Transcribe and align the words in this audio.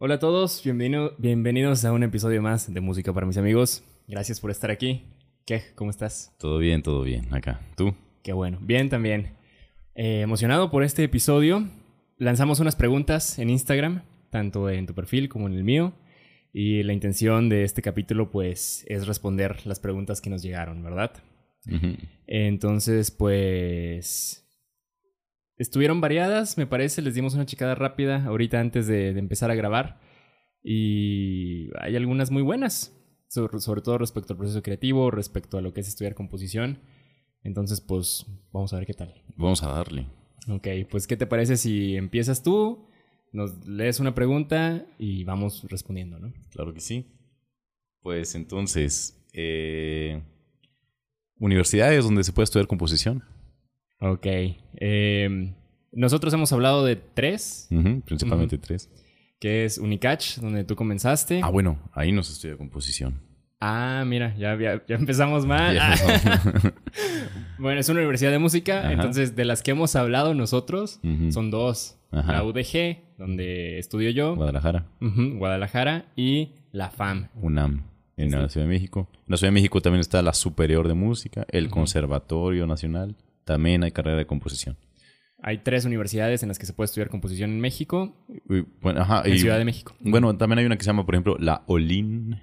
Hola 0.00 0.14
a 0.14 0.18
todos, 0.18 0.62
bienvenido- 0.64 1.14
bienvenidos 1.18 1.84
a 1.84 1.92
un 1.92 2.02
episodio 2.02 2.40
más 2.40 2.72
de 2.72 2.80
Música 2.80 3.12
para 3.12 3.26
mis 3.26 3.36
amigos. 3.36 3.82
Gracias 4.06 4.40
por 4.40 4.50
estar 4.50 4.70
aquí. 4.70 5.04
¿Qué? 5.44 5.62
¿Cómo 5.74 5.90
estás? 5.90 6.34
Todo 6.38 6.58
bien, 6.58 6.82
todo 6.82 7.02
bien. 7.02 7.32
Acá. 7.34 7.60
¿Tú? 7.76 7.94
Qué 8.22 8.32
bueno. 8.32 8.58
Bien 8.60 8.88
también. 8.88 9.32
Eh, 9.94 10.20
emocionado 10.20 10.70
por 10.70 10.84
este 10.84 11.02
episodio. 11.04 11.68
Lanzamos 12.16 12.60
unas 12.60 12.76
preguntas 12.76 13.38
en 13.38 13.50
Instagram, 13.50 14.02
tanto 14.30 14.70
en 14.70 14.86
tu 14.86 14.94
perfil 14.94 15.28
como 15.28 15.46
en 15.48 15.54
el 15.54 15.64
mío. 15.64 15.92
Y 16.52 16.82
la 16.84 16.92
intención 16.92 17.48
de 17.48 17.64
este 17.64 17.82
capítulo, 17.82 18.30
pues, 18.30 18.84
es 18.88 19.06
responder 19.06 19.66
las 19.66 19.80
preguntas 19.80 20.20
que 20.20 20.30
nos 20.30 20.42
llegaron, 20.42 20.82
¿verdad? 20.82 21.12
Entonces, 22.26 23.10
pues... 23.10 24.44
Estuvieron 25.56 26.00
variadas, 26.00 26.56
me 26.56 26.68
parece, 26.68 27.02
les 27.02 27.16
dimos 27.16 27.34
una 27.34 27.44
checada 27.44 27.74
rápida 27.74 28.24
ahorita 28.24 28.60
antes 28.60 28.86
de, 28.86 29.12
de 29.12 29.18
empezar 29.18 29.50
a 29.50 29.56
grabar. 29.56 30.00
Y 30.62 31.70
hay 31.80 31.96
algunas 31.96 32.30
muy 32.30 32.42
buenas, 32.42 32.96
sobre, 33.28 33.58
sobre 33.58 33.80
todo 33.80 33.98
respecto 33.98 34.32
al 34.32 34.38
proceso 34.38 34.62
creativo, 34.62 35.10
respecto 35.10 35.58
a 35.58 35.60
lo 35.60 35.72
que 35.72 35.80
es 35.80 35.88
estudiar 35.88 36.14
composición. 36.14 36.80
Entonces, 37.42 37.80
pues, 37.80 38.26
vamos 38.52 38.72
a 38.72 38.76
ver 38.76 38.86
qué 38.86 38.94
tal. 38.94 39.22
Vamos 39.36 39.62
a 39.62 39.70
darle. 39.72 40.06
Ok, 40.48 40.68
pues, 40.90 41.06
¿qué 41.06 41.16
te 41.16 41.26
parece 41.26 41.56
si 41.56 41.96
empiezas 41.96 42.42
tú? 42.42 42.88
Nos 43.32 43.66
lees 43.66 44.00
una 44.00 44.14
pregunta 44.14 44.86
y 44.98 45.24
vamos 45.24 45.64
respondiendo, 45.68 46.18
¿no? 46.18 46.32
Claro 46.50 46.72
que 46.72 46.80
sí. 46.80 47.06
Pues 48.00 48.34
entonces, 48.34 49.22
eh, 49.32 50.22
universidades 51.40 52.04
donde 52.04 52.24
se 52.24 52.32
puede 52.32 52.44
estudiar 52.44 52.66
composición. 52.66 53.22
Ok. 54.00 54.26
em, 54.76 55.54
nosotros 55.92 56.32
hemos 56.34 56.52
hablado 56.52 56.84
de 56.84 56.96
tres, 56.96 57.68
Principalmente 58.04 58.58
tres. 58.58 58.90
que 59.40 59.64
es 59.64 59.78
Unicach, 59.78 60.36
donde 60.38 60.64
tú 60.64 60.76
comenzaste. 60.76 61.40
Ah, 61.42 61.48
bueno, 61.50 61.78
ahí 61.92 62.12
no 62.12 62.22
se 62.22 62.32
estudia 62.32 62.56
composición. 62.56 63.20
Ah, 63.60 64.04
mira, 64.06 64.36
ya, 64.36 64.56
ya, 64.56 64.82
ya 64.86 64.94
empezamos 64.96 65.44
mal. 65.54 65.74
Ya. 65.74 65.94
bueno, 67.58 67.80
es 67.80 67.88
una 67.88 67.98
universidad 68.00 68.30
de 68.30 68.38
música, 68.38 68.80
Ajá. 68.80 68.92
entonces 68.92 69.34
de 69.34 69.44
las 69.44 69.62
que 69.62 69.72
hemos 69.72 69.96
hablado 69.96 70.34
nosotros 70.34 71.00
son 71.30 71.50
dos. 71.50 71.96
Ajá. 72.10 72.32
La 72.32 72.44
UDG, 72.44 73.16
donde 73.18 73.78
estudio 73.78 74.10
yo, 74.10 74.34
Guadalajara, 74.36 74.86
Guadalajara, 75.00 76.06
y 76.16 76.54
la 76.72 76.90
FAM. 76.90 77.28
UNAM, 77.34 77.84
en 78.18 78.30
Sí. 78.30 78.36
la 78.36 78.48
Ciudad 78.48 78.66
de 78.66 78.72
México. 78.72 79.08
En 79.14 79.24
la 79.28 79.36
Ciudad 79.38 79.48
de 79.50 79.54
México 79.54 79.80
también 79.80 80.00
está 80.00 80.20
la 80.22 80.34
Superior 80.34 80.86
de 80.88 80.94
Música, 80.94 81.46
el. 81.50 81.70
Conservatorio 81.70 82.66
Nacional. 82.66 83.16
También 83.44 83.82
hay 83.84 83.92
carrera 83.92 84.18
de 84.18 84.26
composición. 84.26 84.76
Hay 85.40 85.58
tres 85.58 85.84
universidades 85.84 86.42
en 86.42 86.48
las 86.48 86.58
que 86.58 86.66
se 86.66 86.72
puede 86.72 86.86
estudiar 86.86 87.08
composición 87.10 87.50
en 87.50 87.60
México, 87.60 88.26
Y, 88.50 88.60
bueno, 88.82 89.00
ajá, 89.02 89.22
en 89.24 89.34
y- 89.34 89.38
Ciudad 89.38 89.56
de 89.58 89.64
México. 89.64 89.94
Bueno, 90.00 90.36
también 90.36 90.58
hay 90.58 90.66
una 90.66 90.76
que 90.76 90.82
se 90.82 90.88
llama, 90.88 91.06
por 91.06 91.14
ejemplo, 91.14 91.36
la 91.38 91.62
OLIN. 91.66 92.40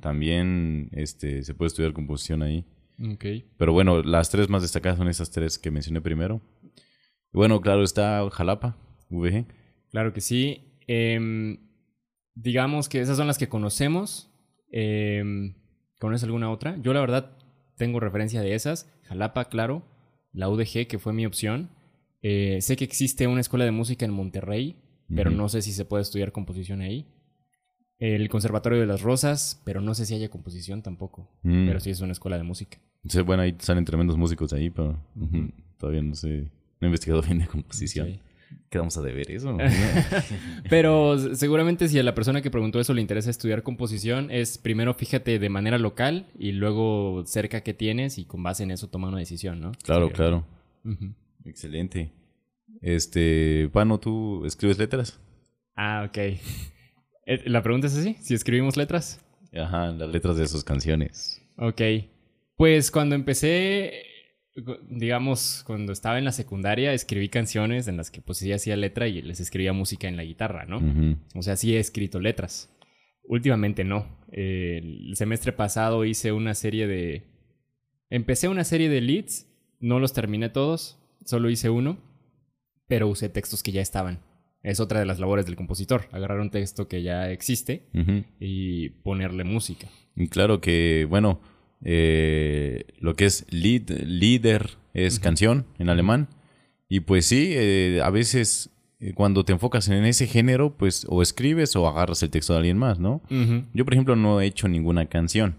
También 0.00 0.88
este, 0.92 1.42
se 1.44 1.54
puede 1.54 1.68
estudiar 1.68 1.92
composición 1.92 2.42
ahí. 2.42 2.64
Ok. 3.12 3.24
Pero 3.56 3.72
bueno, 3.72 4.02
las 4.02 4.30
tres 4.30 4.48
más 4.48 4.62
destacadas 4.62 4.98
son 4.98 5.08
esas 5.08 5.30
tres 5.30 5.58
que 5.58 5.70
mencioné 5.70 6.00
primero. 6.00 6.40
Bueno, 7.32 7.60
claro, 7.60 7.82
está 7.84 8.28
Jalapa, 8.30 8.76
VG. 9.10 9.46
Claro 9.90 10.12
que 10.12 10.20
sí. 10.20 10.72
Em, 10.86 11.58
digamos 12.34 12.88
que 12.88 13.00
esas 13.00 13.16
son 13.16 13.26
las 13.28 13.38
que 13.38 13.48
conocemos. 13.48 14.30
Em, 14.76 15.54
¿Conoces 16.00 16.24
alguna 16.24 16.50
otra? 16.50 16.76
Yo 16.82 16.92
la 16.92 17.00
verdad 17.00 17.30
tengo 17.76 18.00
referencia 18.00 18.40
de 18.42 18.54
esas. 18.54 18.90
Jalapa, 19.04 19.44
claro. 19.44 19.84
La 20.32 20.48
UDG, 20.48 20.88
que 20.88 20.98
fue 20.98 21.12
mi 21.12 21.26
opción. 21.26 21.70
Eh, 22.22 22.58
sé 22.60 22.74
que 22.74 22.82
existe 22.82 23.28
una 23.28 23.40
escuela 23.40 23.64
de 23.64 23.70
música 23.70 24.04
en 24.04 24.10
Monterrey, 24.10 24.76
pero 25.14 25.30
no 25.30 25.48
sé 25.48 25.62
si 25.62 25.72
se 25.72 25.84
puede 25.84 26.02
estudiar 26.02 26.32
composición 26.32 26.80
ahí. 26.80 27.06
El 28.00 28.28
Conservatorio 28.28 28.80
de 28.80 28.86
las 28.86 29.02
Rosas, 29.02 29.62
pero 29.64 29.80
no 29.80 29.94
sé 29.94 30.06
si 30.06 30.14
haya 30.14 30.28
composición 30.28 30.82
tampoco. 30.82 31.30
Mm. 31.44 31.66
Pero 31.66 31.78
sí 31.78 31.90
es 31.90 32.00
una 32.00 32.12
escuela 32.12 32.36
de 32.36 32.42
música. 32.42 32.78
Sí, 33.08 33.20
bueno, 33.20 33.44
ahí 33.44 33.54
salen 33.60 33.84
tremendos 33.84 34.16
músicos 34.16 34.52
ahí, 34.52 34.70
pero 34.70 34.98
todavía 35.78 36.02
no 36.02 36.16
sé. 36.16 36.50
No 36.80 36.86
he 36.86 36.86
investigado 36.86 37.22
bien 37.22 37.38
de 37.38 37.46
composición. 37.46 38.08
Sí. 38.08 38.20
Quedamos 38.70 38.96
a 38.96 39.02
deber 39.02 39.30
eso. 39.30 39.52
¿no? 39.52 39.58
Pero 40.70 41.18
seguramente 41.34 41.88
si 41.88 41.98
a 41.98 42.02
la 42.02 42.14
persona 42.14 42.42
que 42.42 42.50
preguntó 42.50 42.80
eso 42.80 42.92
le 42.94 43.00
interesa 43.00 43.30
estudiar 43.30 43.62
composición, 43.62 44.30
es 44.30 44.58
primero 44.58 44.94
fíjate 44.94 45.38
de 45.38 45.48
manera 45.48 45.78
local 45.78 46.26
y 46.38 46.52
luego 46.52 47.22
cerca 47.26 47.60
que 47.62 47.74
tienes 47.74 48.18
y 48.18 48.24
con 48.24 48.42
base 48.42 48.62
en 48.64 48.70
eso 48.72 48.88
toma 48.88 49.08
una 49.08 49.18
decisión, 49.18 49.60
¿no? 49.60 49.72
claro, 49.84 50.08
Sí. 50.08 50.12
claro. 50.14 50.44
Excelente. 51.44 52.10
Este, 52.80 53.68
Pano, 53.72 53.98
¿tú 53.98 54.44
escribes 54.44 54.78
letras? 54.78 55.18
Ah, 55.76 56.04
ok. 56.08 56.18
Eh, 57.26 57.40
La 57.48 57.62
pregunta 57.62 57.86
es 57.86 57.96
así, 57.96 58.18
si 58.20 58.34
escribimos 58.34 58.76
letras. 58.76 59.18
Ajá, 59.56 59.86
las 59.92 60.10
letras 60.10 60.36
de 60.36 60.46
sus 60.46 60.62
canciones. 60.62 61.40
Ok. 61.56 61.80
Pues 62.56 62.90
cuando 62.90 63.14
empecé, 63.14 64.02
digamos, 64.88 65.64
cuando 65.66 65.92
estaba 65.92 66.18
en 66.18 66.24
la 66.24 66.32
secundaria, 66.32 66.92
escribí 66.92 67.28
canciones 67.28 67.88
en 67.88 67.96
las 67.96 68.10
que 68.10 68.20
pues 68.20 68.38
sí 68.38 68.52
hacía 68.52 68.76
letra 68.76 69.08
y 69.08 69.20
les 69.22 69.40
escribía 69.40 69.72
música 69.72 70.08
en 70.08 70.16
la 70.16 70.24
guitarra, 70.24 70.64
¿no? 70.64 70.78
Ujú. 70.78 71.16
O 71.34 71.42
sea, 71.42 71.56
sí 71.56 71.74
he 71.74 71.80
escrito 71.80 72.20
letras. 72.20 72.70
Últimamente 73.24 73.84
no. 73.84 74.06
Eh, 74.30 74.80
el 74.82 75.16
semestre 75.16 75.52
pasado 75.52 76.04
hice 76.04 76.32
una 76.32 76.54
serie 76.54 76.86
de... 76.86 77.24
Empecé 78.10 78.48
una 78.48 78.64
serie 78.64 78.88
de 78.88 79.00
leads, 79.00 79.46
no 79.80 79.98
los 79.98 80.12
terminé 80.12 80.50
todos, 80.50 80.98
solo 81.24 81.50
hice 81.50 81.70
uno, 81.70 81.98
pero 82.86 83.08
usé 83.08 83.28
textos 83.28 83.62
que 83.62 83.72
ya 83.72 83.80
estaban. 83.80 84.20
Es 84.62 84.78
otra 84.78 85.00
de 85.00 85.06
las 85.06 85.18
labores 85.18 85.46
del 85.46 85.56
compositor, 85.56 86.08
agarrar 86.12 86.40
un 86.40 86.50
texto 86.50 86.86
que 86.86 87.02
ya 87.02 87.30
existe 87.30 87.88
y 88.40 88.90
ponerle 88.90 89.44
música. 89.44 89.88
Y 90.16 90.28
claro 90.28 90.60
que, 90.60 91.06
bueno, 91.08 91.40
eh, 91.82 92.84
lo 92.98 93.14
que 93.14 93.26
es 93.26 93.46
lead, 93.50 93.88
líder 94.04 94.70
es 94.94 95.18
canción 95.20 95.66
en 95.78 95.88
alemán. 95.88 96.28
Y 96.88 97.00
pues 97.00 97.26
sí, 97.26 97.52
eh, 97.54 98.00
a 98.02 98.10
veces 98.10 98.70
eh, 99.00 99.12
cuando 99.14 99.44
te 99.44 99.52
enfocas 99.52 99.88
en 99.88 100.04
ese 100.04 100.26
género, 100.26 100.76
pues 100.76 101.06
o 101.08 101.22
escribes 101.22 101.74
o 101.76 101.88
agarras 101.88 102.22
el 102.22 102.30
texto 102.30 102.52
de 102.52 102.58
alguien 102.60 102.78
más, 102.78 102.98
¿no? 103.00 103.22
Yo, 103.72 103.84
por 103.84 103.94
ejemplo, 103.94 104.16
no 104.16 104.40
he 104.40 104.46
hecho 104.46 104.68
ninguna 104.68 105.06
canción 105.06 105.56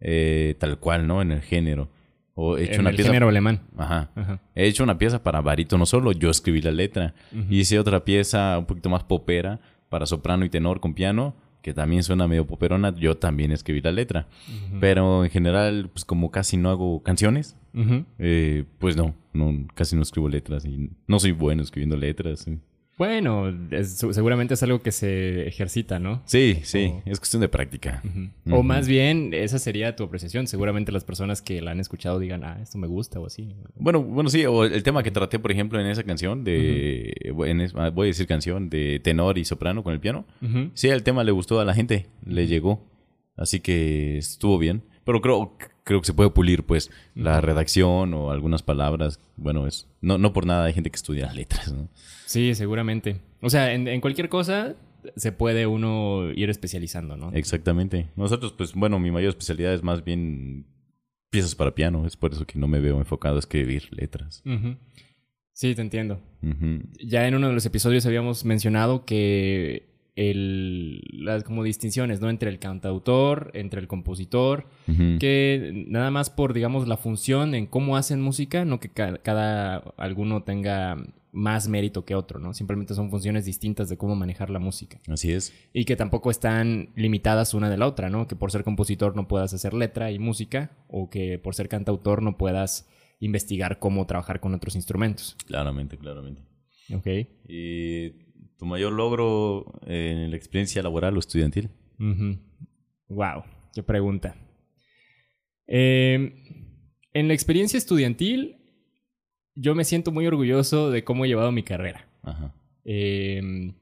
eh, 0.00 0.54
tal 0.58 0.78
cual, 0.78 1.06
¿no? 1.06 1.22
En 1.22 1.32
el 1.32 1.42
género. 1.42 1.88
O 2.34 2.56
he 2.56 2.64
hecho 2.64 2.74
En 2.74 2.80
una 2.82 2.90
el 2.90 2.96
pieza. 2.96 3.10
género 3.10 3.28
alemán. 3.28 3.62
Ajá. 3.76 4.10
Ajá. 4.14 4.40
He 4.54 4.66
hecho 4.66 4.84
una 4.84 4.96
pieza 4.96 5.22
para 5.22 5.40
barítono 5.40 5.84
solo, 5.84 6.12
yo 6.12 6.30
escribí 6.30 6.62
la 6.62 6.70
letra. 6.70 7.14
Ujú. 7.32 7.52
Hice 7.52 7.78
otra 7.78 8.04
pieza 8.04 8.56
un 8.58 8.66
poquito 8.66 8.88
más 8.88 9.02
popera 9.04 9.60
para 9.88 10.06
soprano 10.06 10.44
y 10.44 10.48
tenor 10.48 10.80
con 10.80 10.94
piano, 10.94 11.34
que 11.62 11.74
también 11.74 12.02
suena 12.02 12.26
medio 12.26 12.46
poperona, 12.46 12.94
yo 12.94 13.16
también 13.16 13.52
escribí 13.52 13.80
la 13.80 13.92
letra. 13.92 14.26
Pero 14.80 15.24
en 15.24 15.30
general, 15.30 15.90
pues 15.92 16.04
como 16.04 16.30
casi 16.30 16.56
no 16.56 16.70
hago 16.70 17.02
canciones, 17.02 17.56
eh, 18.18 18.64
pues 18.78 18.96
no, 18.96 19.14
no, 19.32 19.66
casi 19.74 19.96
no 19.96 20.02
escribo 20.02 20.28
letras 20.28 20.64
y 20.64 20.90
no 21.06 21.18
soy 21.18 21.32
bueno 21.32 21.62
escribiendo 21.62 21.96
letras. 21.96 22.40
Sí, 22.40 22.58
Bueno, 23.00 23.48
es- 23.70 23.96
seguramente 23.96 24.52
es 24.52 24.62
algo 24.62 24.82
que 24.82 24.92
se 24.92 25.48
ejercita, 25.48 25.98
¿no? 25.98 26.20
sí, 26.26 26.58
sí, 26.64 26.92
es 27.06 27.18
cuestión 27.18 27.40
de 27.40 27.48
práctica. 27.48 28.02
O 28.50 28.62
más 28.62 28.86
bien, 28.86 29.32
esa 29.32 29.58
sería 29.58 29.96
tu 29.96 30.04
apreciación. 30.04 30.46
Seguramente 30.46 30.92
las 30.92 31.02
personas 31.04 31.40
que 31.40 31.62
la 31.62 31.70
han 31.70 31.80
escuchado 31.80 32.18
digan, 32.18 32.44
ah, 32.44 32.58
esto 32.62 32.76
me 32.76 32.86
gusta 32.86 33.18
o 33.18 33.24
así. 33.24 33.56
Bueno, 33.76 34.02
bueno, 34.02 34.28
sí, 34.28 34.44
o 34.44 34.64
el 34.64 34.82
tema 34.82 35.02
que 35.02 35.10
traté, 35.10 35.38
por 35.38 35.50
ejemplo, 35.50 35.80
en 35.80 35.86
esa 35.86 36.02
canción 36.02 36.44
de, 36.44 37.14
en 37.46 37.62
es- 37.62 37.72
voy 37.72 38.08
a 38.08 38.08
decir 38.08 38.26
canción, 38.26 38.68
de 38.68 39.00
tenor 39.02 39.38
y 39.38 39.46
soprano 39.46 39.82
con 39.82 39.94
el 39.94 40.00
piano. 40.00 40.26
Sí, 40.74 40.88
el 40.88 41.02
tema 41.02 41.24
le 41.24 41.32
gustó 41.32 41.58
a 41.58 41.64
la 41.64 41.72
gente, 41.72 42.06
le 42.26 42.46
llegó. 42.48 42.86
Así 43.34 43.60
que 43.60 44.18
estuvo 44.18 44.58
bien. 44.58 44.82
Pero 45.06 45.22
creo, 45.22 45.56
creo 45.84 46.00
que 46.00 46.06
se 46.06 46.14
puede 46.14 46.30
pulir, 46.30 46.64
pues, 46.64 46.90
la 47.14 47.40
redacción 47.40 48.14
o 48.14 48.30
algunas 48.30 48.62
palabras. 48.62 49.20
Bueno, 49.36 49.66
es 49.66 49.88
no, 50.00 50.18
no 50.18 50.32
por 50.32 50.46
nada 50.46 50.64
hay 50.66 50.72
gente 50.72 50.90
que 50.90 50.96
estudia 50.96 51.26
las 51.26 51.34
letras, 51.34 51.72
¿no? 51.72 51.88
Sí, 52.26 52.54
seguramente. 52.54 53.20
O 53.40 53.50
sea, 53.50 53.72
en, 53.72 53.88
en 53.88 54.00
cualquier 54.00 54.28
cosa 54.28 54.74
se 55.16 55.32
puede 55.32 55.66
uno 55.66 56.30
ir 56.32 56.50
especializando, 56.50 57.16
¿no? 57.16 57.32
Exactamente. 57.32 58.08
Nosotros, 58.16 58.52
pues, 58.52 58.74
bueno, 58.74 58.98
mi 58.98 59.10
mayor 59.10 59.30
especialidad 59.30 59.74
es 59.74 59.82
más 59.82 60.04
bien 60.04 60.66
piezas 61.30 61.54
para 61.54 61.74
piano. 61.74 62.06
Es 62.06 62.16
por 62.16 62.32
eso 62.32 62.46
que 62.46 62.58
no 62.58 62.68
me 62.68 62.80
veo 62.80 62.98
enfocado 62.98 63.36
a 63.36 63.40
escribir 63.40 63.88
letras. 63.92 64.42
Sí, 65.52 65.74
te 65.74 65.82
entiendo. 65.82 66.20
Ya 66.98 67.26
en 67.26 67.34
uno 67.34 67.48
de 67.48 67.54
los 67.54 67.66
episodios 67.66 68.06
habíamos 68.06 68.44
mencionado 68.44 69.04
que 69.04 69.89
el, 70.20 71.00
las 71.12 71.44
como 71.44 71.62
distinciones, 71.64 72.20
¿no? 72.20 72.28
Entre 72.28 72.50
el 72.50 72.58
cantautor, 72.58 73.50
entre 73.54 73.80
el 73.80 73.88
compositor, 73.88 74.66
que 75.18 75.84
nada 75.88 76.10
más 76.10 76.28
por, 76.28 76.52
digamos, 76.52 76.86
la 76.86 76.96
función 76.98 77.54
en 77.54 77.66
cómo 77.66 77.96
hacen 77.96 78.20
música, 78.20 78.64
no 78.64 78.80
que 78.80 78.90
ca- 78.90 79.18
cada 79.18 79.76
alguno 79.96 80.42
tenga 80.42 80.96
más 81.32 81.68
mérito 81.68 82.04
que 82.04 82.14
otro, 82.14 82.38
¿no? 82.38 82.52
Simplemente 82.52 82.94
son 82.94 83.08
funciones 83.08 83.44
distintas 83.46 83.88
de 83.88 83.96
cómo 83.96 84.14
manejar 84.14 84.50
la 84.50 84.58
música. 84.58 85.00
Así 85.08 85.32
es. 85.32 85.54
Y 85.72 85.84
que 85.84 85.96
tampoco 85.96 86.30
están 86.30 86.90
limitadas 86.96 87.54
una 87.54 87.70
de 87.70 87.78
la 87.78 87.86
otra, 87.86 88.10
¿no? 88.10 88.26
Que 88.26 88.36
por 88.36 88.50
ser 88.50 88.62
compositor 88.64 89.16
no 89.16 89.26
puedas 89.26 89.54
hacer 89.54 89.72
letra 89.72 90.10
y 90.10 90.18
música, 90.18 90.72
o 90.88 91.08
que 91.08 91.38
por 91.38 91.54
ser 91.54 91.68
cantautor 91.68 92.20
no 92.22 92.36
puedas 92.36 92.88
investigar 93.20 93.78
cómo 93.78 94.06
trabajar 94.06 94.40
con 94.40 94.54
otros 94.54 94.74
instrumentos. 94.74 95.36
Claramente, 95.46 95.96
claramente. 95.96 96.42
Ok. 96.92 97.06
¿Y 97.48 98.29
tu 98.60 98.66
mayor 98.66 98.92
logro 98.92 99.80
en 99.86 100.30
la 100.30 100.36
experiencia 100.36 100.82
laboral 100.82 101.16
o 101.16 101.18
estudiantil? 101.18 101.70
Wow, 103.08 103.44
qué 103.72 103.82
pregunta. 103.82 104.36
Eh, 105.66 106.34
en 107.14 107.28
la 107.28 107.32
experiencia 107.32 107.78
estudiantil, 107.78 108.58
yo 109.54 109.74
me 109.74 109.84
siento 109.84 110.12
muy 110.12 110.26
orgulloso 110.26 110.90
de 110.90 111.04
cómo 111.04 111.24
he 111.24 111.28
llevado 111.28 111.50
mi 111.52 111.62
carrera. 111.62 112.06
Ajá. 112.22 112.54
Eh, 112.84 113.72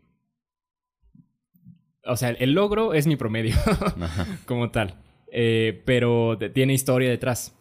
o 2.04 2.16
sea, 2.16 2.30
el 2.30 2.52
logro 2.52 2.94
es 2.94 3.08
mi 3.08 3.16
promedio 3.16 3.56
como 4.46 4.70
tal. 4.70 4.94
Eh, 5.32 5.82
pero 5.86 6.38
tiene 6.54 6.72
historia 6.72 7.10
detrás. 7.10 7.52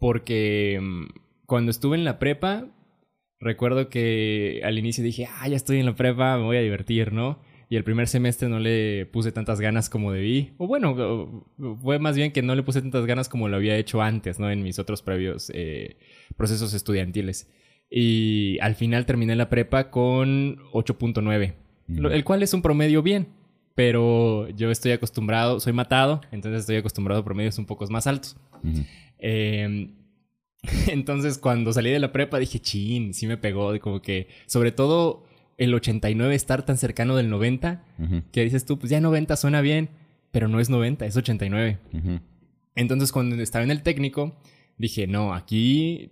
Porque 0.00 0.80
mm, 0.82 1.04
cuando 1.46 1.70
estuve 1.70 1.96
en 1.96 2.04
la 2.04 2.18
prepa, 2.18 2.66
recuerdo 3.40 3.88
que 3.88 4.60
al 4.64 4.78
inicio 4.78 5.04
dije, 5.04 5.28
ah, 5.40 5.48
ya 5.48 5.56
estoy 5.56 5.78
en 5.78 5.86
la 5.86 5.94
prepa, 5.94 6.36
me 6.36 6.44
voy 6.44 6.56
a 6.56 6.60
divertir, 6.60 7.12
¿no? 7.12 7.38
Y 7.68 7.76
el 7.76 7.84
primer 7.84 8.08
semestre 8.08 8.48
no 8.48 8.58
le 8.58 9.06
puse 9.06 9.32
tantas 9.32 9.60
ganas 9.60 9.88
como 9.88 10.12
debí. 10.12 10.52
O 10.58 10.66
bueno, 10.66 11.46
fue 11.82 11.98
más 11.98 12.16
bien 12.16 12.30
que 12.30 12.42
no 12.42 12.54
le 12.54 12.62
puse 12.62 12.82
tantas 12.82 13.06
ganas 13.06 13.28
como 13.28 13.48
lo 13.48 13.56
había 13.56 13.76
hecho 13.76 14.02
antes, 14.02 14.38
¿no? 14.38 14.50
En 14.50 14.62
mis 14.62 14.78
otros 14.78 15.02
previos 15.02 15.50
eh, 15.54 15.96
procesos 16.36 16.74
estudiantiles. 16.74 17.50
Y 17.90 18.58
al 18.60 18.74
final 18.74 19.06
terminé 19.06 19.34
la 19.36 19.48
prepa 19.48 19.90
con 19.90 20.58
8.9, 20.72 21.54
el 22.12 22.24
cual 22.24 22.42
es 22.42 22.54
un 22.54 22.62
promedio 22.62 23.02
bien 23.02 23.28
pero 23.74 24.48
yo 24.50 24.70
estoy 24.70 24.92
acostumbrado, 24.92 25.58
soy 25.60 25.72
matado, 25.72 26.20
entonces 26.30 26.60
estoy 26.60 26.76
acostumbrado 26.76 27.20
a 27.20 27.24
promedios 27.24 27.58
un 27.58 27.66
poco 27.66 27.86
más 27.88 28.06
altos. 28.06 28.36
entonces 30.88 31.38
cuando 31.38 31.72
salí 31.72 31.90
de 31.90 31.98
la 31.98 32.12
prepa 32.12 32.38
dije, 32.38 32.60
chin, 32.60 33.14
sí 33.14 33.26
me 33.26 33.36
pegó, 33.36 33.78
como 33.80 34.00
que 34.00 34.28
sobre 34.46 34.72
todo 34.72 35.24
el 35.56 35.72
89 35.74 36.34
estar 36.34 36.64
tan 36.64 36.76
cercano 36.76 37.16
del 37.16 37.30
90, 37.30 37.84
que 38.32 38.44
dices 38.44 38.64
tú, 38.64 38.78
pues 38.78 38.90
ya 38.90 39.00
90 39.00 39.36
suena 39.36 39.60
bien, 39.60 39.90
pero 40.30 40.48
no 40.48 40.60
es 40.60 40.68
90, 40.70 41.06
es 41.06 41.16
89. 41.16 41.78
Entonces 42.74 43.12
cuando 43.12 43.36
estaba 43.36 43.64
en 43.64 43.70
el 43.70 43.82
técnico, 43.82 44.36
dije, 44.78 45.06
no, 45.06 45.34
aquí, 45.34 46.10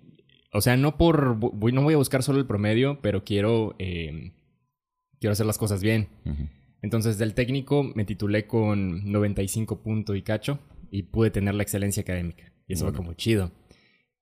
o 0.53 0.61
sea, 0.61 0.77
no 0.77 0.97
por, 0.97 1.37
voy, 1.37 1.73
no 1.73 1.83
voy 1.83 1.95
a 1.95 1.99
buscar 1.99 2.23
solo 2.23 2.39
el 2.39 2.47
promedio, 2.47 3.01
pero 3.01 3.25
quiero, 3.25 3.75
em, 3.79 4.33
quiero 5.19 5.33
hacer 5.33 5.47
las 5.47 5.59
cosas 5.59 5.83
bien. 5.83 6.09
Entonces, 6.83 7.17
del 7.17 7.35
técnico 7.35 7.85
me 7.95 8.05
titulé 8.05 8.47
con 8.47 9.11
95 9.11 9.83
puntos 9.83 10.17
y 10.17 10.23
cacho 10.23 10.59
y 10.91 11.05
pude 11.05 11.31
tener 11.31 11.55
la 11.55 11.63
excelencia 11.63 12.03
académica. 12.03 12.53
Y 12.67 12.75
eso 12.75 12.85
fue 12.85 12.95
como 12.95 13.15
chido. 13.15 13.51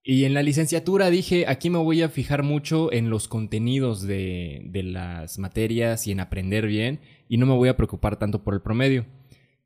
Y 0.03 0.25
en 0.25 0.33
la 0.33 0.43
licenciatura 0.43 1.11
dije, 1.11 1.45
aquí 1.47 1.69
me 1.69 1.79
voy 1.79 2.03
a 2.03 2.09
fijar 2.09 2.43
mucho 2.43 2.93
en 2.93 3.11
los 3.11 3.29
contenidos 3.29 4.03
de, 4.03 4.63
de, 4.65 4.83
las 4.83 5.39
materias 5.39 6.07
y 6.07 6.13
en 6.13 6.21
aprender 6.21 6.67
bien 6.67 7.01
y 7.29 7.37
no 7.37 7.45
me 7.47 7.55
voy 7.55 7.69
a 7.69 7.77
preocupar 7.77 8.19
tanto 8.19 8.43
por 8.43 8.55
el 8.55 8.63
promedio. 8.63 9.05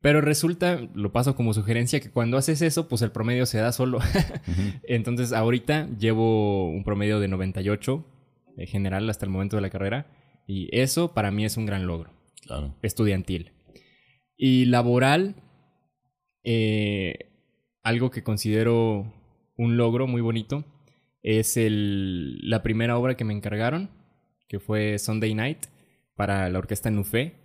Pero 0.01 0.21
resulta, 0.21 0.87
lo 0.93 1.11
paso 1.11 1.35
como 1.35 1.53
sugerencia, 1.53 1.99
que 1.99 2.11
cuando 2.11 2.37
haces 2.37 2.61
eso, 2.61 2.87
pues 2.87 3.01
el 3.01 3.11
promedio 3.11 3.45
se 3.45 3.57
da 3.57 3.71
solo. 3.71 3.99
Entonces 4.83 5.33
ahorita 5.33 5.89
llevo 5.97 6.69
un 6.69 6.83
promedio 6.83 7.19
de 7.19 7.27
98 7.27 8.05
en 8.57 8.67
general 8.67 9.09
hasta 9.09 9.25
el 9.25 9.31
momento 9.31 9.55
de 9.55 9.61
la 9.61 9.69
carrera 9.69 10.07
y 10.47 10.69
eso 10.77 11.13
para 11.13 11.31
mí 11.31 11.45
es 11.45 11.57
un 11.57 11.65
gran 11.65 11.87
logro 11.87 12.11
estudiantil. 12.81 13.51
Y 14.37 14.65
laboral, 14.65 15.35
eh, 16.43 17.31
algo 17.81 18.11
que 18.11 18.23
considero 18.23 19.11
un 19.57 19.77
logro 19.77 20.07
muy 20.07 20.21
bonito, 20.21 20.65
es 21.23 21.57
el, 21.57 22.37
la 22.49 22.61
primera 22.63 22.97
obra 22.97 23.15
que 23.15 23.25
me 23.25 23.33
encargaron, 23.33 23.89
que 24.47 24.59
fue 24.59 24.99
Sunday 24.99 25.33
Night 25.33 25.65
para 26.15 26.49
la 26.49 26.59
orquesta 26.59 26.91
Nufé. 26.91 27.35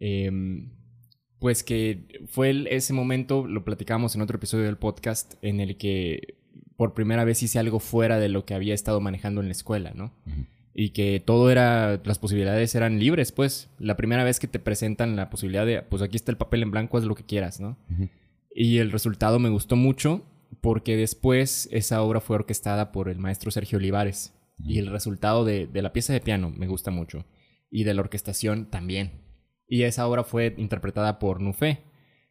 Em, 0.00 0.72
pues 1.38 1.62
que 1.62 2.26
fue 2.28 2.64
ese 2.74 2.92
momento, 2.92 3.46
lo 3.46 3.64
platicamos 3.64 4.14
en 4.14 4.22
otro 4.22 4.36
episodio 4.36 4.64
del 4.64 4.78
podcast, 4.78 5.34
en 5.42 5.60
el 5.60 5.76
que 5.76 6.38
por 6.76 6.94
primera 6.94 7.24
vez 7.24 7.42
hice 7.42 7.58
algo 7.58 7.78
fuera 7.78 8.18
de 8.18 8.28
lo 8.28 8.44
que 8.44 8.54
había 8.54 8.74
estado 8.74 9.00
manejando 9.00 9.40
en 9.40 9.48
la 9.48 9.52
escuela, 9.52 9.92
¿no? 9.94 10.12
y 10.78 10.90
que 10.90 11.22
todo 11.24 11.50
era, 11.50 12.02
las 12.04 12.18
posibilidades 12.18 12.74
eran 12.74 12.98
libres, 12.98 13.32
pues. 13.32 13.70
La 13.78 13.96
primera 13.96 14.24
vez 14.24 14.38
que 14.38 14.46
te 14.46 14.58
presentan 14.58 15.16
la 15.16 15.30
posibilidad 15.30 15.64
de, 15.64 15.80
pues 15.80 16.02
aquí 16.02 16.16
está 16.16 16.30
el 16.30 16.36
papel 16.36 16.62
en 16.62 16.70
blanco, 16.70 16.98
haz 16.98 17.04
lo 17.04 17.14
que 17.14 17.24
quieras, 17.24 17.60
¿no? 17.60 17.78
Y 18.54 18.76
el 18.76 18.92
resultado 18.92 19.38
me 19.38 19.48
gustó 19.48 19.74
mucho 19.74 20.22
porque 20.60 20.96
después 20.96 21.68
esa 21.72 22.02
obra 22.02 22.20
fue 22.20 22.36
orquestada 22.36 22.92
por 22.92 23.08
el 23.08 23.18
maestro 23.18 23.50
Sergio 23.50 23.78
Olivares. 23.78 24.32
Y 24.58 24.78
el 24.78 24.86
resultado 24.86 25.44
de, 25.44 25.68
la 25.72 25.92
pieza 25.92 26.14
de 26.14 26.20
piano 26.20 26.50
me 26.50 26.66
gusta 26.66 26.90
mucho. 26.90 27.26
Y 27.70 27.84
de 27.84 27.92
la 27.92 28.00
orquestación 28.00 28.70
también. 28.70 29.22
Y 29.68 29.82
esa 29.82 30.06
obra 30.08 30.24
fue 30.24 30.54
interpretada 30.56 31.18
por 31.18 31.40
Nufé. 31.40 31.82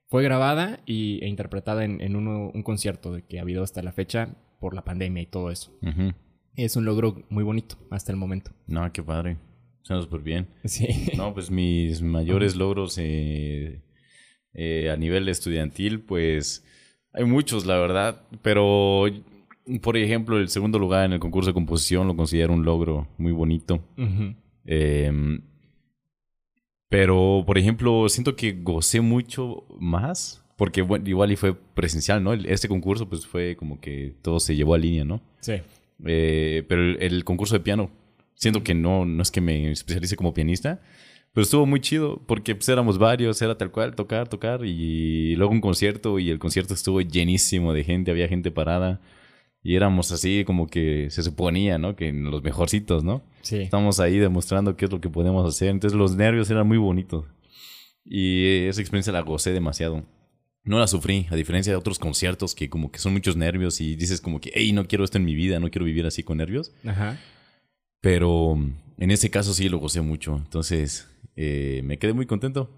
Fue 0.07 0.23
grabada 0.23 0.81
y, 0.85 1.23
e 1.23 1.27
interpretada 1.27 1.83
en, 1.83 2.15
un 2.15 2.63
concierto 2.63 3.11
de 3.13 3.23
que 3.23 3.39
ha 3.39 3.43
habido 3.43 3.63
hasta 3.63 3.83
la 3.83 3.91
fecha 3.91 4.35
por 4.59 4.73
la 4.73 4.83
pandemia 4.83 5.21
y 5.21 5.27
todo 5.27 5.51
eso 5.51 5.71
es 6.55 6.75
un 6.75 6.85
logro 6.85 7.23
muy 7.29 7.43
bonito 7.43 7.77
hasta 7.89 8.11
el 8.11 8.17
momento. 8.17 8.51
No, 8.67 8.91
qué 8.91 9.03
padre. 9.03 9.37
Suena 9.81 10.01
súper 10.01 10.21
bien. 10.21 10.47
Sí. 10.63 11.11
No, 11.15 11.33
pues 11.33 11.51
mis 11.51 12.01
mayores 12.01 12.55
logros 12.55 12.97
eh, 12.97 13.81
eh, 14.53 14.89
a 14.89 14.97
nivel 14.97 15.27
estudiantil, 15.29 16.01
pues 16.01 16.65
hay 17.15 17.23
muchos, 17.23 17.65
la 17.65 17.77
verdad. 17.77 18.21
Pero, 18.41 19.05
por 19.81 19.97
ejemplo, 19.97 20.37
el 20.37 20.49
segundo 20.49 20.77
lugar 20.77 21.05
en 21.05 21.13
el 21.13 21.19
concurso 21.19 21.49
de 21.49 21.53
composición 21.53 22.07
lo 22.07 22.15
considero 22.15 22.53
un 22.53 22.65
logro 22.65 23.07
muy 23.17 23.31
bonito. 23.31 23.83
Em, 24.65 25.41
pero, 26.89 27.43
por 27.45 27.57
ejemplo, 27.57 28.07
siento 28.09 28.35
que 28.35 28.53
gocé 28.53 29.01
mucho 29.01 29.65
más. 29.79 30.41
Porque 30.57 30.81
bueno, 30.81 31.07
igual 31.09 31.33
y 31.33 31.35
fue 31.35 31.53
presencial, 31.53 32.23
¿no? 32.23 32.33
Este 32.33 32.69
concurso 32.69 33.09
pues 33.09 33.27
fue 33.27 33.57
como 33.57 33.81
que 33.81 34.15
todo 34.21 34.39
se 34.39 34.55
llevó 34.55 34.73
a 34.73 34.77
línea, 34.77 35.03
¿no? 35.03 35.21
Sí. 35.41 35.55
Eh, 36.05 36.63
pero 36.69 36.81
el, 36.81 37.25
concurso 37.25 37.55
de 37.55 37.59
piano, 37.59 37.91
siento 38.35 38.63
que 38.63 38.73
no, 38.73 39.05
no 39.05 39.21
es 39.21 39.31
que 39.31 39.41
me 39.41 39.71
especialice 39.71 40.15
como 40.15 40.33
pianista, 40.33 40.81
pero 41.35 41.43
estuvo 41.43 41.65
muy 41.65 41.81
chido 41.81 42.23
porque 42.25 42.55
pues, 42.55 42.69
éramos 42.69 42.97
varios, 42.97 43.41
era 43.41 43.57
tal 43.57 43.69
cual, 43.69 43.93
tocar, 43.93 44.29
tocar 44.29 44.65
y 44.65 45.35
luego 45.35 45.51
un 45.51 45.59
concierto 45.59 46.17
y 46.17 46.29
el 46.29 46.39
concierto 46.39 46.73
estuvo 46.73 47.01
llenísimo 47.01 47.73
de 47.73 47.83
gente, 47.83 48.09
había 48.09 48.29
gente 48.29 48.51
parada 48.51 49.01
y 49.61 49.75
éramos 49.75 50.13
así 50.13 50.45
como 50.45 50.67
que 50.67 51.09
se 51.09 51.23
suponía, 51.23 51.77
¿no? 51.77 51.97
Que 51.97 52.13
los 52.13 52.41
mejorcitos, 52.41 53.03
¿no? 53.03 53.21
Sí. 53.41 53.57
Estamos 53.57 53.99
ahí 53.99 54.17
demostrando 54.17 54.77
qué 54.77 54.85
es 54.85 54.91
lo 54.91 55.01
que 55.01 55.09
podemos 55.09 55.45
hacer, 55.45 55.71
entonces 55.71 55.99
los 55.99 56.15
nervios 56.15 56.49
eran 56.49 56.69
muy 56.69 56.77
bonitos 56.77 57.25
y 58.05 58.65
esa 58.67 58.79
experiencia 58.79 59.11
la 59.11 59.19
gocé 59.19 59.51
demasiado 59.51 60.05
no 60.63 60.79
la 60.79 60.87
sufrí, 60.87 61.27
a 61.29 61.35
diferencia 61.35 61.71
de 61.71 61.77
otros 61.77 61.99
conciertos 61.99 62.55
que 62.55 62.69
como 62.69 62.91
que 62.91 62.99
son 62.99 63.11
muchos 63.11 63.35
nervios 63.35 63.81
y 63.81 63.95
dices 63.95 64.19
como 64.19 64.39
que, 64.41 64.51
hey, 64.55 64.71
no 64.71 64.87
quiero 64.87 65.03
esto 65.03 65.17
en 65.17 65.25
mi 65.25 65.35
vida, 65.35 65.59
no 65.59 65.69
quiero 65.69 65.85
vivir 65.85 66.05
así 66.07 66.23
con 66.23 66.37
nervios. 66.37 66.73
Ajá. 66.85 67.19
Pero 68.01 68.57
en 68.97 69.11
ese 69.11 69.29
caso 69.29 69.53
sí 69.53 69.69
lo 69.69 69.79
gocé 69.79 70.01
mucho. 70.01 70.35
Entonces 70.37 71.07
eh, 71.35 71.81
me 71.83 71.97
quedé 71.97 72.13
muy 72.13 72.25
contento. 72.25 72.69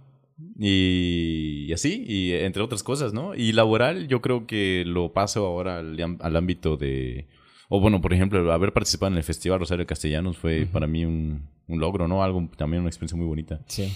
Y, 0.59 1.71
así, 1.73 2.03
y 2.07 2.33
entre 2.33 2.61
otras 2.61 2.83
cosas, 2.83 3.11
¿no? 3.11 3.33
Y 3.33 3.53
laboral, 3.53 4.07
yo 4.07 4.21
creo 4.21 4.45
que 4.45 4.83
lo 4.85 5.11
paso 5.11 5.45
ahora 5.45 5.79
al, 5.79 6.35
ámbito 6.35 6.77
de. 6.77 7.27
O 7.69 7.79
bueno, 7.79 8.01
por 8.01 8.13
ejemplo, 8.13 8.51
haber 8.53 8.71
participado 8.71 9.11
en 9.11 9.17
el 9.17 9.23
Festival 9.23 9.59
Rosario 9.59 9.87
Castellanos 9.87 10.37
fue 10.37 10.67
para 10.71 10.85
mí 10.85 11.05
un, 11.05 11.47
un 11.67 11.79
logro, 11.79 12.07
¿no? 12.07 12.23
Algo 12.23 12.47
también 12.55 12.81
una 12.81 12.89
experiencia 12.89 13.17
muy 13.17 13.25
bonita. 13.25 13.61
Sí. 13.67 13.91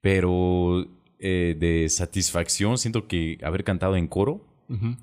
Pero 0.00 0.86
eh, 1.18 1.56
de 1.58 1.88
satisfacción, 1.88 2.78
siento 2.78 3.06
que 3.06 3.38
haber 3.42 3.64
cantado 3.64 3.96
en 3.96 4.08
coro 4.08 4.44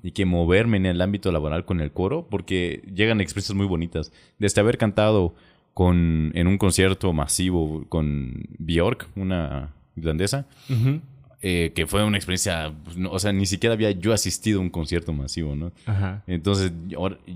y 0.02 0.10
que 0.10 0.24
moverme 0.24 0.78
en 0.78 0.86
el 0.86 1.00
ámbito 1.00 1.30
laboral 1.30 1.64
con 1.64 1.80
el 1.80 1.92
coro, 1.92 2.26
porque 2.28 2.82
llegan 2.92 3.20
experiencias 3.20 3.56
muy 3.56 3.66
bonitas. 3.66 4.10
Desde 4.36 4.60
haber 4.60 4.78
cantado 4.78 5.36
con, 5.74 6.32
en 6.34 6.46
un 6.46 6.58
concierto 6.58 7.12
masivo 7.12 7.84
con 7.88 8.46
Bjork, 8.58 9.08
una 9.16 9.74
irlandesa, 9.96 10.46
eh, 11.42 11.72
que 11.74 11.86
fue 11.86 12.04
una 12.04 12.18
experiencia, 12.18 12.72
pues, 12.84 12.96
o 13.10 13.18
sea, 13.18 13.32
ni 13.32 13.46
siquiera 13.46 13.74
había 13.74 13.90
yo 13.92 14.12
asistido 14.12 14.58
a 14.60 14.62
un 14.62 14.70
concierto 14.70 15.12
masivo, 15.12 15.56
¿no? 15.56 15.72
Entonces, 16.26 16.72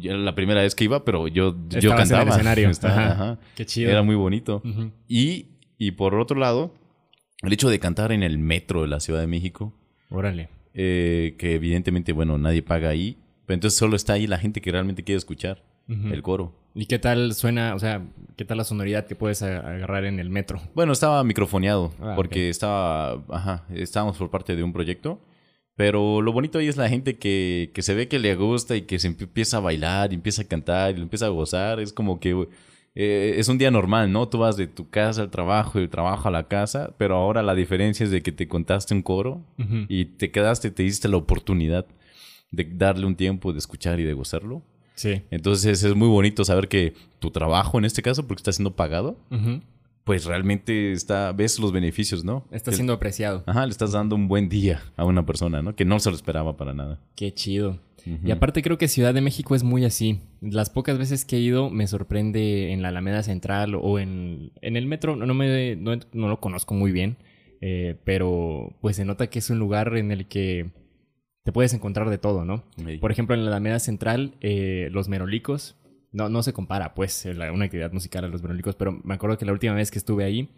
era 0.03 0.19
la 0.19 0.35
primera 0.35 0.61
vez 0.63 0.75
que 0.75 0.85
iba, 0.85 1.05
pero 1.05 1.27
yo, 1.29 1.57
yo 1.71 1.91
cantaba. 1.97 2.23
En 2.23 2.29
el 2.29 2.35
escenario. 2.69 3.39
Qué 3.57 3.65
chido. 3.65 3.91
Era 3.91 4.03
muy 4.03 4.15
bonito. 4.15 4.63
y, 5.09 5.47
y 5.79 5.93
por 5.93 6.15
otro 6.17 6.39
lado, 6.39 6.75
el 7.43 7.53
hecho 7.53 7.69
de 7.71 7.79
cantar 7.79 8.13
en 8.13 8.23
el 8.23 8.39
metro 8.39 8.83
de 8.83 8.89
la 8.89 9.01
Ciudad 9.01 9.21
de 9.21 9.27
México. 9.27 9.73
Órale. 10.11 10.49
Eh, 10.75 11.37
que 11.39 11.55
evidentemente, 11.55 12.13
bueno, 12.13 12.37
nadie 12.37 12.63
paga 12.63 12.89
ahí. 12.91 13.17
Pero 13.47 13.55
entonces 13.55 13.79
solo 13.79 13.97
está 13.97 14.15
ahí 14.15 14.27
la 14.27 14.39
gente 14.39 14.61
que 14.61 14.71
realmente 14.73 15.05
quiere 15.05 15.19
escuchar 15.19 15.63
el 15.87 16.23
coro. 16.23 16.55
¿Y 16.75 16.87
qué 16.87 16.99
tal 16.99 17.35
suena, 17.35 17.75
o 17.75 17.79
sea, 17.79 18.05
qué 18.37 18.45
tal 18.45 18.59
la 18.59 18.65
sonoridad 18.65 19.07
que 19.07 19.15
puedes 19.15 19.43
agarrar 19.43 20.05
en 20.05 20.19
el 20.19 20.29
metro? 20.29 20.61
Bueno, 20.75 20.93
estaba 20.93 21.23
microfoneado, 21.23 21.93
ah, 22.01 22.15
porque 22.17 22.49
estaba, 22.49 23.25
ajá, 23.29 23.65
estábamos 23.71 24.17
por 24.17 24.31
parte 24.31 24.57
de 24.57 24.65
un 24.65 24.73
proyecto 24.73 25.21
Pero 25.77 26.21
lo 26.21 26.33
bonito 26.33 26.59
ahí 26.59 26.67
es 26.67 26.77
la 26.77 26.89
gente 26.89 27.17
que, 27.17 27.71
que 27.75 27.83
se 27.83 27.95
ve 27.95 28.09
que 28.09 28.19
le 28.19 28.35
gusta 28.35 28.75
y 28.75 28.83
que 28.83 28.99
se 28.99 29.07
empieza 29.07 29.59
a 29.59 29.61
bailar 29.61 30.13
y 30.13 30.17
empieza 30.17 30.43
a 30.43 30.47
cantar 30.47 30.99
y 30.99 31.03
empieza 31.03 31.27
a 31.27 31.31
gozar. 31.31 31.79
Es 31.79 31.93
como 31.93 32.19
que 32.19 32.49
eh, 32.97 33.35
es 33.39 33.49
un 33.49 33.59
día 33.59 33.71
normal, 33.71 34.11
¿no? 34.13 34.29
Tú 34.29 34.39
vas 34.39 34.57
de 34.57 34.67
tu 34.67 34.91
casa 34.91 35.23
al 35.23 35.31
trabajo 35.31 35.79
y 35.79 35.83
del 35.83 35.91
trabajo 35.91 36.29
a 36.29 36.33
la 36.33 36.49
casa, 36.49 36.95
pero 36.99 37.17
ahora 37.17 37.43
la 37.43 37.55
diferencia 37.55 38.05
es 38.05 38.11
de 38.11 38.23
que 38.23 38.33
te 38.33 38.49
contaste 38.49 38.95
un 38.95 39.03
coro 39.03 39.45
y 39.89 40.07
te 40.07 40.31
quedaste, 40.31 40.71
te 40.71 40.83
diste 40.83 41.09
la 41.09 41.17
oportunidad 41.19 41.87
de 42.51 42.65
darle 42.65 43.07
un 43.07 43.17
tiempo, 43.17 43.53
de 43.53 43.59
escuchar 43.59 44.01
y 44.01 44.05
de 44.05 44.13
gozarlo. 44.13 44.63
Sí. 44.95 45.23
Entonces 45.31 45.83
es 45.83 45.95
muy 45.95 46.09
bonito 46.09 46.45
saber 46.45 46.69
que 46.69 46.95
tu 47.19 47.31
trabajo 47.31 47.79
en 47.79 47.85
este 47.85 48.03
caso, 48.03 48.27
porque 48.27 48.41
está 48.41 48.53
siendo 48.53 48.77
pagado, 48.77 49.17
pues 50.05 50.27
realmente 50.27 50.93
está, 50.93 51.33
ves 51.33 51.59
los 51.59 51.73
beneficios, 51.73 52.25
¿no? 52.25 52.45
Está 52.51 52.73
siendo 52.73 52.93
apreciado. 52.93 53.43
Ajá, 53.47 53.65
le 53.67 53.73
estás 53.73 53.93
dando 53.93 54.15
un 54.15 54.29
buen 54.29 54.49
día 54.49 54.83
a 54.97 55.05
una 55.05 55.25
persona, 55.25 55.63
¿no? 55.63 55.75
Que 55.75 55.85
no 55.85 55.99
se 55.99 56.11
lo 56.11 56.17
esperaba 56.17 56.57
para 56.57 56.75
nada. 56.75 57.01
Qué 57.17 57.33
chido. 57.33 57.81
Y 58.23 58.31
aparte 58.31 58.61
creo 58.63 58.77
que 58.77 58.87
Ciudad 58.87 59.15
de 59.15 59.23
México 59.23 59.55
es 59.55 59.63
muy 59.63 59.85
así. 59.87 60.21
Las 60.43 60.69
pocas 60.69 60.99
veces 60.99 61.25
que 61.25 61.37
he 61.37 61.41
ido 61.41 61.71
me 61.71 61.87
sorprende 61.87 62.71
en 62.73 62.83
la 62.83 62.89
Alameda 62.89 63.23
Central 63.23 63.75
o 63.75 63.99
en, 63.99 64.53
en 64.61 64.77
el 64.77 64.87
metro. 64.87 65.17
No, 65.17 65.33
me, 65.33 65.77
no, 65.77 65.99
lo 66.13 66.39
conozco 66.39 66.75
muy 66.75 66.93
bien, 66.93 67.17
eh, 67.63 67.97
pero 68.05 68.75
pues 68.83 68.97
se 68.97 69.07
nota 69.07 69.29
que 69.29 69.39
es 69.39 69.49
un 69.49 69.59
lugar 69.59 69.97
en 69.97 70.11
el 70.11 70.27
que 70.27 70.71
te 71.45 71.53
puedes 71.53 71.75
encontrar 71.75 72.11
de 72.11 72.19
todo, 72.19 72.45
¿no? 72.45 72.65
Por 73.01 73.13
ejemplo, 73.13 73.35
en 73.35 73.45
la 73.45 73.51
Alameda 73.51 73.79
Central, 73.79 74.35
eh, 74.41 74.89
los 74.91 75.09
merolicos, 75.09 75.77
no, 76.11 76.29
no 76.29 76.43
se 76.43 76.53
compara 76.53 76.95
pues 76.95 77.27
una 77.27 77.65
actividad 77.65 77.93
musical 77.93 78.25
a 78.25 78.29
los 78.29 78.43
merolicos, 78.43 78.77
pero 78.77 79.01
me 79.05 79.15
acuerdo 79.15 79.37
que 79.37 79.45
la 79.45 79.53
última 79.53 79.75
vez 79.75 79.91
que 79.91 79.99
estuve 79.99 80.25
ahí 80.25 80.49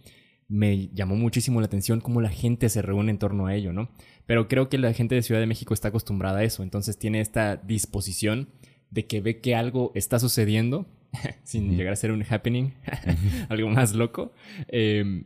me 0.48 0.88
llamó 0.94 1.16
muchísimo 1.16 1.60
la 1.60 1.66
atención 1.66 2.00
cómo 2.00 2.20
la 2.20 2.28
gente 2.28 2.68
se 2.68 2.82
reúne 2.82 3.10
en 3.10 3.18
torno 3.18 3.46
a 3.46 3.54
ello, 3.54 3.72
¿no? 3.72 3.90
Pero 4.26 4.46
creo 4.46 4.68
que 4.68 4.78
la 4.78 4.92
gente 4.92 5.16
de 5.16 5.22
Ciudad 5.22 5.40
de 5.40 5.46
México 5.46 5.74
está 5.74 5.88
acostumbrada 5.88 6.38
a 6.38 6.44
eso, 6.44 6.62
entonces 6.62 6.98
tiene 6.98 7.20
esta 7.20 7.56
disposición 7.56 8.48
de 8.90 9.06
que 9.06 9.20
ve 9.20 9.40
que 9.40 9.56
algo 9.56 9.90
está 9.96 10.20
sucediendo, 10.20 10.86
sin 11.42 11.76
llegar 11.76 11.94
a 11.94 11.96
ser 11.96 12.12
un 12.12 12.24
happening, 12.28 12.74
algo 13.48 13.68
más 13.70 13.94
loco, 13.94 14.32
em, 14.68 15.24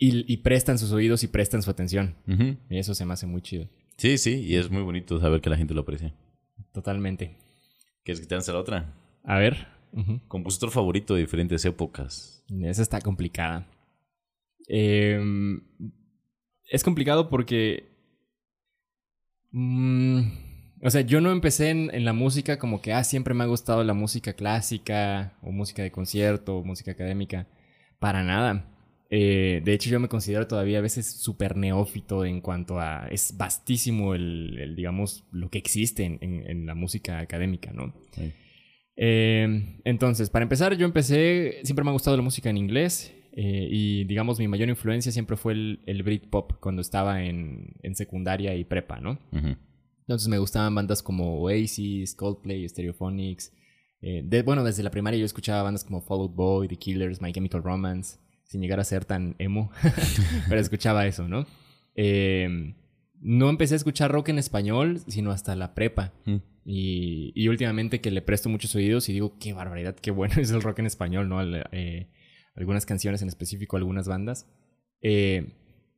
y, 0.00 0.36
prestan 0.38 0.78
sus 0.78 0.92
oídos 0.92 1.24
y 1.24 1.26
prestan 1.26 1.60
su 1.60 1.70
atención. 1.70 2.14
Y 2.70 2.78
eso 2.78 2.94
se 2.94 3.04
me 3.04 3.14
hace 3.14 3.26
muy 3.26 3.42
chido. 3.42 3.68
Sí, 3.98 4.16
sí, 4.16 4.40
y 4.40 4.56
es 4.56 4.70
muy 4.70 4.82
bonito 4.82 5.20
saber 5.20 5.40
que 5.40 5.50
la 5.50 5.56
gente 5.56 5.74
lo 5.74 5.82
aprecia. 5.82 6.14
Totalmente. 6.72 7.36
¿Quieres 8.04 8.20
que 8.20 8.26
te 8.26 8.34
lance 8.34 8.52
la 8.52 8.60
otra? 8.60 8.94
A 9.24 9.38
ver. 9.38 9.66
Compositor 10.28 10.70
favorito 10.70 11.14
de 11.14 11.20
diferentes 11.20 11.64
épocas. 11.64 12.42
Esa 12.62 12.82
está 12.82 13.00
complicada. 13.00 13.66
Em, 14.68 15.60
es 16.70 16.82
complicado 16.82 17.28
porque 17.28 17.88
Mm, 19.50 20.20
o 20.82 20.90
sea, 20.90 21.00
yo 21.02 21.20
no 21.20 21.30
empecé 21.30 21.70
en, 21.70 22.04
la 22.04 22.12
música 22.12 22.58
como 22.58 22.80
que, 22.82 22.92
ah, 22.92 23.04
siempre 23.04 23.34
me 23.34 23.44
ha 23.44 23.46
gustado 23.46 23.82
la 23.84 23.94
música 23.94 24.34
clásica 24.34 25.32
o 25.42 25.50
música 25.52 25.82
de 25.82 25.90
concierto 25.90 26.58
o 26.58 26.64
música 26.64 26.92
académica. 26.92 27.46
Para 27.98 28.22
nada. 28.22 28.64
Eh, 29.10 29.62
de 29.64 29.72
hecho, 29.72 29.88
yo 29.88 30.00
me 30.00 30.08
considero 30.08 30.46
todavía 30.46 30.78
a 30.78 30.82
veces 30.82 31.06
súper 31.06 31.56
neófito 31.56 32.24
en 32.24 32.40
cuanto 32.40 32.78
a... 32.78 33.08
Es 33.08 33.36
vastísimo 33.36 34.14
el, 34.14 34.74
digamos, 34.76 35.24
lo 35.32 35.48
que 35.48 35.58
existe 35.58 36.04
en, 36.04 36.66
la 36.66 36.74
música 36.74 37.18
académica, 37.18 37.72
¿no? 37.72 37.94
Eh, 38.96 39.78
entonces, 39.84 40.28
para 40.28 40.42
empezar, 40.42 40.76
yo 40.76 40.84
empecé... 40.84 41.60
Siempre 41.62 41.84
me 41.84 41.90
ha 41.90 41.94
gustado 41.94 42.16
la 42.16 42.22
música 42.22 42.50
en 42.50 42.58
inglés. 42.58 43.14
Eh, 43.32 43.68
y 43.70 44.04
digamos, 44.04 44.38
mi 44.38 44.48
mayor 44.48 44.68
influencia 44.68 45.12
siempre 45.12 45.36
fue 45.36 45.52
el, 45.52 45.80
el 45.86 46.02
Britpop 46.02 46.58
cuando 46.60 46.82
estaba 46.82 47.22
en, 47.22 47.76
en, 47.82 47.94
secundaria 47.94 48.54
y 48.56 48.64
prepa, 48.64 49.00
¿no? 49.00 49.18
Entonces 50.00 50.28
me 50.28 50.38
gustaban 50.38 50.74
bandas 50.74 51.02
como 51.02 51.40
Oasis, 51.40 52.14
Coldplay, 52.14 52.68
Stereophonics. 52.68 53.52
Bueno, 54.44 54.64
desde 54.64 54.82
la 54.82 54.90
primaria 54.90 55.20
yo 55.20 55.26
escuchaba 55.26 55.62
bandas 55.62 55.84
como 55.84 56.00
Fall 56.00 56.20
Out 56.20 56.34
Boy, 56.34 56.68
The 56.68 56.76
Killers, 56.76 57.20
My 57.20 57.32
Chemical 57.32 57.62
Romance, 57.62 58.18
sin 58.48 58.62
llegar 58.62 58.80
a 58.80 58.84
ser 58.84 59.04
tan 59.04 59.36
emo, 59.38 59.70
pero 60.48 60.60
escuchaba 60.60 61.06
eso, 61.06 61.28
¿no? 61.28 61.46
Em, 61.94 62.74
no 63.20 63.50
empecé 63.50 63.74
a 63.74 63.76
escuchar 63.76 64.10
rock 64.10 64.30
en 64.30 64.38
español, 64.38 65.00
sino 65.06 65.30
hasta 65.30 65.54
la 65.54 65.74
prepa. 65.74 66.12
y, 66.64 67.32
y, 67.34 67.48
últimamente 67.48 68.00
que 68.00 68.10
le 68.10 68.22
presto 68.22 68.48
muchos 68.48 68.74
oídos 68.74 69.08
y 69.08 69.12
digo, 69.12 69.38
qué 69.38 69.52
barbaridad, 69.52 69.94
qué 69.96 70.10
bueno 70.10 70.34
es 70.40 70.50
el 70.50 70.62
rock 70.62 70.78
en 70.80 70.86
español, 70.86 71.28
¿no? 71.28 71.42
Eh, 71.72 72.08
algunas 72.54 72.86
canciones 72.86 73.20
en 73.22 73.28
específico, 73.28 73.76
algunas 73.76 74.08
bandas. 74.08 74.46
Eh, 75.02 75.52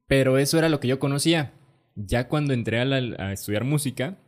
pero 0.08 0.38
eso 0.38 0.58
era 0.58 0.68
lo 0.68 0.80
que 0.80 0.88
yo 0.88 0.98
conocía. 0.98 1.52
Ya 1.94 2.26
cuando 2.26 2.52
entré 2.52 2.80
a, 2.80 3.32
estudiar 3.32 3.62
música, 3.64 4.18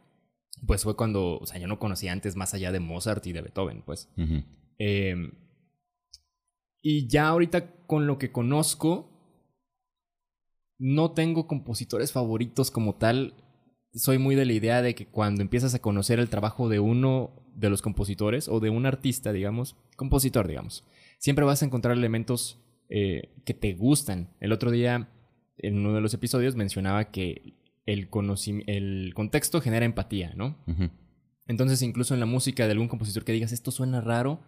pues 0.65 0.85
fue 0.85 0.97
cuando, 0.97 1.39
o 1.39 1.47
sea, 1.47 1.59
yo 1.59 1.67
no 1.67 1.81
conocía 1.81 2.13
antes 2.13 2.37
más 2.37 2.55
allá 2.55 2.71
de 2.71 2.79
Mozart 2.79 3.27
y 3.27 3.33
de 3.33 3.43
Beethoven, 3.43 3.83
pues. 3.83 4.09
Y 6.83 7.07
ya 7.07 7.29
ahorita 7.29 7.87
con 7.87 8.07
lo 8.07 8.19
que 8.19 8.33
conozco, 8.33 9.09
no 10.79 11.13
tengo 11.13 11.47
compositores 11.47 12.13
favoritos 12.13 12.71
como 12.71 12.97
tal. 12.97 13.35
Soy 13.95 14.19
muy 14.19 14.35
de 14.35 14.47
la 14.47 14.53
idea 14.53 14.83
de 14.83 14.95
que 14.95 15.07
cuando 15.07 15.43
empiezas 15.43 15.75
a 15.75 15.79
conocer 15.79 16.19
el 16.19 16.29
trabajo 16.29 16.69
de 16.69 16.81
uno 16.81 17.31
de 17.55 17.71
los 17.71 17.83
compositores 17.83 18.49
o 18.49 18.59
de 18.59 18.71
un 18.71 18.87
artista, 18.87 19.33
digamos, 19.33 19.77
compositor, 19.97 20.49
digamos, 20.49 20.85
siempre 21.19 21.45
vas 21.45 21.63
a 21.63 21.67
encontrar 21.67 21.97
elementos 21.97 22.59
eh, 22.89 23.31
que 23.45 23.55
te 23.55 23.75
gustan. 23.75 24.31
El 24.41 24.53
otro 24.53 24.71
día, 24.71 25.09
en 25.59 25.79
uno 25.79 25.95
de 25.95 26.01
los 26.01 26.15
episodios, 26.15 26.57
mencionaba 26.57 27.11
que 27.11 27.55
el, 27.87 28.09
el 28.67 29.13
contexto 29.15 29.61
genera 29.61 29.87
empatía, 29.87 30.33
¿no? 30.35 30.57
Entonces, 31.47 31.83
incluso 31.83 32.15
en 32.15 32.21
la 32.21 32.27
música 32.27 32.67
de 32.67 32.73
algún 32.73 32.89
compositor 32.89 33.25
que 33.25 33.33
digas, 33.33 33.53
esto 33.53 33.71
suena 33.71 34.01
raro, 34.01 34.41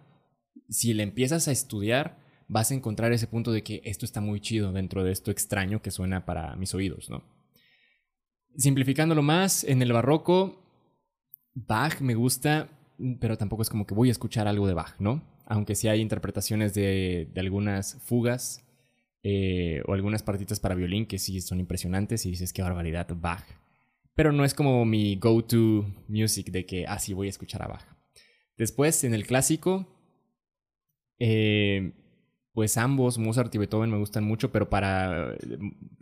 si 0.68 0.94
le 0.94 1.02
empiezas 1.02 1.46
a 1.48 1.52
estudiar, 1.52 2.23
vas 2.54 2.70
a 2.70 2.74
encontrar 2.74 3.12
ese 3.12 3.26
punto 3.26 3.50
de 3.50 3.64
que 3.64 3.82
esto 3.84 4.04
está 4.04 4.20
muy 4.20 4.40
chido 4.40 4.72
dentro 4.72 5.02
de 5.02 5.10
esto 5.10 5.32
extraño 5.32 5.82
que 5.82 5.90
suena 5.90 6.24
para 6.24 6.54
mis 6.54 6.72
oídos, 6.72 7.10
¿no? 7.10 7.24
Simplificándolo 8.56 9.22
más, 9.22 9.64
en 9.64 9.82
el 9.82 9.92
barroco, 9.92 10.62
Bach 11.54 12.00
me 12.00 12.14
gusta, 12.14 12.68
pero 13.20 13.36
tampoco 13.36 13.62
es 13.62 13.70
como 13.70 13.86
que 13.86 13.94
voy 13.94 14.08
a 14.08 14.12
escuchar 14.12 14.46
algo 14.46 14.68
de 14.68 14.74
Bach, 14.74 14.94
¿no? 15.00 15.34
aunque 15.46 15.74
sí 15.74 15.88
hay 15.88 16.00
interpretaciones 16.00 16.74
de, 16.74 17.28
algunas 17.36 18.00
fugas 18.02 18.64
eh, 19.22 19.82
o 19.86 19.94
algunas 19.94 20.22
partitas 20.22 20.60
para 20.60 20.74
violín 20.74 21.06
que 21.06 21.18
sí 21.18 21.40
son 21.40 21.60
impresionantes 21.60 22.24
y 22.26 22.30
dices 22.30 22.52
qué 22.52 22.62
barbaridad, 22.62 23.08
Bach. 23.14 23.44
Pero 24.14 24.32
no 24.32 24.44
es 24.44 24.54
como 24.54 24.84
mi 24.84 25.16
go-to 25.16 25.86
music 26.08 26.50
de 26.50 26.66
que, 26.66 26.86
ah, 26.86 26.98
sí, 26.98 27.14
voy 27.14 27.26
a 27.26 27.30
escuchar 27.30 27.62
a 27.62 27.68
Bach. 27.68 27.84
Después, 28.56 29.02
en 29.02 29.12
el 29.12 29.26
clásico, 29.26 29.88
eh, 31.18 31.92
pues 32.54 32.78
ambos, 32.78 33.18
Mozart 33.18 33.54
y 33.54 33.58
Beethoven, 33.58 33.90
me 33.90 33.98
gustan 33.98 34.24
mucho, 34.24 34.52
pero 34.52 34.70
para 34.70 35.34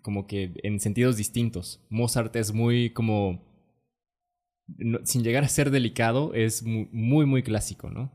como 0.03 0.27
que 0.27 0.53
en 0.63 0.79
sentidos 0.81 1.17
distintos. 1.17 1.81
Mozart 1.89 2.37
es 2.37 2.53
muy 2.53 2.91
como 2.91 3.43
sin 5.05 5.23
llegar 5.23 5.45
a 5.45 5.49
ser 5.49 5.71
delicado, 5.71 6.35
es 6.35 6.63
muy, 6.63 7.27
muy, 7.27 7.43
clásico, 7.43 7.91
¿no? 7.91 8.13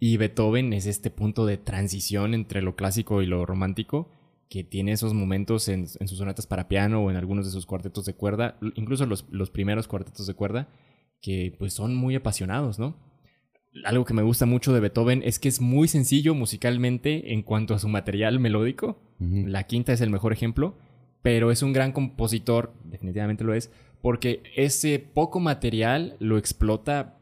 Y 0.00 0.16
Beethoven 0.16 0.72
es 0.72 0.86
este 0.86 1.10
punto 1.10 1.46
de 1.46 1.58
transición 1.58 2.34
entre 2.34 2.62
lo 2.62 2.76
clásico 2.76 3.22
y 3.22 3.26
lo 3.26 3.46
romántico, 3.46 4.10
que 4.48 4.64
tiene 4.64 4.92
esos 4.92 5.14
momentos 5.14 5.68
en, 5.68 5.86
sus 5.86 6.18
sonatas 6.18 6.46
para 6.46 6.68
piano 6.68 7.02
o 7.02 7.10
en 7.10 7.16
algunos 7.16 7.46
de 7.46 7.52
sus 7.52 7.66
cuartetos 7.66 8.04
de 8.06 8.14
cuerda, 8.14 8.58
incluso 8.74 9.06
los, 9.06 9.26
los 9.30 9.50
primeros 9.50 9.86
cuartetos 9.86 10.26
de 10.26 10.34
cuerda, 10.34 10.68
que 11.20 11.54
pues 11.58 11.72
son 11.72 11.94
muy 11.94 12.14
apasionados, 12.14 12.78
¿no? 12.78 12.96
Algo 13.84 14.04
que 14.04 14.14
me 14.14 14.22
gusta 14.22 14.46
mucho 14.46 14.72
de 14.72 14.80
Beethoven 14.80 15.22
es 15.24 15.38
que 15.38 15.48
es 15.48 15.60
muy 15.60 15.88
sencillo 15.88 16.34
musicalmente 16.34 17.32
en 17.32 17.42
cuanto 17.42 17.74
a 17.74 17.78
su 17.78 17.88
material 17.88 18.40
melódico. 18.40 19.00
La 19.18 19.64
quinta 19.64 19.92
es 19.92 20.00
el 20.00 20.10
mejor 20.10 20.32
ejemplo, 20.32 20.76
pero 21.22 21.50
es 21.50 21.62
un 21.62 21.72
gran 21.72 21.92
compositor, 21.92 22.74
definitivamente 22.84 23.44
lo 23.44 23.54
es, 23.54 23.70
porque 24.02 24.42
ese 24.54 24.98
poco 24.98 25.40
material 25.40 26.16
lo 26.20 26.38
explota 26.38 27.18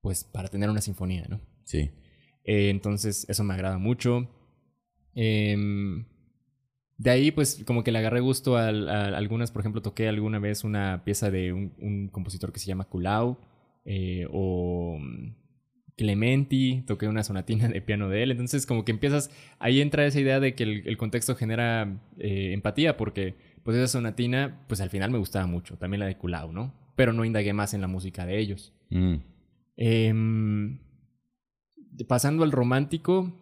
pues 0.00 0.24
para 0.24 0.48
tener 0.48 0.70
una 0.70 0.80
sinfonía, 0.80 1.26
¿no? 1.28 1.40
Sí. 1.64 1.90
Eh, 2.44 2.70
entonces 2.70 3.26
eso 3.28 3.44
me 3.44 3.54
agrada 3.54 3.78
mucho. 3.78 4.28
Em, 5.14 6.06
de 6.96 7.10
ahí 7.10 7.30
pues 7.30 7.62
como 7.66 7.82
que 7.82 7.92
le 7.92 7.98
agarré 7.98 8.20
gusto 8.20 8.56
a, 8.56 8.68
algunas, 8.68 9.50
por 9.50 9.60
ejemplo 9.60 9.82
toqué 9.82 10.08
alguna 10.08 10.38
vez 10.38 10.64
una 10.64 11.02
pieza 11.04 11.30
de 11.30 11.52
un, 11.52 12.08
compositor 12.12 12.52
que 12.52 12.60
se 12.60 12.66
llama 12.66 12.84
Kulau 12.84 13.38
eh, 13.84 14.26
o 14.30 14.98
Clementi, 15.96 16.82
toqué 16.86 17.08
una 17.08 17.24
sonatina 17.24 17.68
de 17.68 17.80
piano 17.80 18.08
de 18.08 18.22
él, 18.22 18.30
entonces 18.30 18.66
como 18.66 18.84
que 18.84 18.92
empiezas, 18.92 19.30
ahí 19.58 19.80
entra 19.80 20.06
esa 20.06 20.20
idea 20.20 20.40
de 20.40 20.54
que 20.54 20.62
el, 20.62 20.96
contexto 20.96 21.34
genera 21.34 22.00
eh, 22.18 22.52
empatía 22.52 22.96
porque 22.96 23.34
pues 23.62 23.76
esa 23.76 23.88
sonatina, 23.88 24.64
pues 24.68 24.80
al 24.80 24.90
final 24.90 25.10
me 25.10 25.18
gustaba 25.18 25.46
mucho, 25.46 25.76
también 25.76 26.00
la 26.00 26.06
de 26.06 26.16
Kulau, 26.16 26.52
¿no? 26.52 26.74
Pero 26.94 27.12
no 27.12 27.24
indagué 27.24 27.52
más 27.52 27.74
en 27.74 27.80
la 27.80 27.88
música 27.88 28.26
de 28.26 28.38
ellos. 28.38 28.72
Mm. 28.90 29.16
Em, 29.76 30.78
pasando 32.06 32.44
al 32.44 32.52
romántico, 32.52 33.32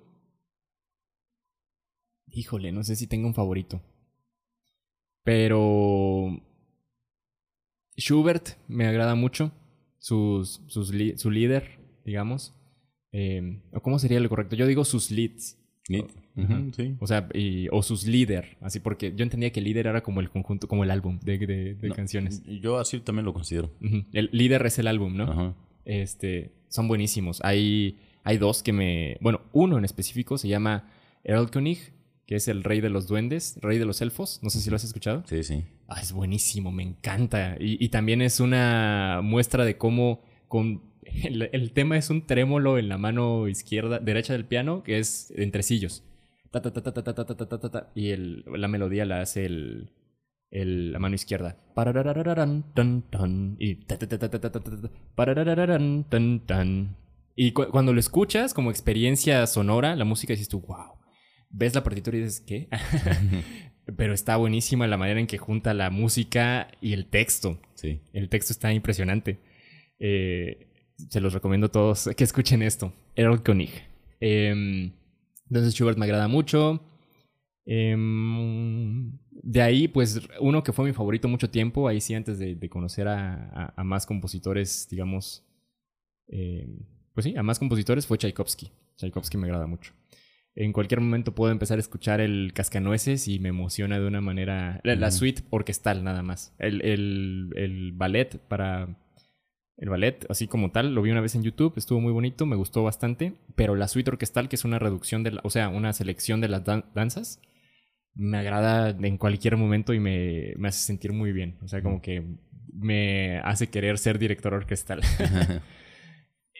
híjole, 2.30 2.73
no 2.73 2.82
sé 2.84 2.96
si 2.96 3.06
tengo 3.06 3.26
un 3.26 3.34
favorito. 3.34 3.82
Pero 5.25 6.40
Schubert 7.96 8.50
me 8.68 8.87
agrada 8.87 9.14
mucho. 9.14 9.52
Sus, 9.99 10.61
su 10.68 11.30
líder, 11.30 11.84
digamos. 12.04 12.54
Eh, 13.12 13.61
¿O 13.73 13.80
cómo 13.80 13.99
sería 13.99 14.20
lo 14.20 14.28
correcto? 14.28 14.56
Yo 14.56 14.66
digo 14.66 14.84
sus 14.84 15.11
leads. 15.11 15.58
Sí. 15.87 16.02
O 16.99 17.06
sea, 17.06 17.28
y- 17.34 17.68
o 17.70 17.82
sus 17.82 18.06
líder. 18.06 18.56
Así 18.61 18.80
porque 18.80 19.12
yo 19.14 19.23
entendía 19.23 19.52
que 19.52 19.61
líder 19.61 19.87
era 19.87 20.02
como 20.02 20.20
el 20.20 20.30
conjunto, 20.30 20.66
como 20.66 20.82
el 20.82 20.90
álbum 20.90 21.20
de, 21.23 21.38
de- 21.38 21.75
de 21.75 21.88
No, 21.88 21.94
canciones. 21.94 22.42
Yo 22.61 22.78
así 22.78 22.99
también 23.00 23.25
lo 23.26 23.32
considero. 23.34 23.70
El 24.12 24.30
líder 24.32 24.64
es 24.66 24.78
el 24.78 24.87
álbum, 24.88 25.16
¿no? 25.16 25.25
Ajá. 25.25 25.54
Este, 25.84 26.52
son 26.68 26.88
buenísimos. 26.88 27.40
Hay, 27.44 27.99
hay 28.25 28.38
dos 28.38 28.62
que 28.62 28.73
me... 28.73 29.18
Bueno, 29.20 29.42
uno 29.52 29.76
en 29.78 29.84
específico 29.84 30.38
se 30.38 30.49
llama 30.49 30.88
Erlkönig, 31.23 31.92
que 32.26 32.37
es 32.37 32.49
el 32.49 32.64
rey 32.64 32.80
de 32.80 32.88
los 32.88 33.06
duendes, 33.06 33.58
rey 33.61 33.78
de 33.78 33.84
los 33.84 34.00
elfos. 34.00 34.40
No 34.42 34.49
sé 34.50 34.61
si 34.61 34.70
lo 34.70 34.76
has 34.76 34.84
escuchado. 34.84 35.23
Sí, 35.28 35.42
sí. 35.44 35.62
Ah, 35.87 36.00
es 36.00 36.12
buenísimo, 36.12 36.73
me 36.73 36.82
encanta. 36.82 37.56
Y, 37.61 37.84
y 37.84 37.90
también 37.90 38.23
es 38.23 38.40
una 38.40 39.20
muestra 39.23 39.64
de 39.66 39.76
cómo 39.76 40.23
con 40.49 40.80
el, 41.25 41.49
el, 41.52 41.73
tema 41.73 41.96
es 41.96 42.11
un 42.11 42.26
trémolo 42.26 42.78
en 42.78 42.88
la 42.88 42.99
mano 42.99 43.49
izquierda, 43.49 43.99
derecha 43.99 44.32
del 44.32 44.44
piano, 44.44 44.82
que 44.82 44.99
es 44.99 45.32
entrecillos. 45.37 46.04
Ta, 46.50 46.62
ta, 46.62 46.73
ta, 46.73 46.82
ta, 46.82 46.92
ta, 46.92 47.14
ta, 47.14 47.25
ta, 47.25 47.70
ta, 47.70 47.90
y 47.94 48.11
el, 48.11 48.44
la 48.46 48.68
melodía 48.68 49.04
la 49.04 49.20
hace 49.20 49.44
el, 49.44 49.90
el, 50.50 50.92
la 50.92 50.99
mano 51.00 51.14
izquierda. 51.14 51.56
Y, 53.58 53.84
y 57.37 57.52
cu 57.52 57.66
cuando 57.70 57.92
lo 57.92 58.00
escuchas 58.00 58.54
como 58.54 58.70
experiencia 58.70 59.46
sonora, 59.46 59.96
la 59.96 60.04
música 60.04 60.32
dices 60.32 60.49
tú, 60.49 60.61
wow. 60.61 60.94
Ves 61.50 61.75
la 61.75 61.84
partitura 61.84 62.16
y 62.16 62.20
dices, 62.20 62.40
¿qué? 62.40 62.68
Pero 63.96 64.14
está 64.14 64.37
buenísima 64.37 64.87
la 64.87 64.96
manera 64.96 65.20
en 65.20 65.26
que 65.26 65.38
junta 65.38 65.75
la 65.75 65.90
música 65.90 66.68
y 66.80 66.94
el 66.94 67.06
texto. 67.06 67.61
Sí. 67.75 68.00
El 68.12 68.28
texto 68.28 68.52
está 68.52 68.73
impresionante. 68.73 69.38
Eh, 69.99 70.74
se 70.96 71.20
los 71.20 71.32
recomiendo 71.32 71.66
a 71.66 71.70
todos 71.72 72.08
que 72.16 72.24
escuchen 72.24 72.62
esto. 72.62 72.92
Errol 73.16 73.42
Koenig. 73.42 73.70
Eh, 74.20 74.90
entonces 75.48 75.74
Schubert 75.74 75.98
me 75.98 76.04
agrada 76.06 76.28
mucho. 76.28 76.80
Em, 77.66 79.18
de 79.30 79.62
ahí, 79.62 79.88
pues, 79.88 80.20
uno 80.40 80.62
que 80.62 80.72
fue 80.72 80.84
mi 80.86 80.92
favorito 80.92 81.28
mucho 81.28 81.50
tiempo, 81.50 81.88
ahí 81.88 82.00
sí, 82.00 82.14
antes 82.14 82.38
de, 82.38 82.54
de 82.54 82.68
conocer 82.68 83.08
a, 83.08 83.34
a- 83.52 83.74
a 83.76 83.84
más 83.84 84.06
compositores, 84.06 84.86
digamos, 84.90 85.44
eh, 86.28 86.66
pues 87.14 87.24
sí, 87.24 87.34
a 87.36 87.42
más 87.42 87.58
compositores 87.58 88.06
fue 88.06 88.18
Tchaikovsky. 88.18 88.70
Tchaikovsky 88.96 89.36
me 89.38 89.46
agrada 89.46 89.66
mucho. 89.66 89.92
En 90.56 90.72
cualquier 90.72 91.00
momento 91.00 91.34
puedo 91.34 91.50
empezar 91.50 91.78
a 91.78 91.80
escuchar 91.80 92.20
el 92.20 92.52
Cascanueces 92.54 93.26
y 93.26 93.40
me 93.40 93.48
emociona 93.48 93.98
de 93.98 94.06
una 94.06 94.20
manera... 94.20 94.80
La, 94.84 94.94
suite 95.10 95.42
orquestal 95.50 96.04
nada 96.04 96.22
más. 96.22 96.54
El, 96.58 96.80
el- 96.82 97.50
el 97.56 97.92
ballet 97.92 98.38
para... 98.38 98.96
El 99.76 99.88
ballet, 99.88 100.25
así 100.31 100.47
como 100.47 100.71
tal, 100.71 100.95
lo 100.95 101.02
vi 101.02 101.11
una 101.11 101.21
vez 101.21 101.35
en 101.35 101.43
YouTube, 101.43 101.75
estuvo 101.76 102.00
muy 102.00 102.12
bonito, 102.12 102.47
me 102.47 102.54
gustó 102.57 102.85
bastante, 102.85 103.35
pero 103.57 103.75
la 103.75 103.88
suite 103.88 104.11
orquestal, 104.11 104.49
que 104.49 104.54
es 104.57 104.64
una 104.64 104.78
reducción 104.78 105.25
de, 105.25 105.33
la- 105.33 105.40
o 105.45 105.50
sea, 105.50 105.69
una 105.69 105.93
selección 105.93 106.40
de 106.40 106.49
las 106.49 106.64
dan- 106.64 106.85
danzas, 106.95 107.40
me 108.14 108.38
agrada 108.38 108.90
en 108.90 109.19
cualquier 109.19 109.57
momento 109.57 109.93
y 109.93 109.99
me, 110.00 110.54
me 110.57 110.69
hace 110.69 110.81
sentir 110.87 111.12
muy 111.12 111.33
bien. 111.33 111.57
O 111.64 111.69
sea, 111.69 111.83
como 111.83 112.00
que 112.00 112.23
me 112.73 113.38
hace 113.40 113.69
querer 113.69 113.99
ser 113.99 114.19
director 114.19 114.54
orquestal. 114.54 115.00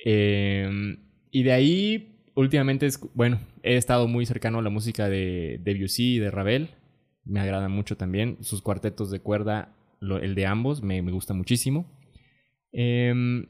Eh, 0.05 0.97
y 1.31 1.43
de 1.43 1.53
ahí, 1.53 2.19
últimamente, 2.35 2.87
es, 2.87 3.01
bueno, 3.15 3.41
he 3.63 3.77
estado 3.77 4.07
muy 4.09 4.27
cercano 4.27 4.59
a 4.59 4.63
la 4.63 4.71
música 4.71 5.09
de 5.09 5.61
Debussy 5.63 6.17
y 6.17 6.19
de 6.19 6.31
Ravel. 6.31 6.71
Me 7.25 7.41
agrada 7.41 7.69
mucho 7.69 7.97
también. 7.97 8.39
Sus 8.43 8.61
cuartetos 8.61 9.11
de 9.11 9.21
cuerda, 9.21 9.73
lo- 10.01 10.19
el 10.19 10.35
de 10.35 10.47
ambos, 10.47 10.83
me, 10.83 11.01
me 11.03 11.13
gusta 11.13 11.33
muchísimo. 11.35 11.87
Eh, 12.75 13.47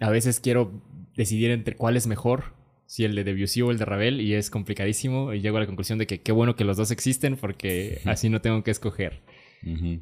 a 0.00 0.10
veces 0.10 0.40
quiero 0.40 0.82
decidir 1.16 1.50
entre 1.50 1.76
cuál 1.76 1.96
es 1.96 2.06
mejor, 2.06 2.54
si 2.86 3.04
el 3.04 3.14
de 3.14 3.24
Debussy 3.24 3.62
o 3.62 3.70
el 3.70 3.78
de 3.78 3.84
Ravel, 3.84 4.20
y 4.20 4.34
es 4.34 4.50
complicadísimo. 4.50 5.32
Y 5.32 5.40
llego 5.40 5.58
a 5.58 5.60
la 5.60 5.66
conclusión 5.66 5.98
de 5.98 6.06
que 6.06 6.20
qué 6.20 6.32
bueno 6.32 6.56
que 6.56 6.64
los 6.64 6.76
dos 6.76 6.90
existen 6.90 7.36
porque 7.36 8.00
así 8.06 8.28
no 8.28 8.40
tengo 8.40 8.62
que 8.64 8.72
escoger. 8.72 9.22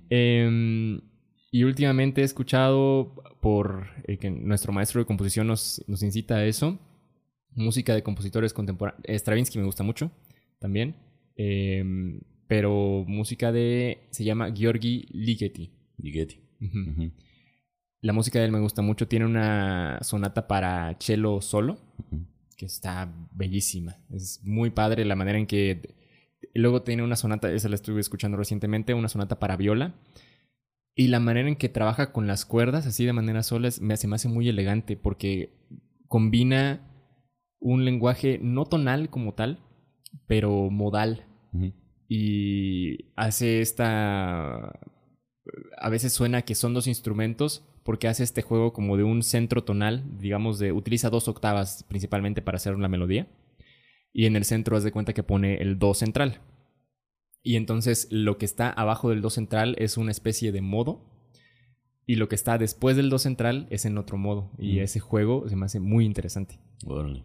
Eh, 0.08 0.98
y 1.52 1.64
últimamente 1.64 2.22
he 2.22 2.24
escuchado 2.24 3.14
por 3.40 3.88
eh, 4.04 4.16
que 4.16 4.30
nuestro 4.30 4.72
maestro 4.72 5.00
de 5.00 5.06
composición 5.06 5.46
nos, 5.46 5.84
nos 5.86 6.02
incita 6.02 6.36
a 6.36 6.46
eso. 6.46 6.78
Música 7.54 7.94
de 7.94 8.02
compositores 8.02 8.54
contemporáneos. 8.54 9.04
Stravinsky 9.06 9.58
me 9.58 9.64
gusta 9.64 9.82
mucho 9.82 10.10
también. 10.60 10.94
Eh, 11.36 11.84
pero 12.46 13.04
música 13.06 13.52
de. 13.52 13.98
Se 14.10 14.24
llama 14.24 14.52
Georgi 14.54 15.06
Ligeti. 15.12 15.70
Ligeti. 15.98 16.40
Ujú. 16.60 17.10
La 18.02 18.12
música 18.12 18.38
de 18.38 18.46
él 18.46 18.52
me 18.52 18.60
gusta 18.60 18.82
mucho. 18.82 19.08
Tiene 19.08 19.26
una 19.26 19.98
sonata 20.02 20.46
para 20.46 20.96
cello 21.00 21.40
solo 21.40 21.78
que 22.56 22.66
está 22.66 23.12
bellísima. 23.32 23.96
Es 24.10 24.40
muy 24.44 24.70
padre 24.70 25.04
la 25.04 25.16
manera 25.16 25.38
en 25.38 25.46
que... 25.46 25.96
Luego 26.54 26.82
tiene 26.82 27.02
una 27.02 27.16
sonata, 27.16 27.52
esa 27.52 27.68
la 27.68 27.74
estuve 27.74 28.00
escuchando 28.00 28.36
recientemente, 28.36 28.94
una 28.94 29.08
sonata 29.08 29.38
para 29.38 29.56
viola. 29.56 29.94
Y 30.94 31.08
la 31.08 31.20
manera 31.20 31.48
en 31.48 31.56
que 31.56 31.68
trabaja 31.68 32.12
con 32.12 32.26
las 32.26 32.44
cuerdas, 32.44 32.86
así 32.86 33.04
de 33.04 33.12
manera 33.12 33.42
sola, 33.42 33.68
es- 33.68 33.80
me, 33.80 33.96
se 33.96 34.08
me 34.08 34.16
hace 34.16 34.28
muy 34.28 34.48
elegante 34.48 34.96
porque 34.96 35.52
combina 36.08 36.80
un 37.60 37.84
lenguaje 37.84 38.38
no 38.42 38.64
tonal 38.64 39.10
como 39.10 39.34
tal, 39.34 39.60
pero 40.26 40.70
modal. 40.70 41.26
Y 42.08 43.12
hace 43.16 43.60
esta... 43.60 44.80
A 45.78 45.88
veces 45.90 46.12
suena 46.12 46.42
que 46.42 46.54
son 46.54 46.74
dos 46.74 46.86
instrumentos 46.86 47.66
porque 47.84 48.08
hace 48.08 48.22
este 48.22 48.42
juego 48.42 48.72
como 48.72 48.96
de 48.96 49.04
un 49.04 49.22
centro 49.22 49.64
tonal, 49.64 50.04
digamos, 50.18 50.58
de 50.58 50.72
utiliza 50.72 51.10
dos 51.10 51.28
octavas 51.28 51.84
principalmente 51.88 52.42
para 52.42 52.56
hacer 52.56 52.78
la 52.78 52.88
melodía. 52.88 53.26
Y 54.12 54.26
en 54.26 54.36
el 54.36 54.44
centro 54.44 54.76
haz 54.76 54.82
de 54.84 54.92
cuenta 54.92 55.12
que 55.12 55.22
pone 55.22 55.56
el 55.62 55.78
do 55.78 55.94
central. 55.94 56.40
Y 57.42 57.56
entonces 57.56 58.08
lo 58.10 58.36
que 58.38 58.44
está 58.44 58.68
abajo 58.70 59.08
del 59.10 59.22
do 59.22 59.30
central 59.30 59.76
es 59.78 59.96
una 59.96 60.10
especie 60.10 60.52
de 60.52 60.60
modo. 60.60 61.06
Y 62.06 62.16
lo 62.16 62.28
que 62.28 62.34
está 62.34 62.58
después 62.58 62.96
del 62.96 63.08
do 63.08 63.18
central 63.18 63.66
es 63.70 63.84
en 63.86 63.96
otro 63.96 64.18
modo. 64.18 64.50
Y 64.58 64.78
Mm. 64.78 64.82
ese 64.82 65.00
juego 65.00 65.48
se 65.48 65.56
me 65.56 65.64
hace 65.66 65.78
muy 65.80 66.04
interesante. 66.04 66.58
Órale. 66.84 67.22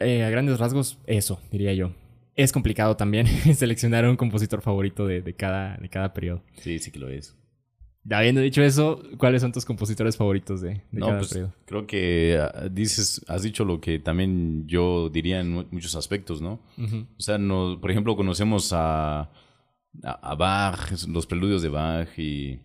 Eh, 0.00 0.24
a 0.24 0.30
grandes 0.30 0.58
rasgos, 0.58 0.98
eso, 1.06 1.40
diría 1.52 1.72
yo. 1.74 1.92
Es 2.34 2.52
complicado 2.52 2.96
también 2.96 3.26
seleccionar 3.54 4.08
un 4.08 4.16
compositor 4.16 4.60
favorito 4.62 5.06
de, 5.06 5.22
de 5.22 5.34
cada, 5.34 5.76
de 5.76 5.88
cada 5.88 6.12
periodo. 6.12 6.42
Sí, 6.56 6.78
sí 6.78 6.90
que 6.90 6.98
lo 6.98 7.08
es. 7.08 7.36
Habiendo 8.10 8.40
dicho 8.40 8.62
eso, 8.62 9.02
¿cuáles 9.18 9.42
son 9.42 9.52
tus 9.52 9.64
compositores 9.66 10.16
favoritos 10.16 10.60
de, 10.62 10.70
de 10.70 10.82
no, 11.00 11.06
cada 11.06 11.18
pues 11.18 11.30
periodo? 11.30 11.52
creo 11.66 11.86
que 11.86 12.38
ah, 12.40 12.68
dices, 12.70 13.22
has 13.28 13.42
dicho 13.42 13.64
lo 13.64 13.80
que 13.80 13.98
también 13.98 14.66
yo 14.66 15.10
diría 15.10 15.40
en 15.40 15.52
mu- 15.52 15.66
muchos 15.70 15.94
aspectos, 15.94 16.40
¿no? 16.40 16.60
O 16.78 17.20
sea, 17.20 17.36
no, 17.38 17.78
por 17.80 17.90
ejemplo, 17.90 18.16
conocemos 18.16 18.72
a, 18.72 19.20
a, 19.22 19.30
a 20.02 20.34
Bach, 20.34 20.90
los 21.08 21.26
preludios 21.26 21.60
de 21.62 21.68
Bach 21.68 22.08
y 22.18 22.60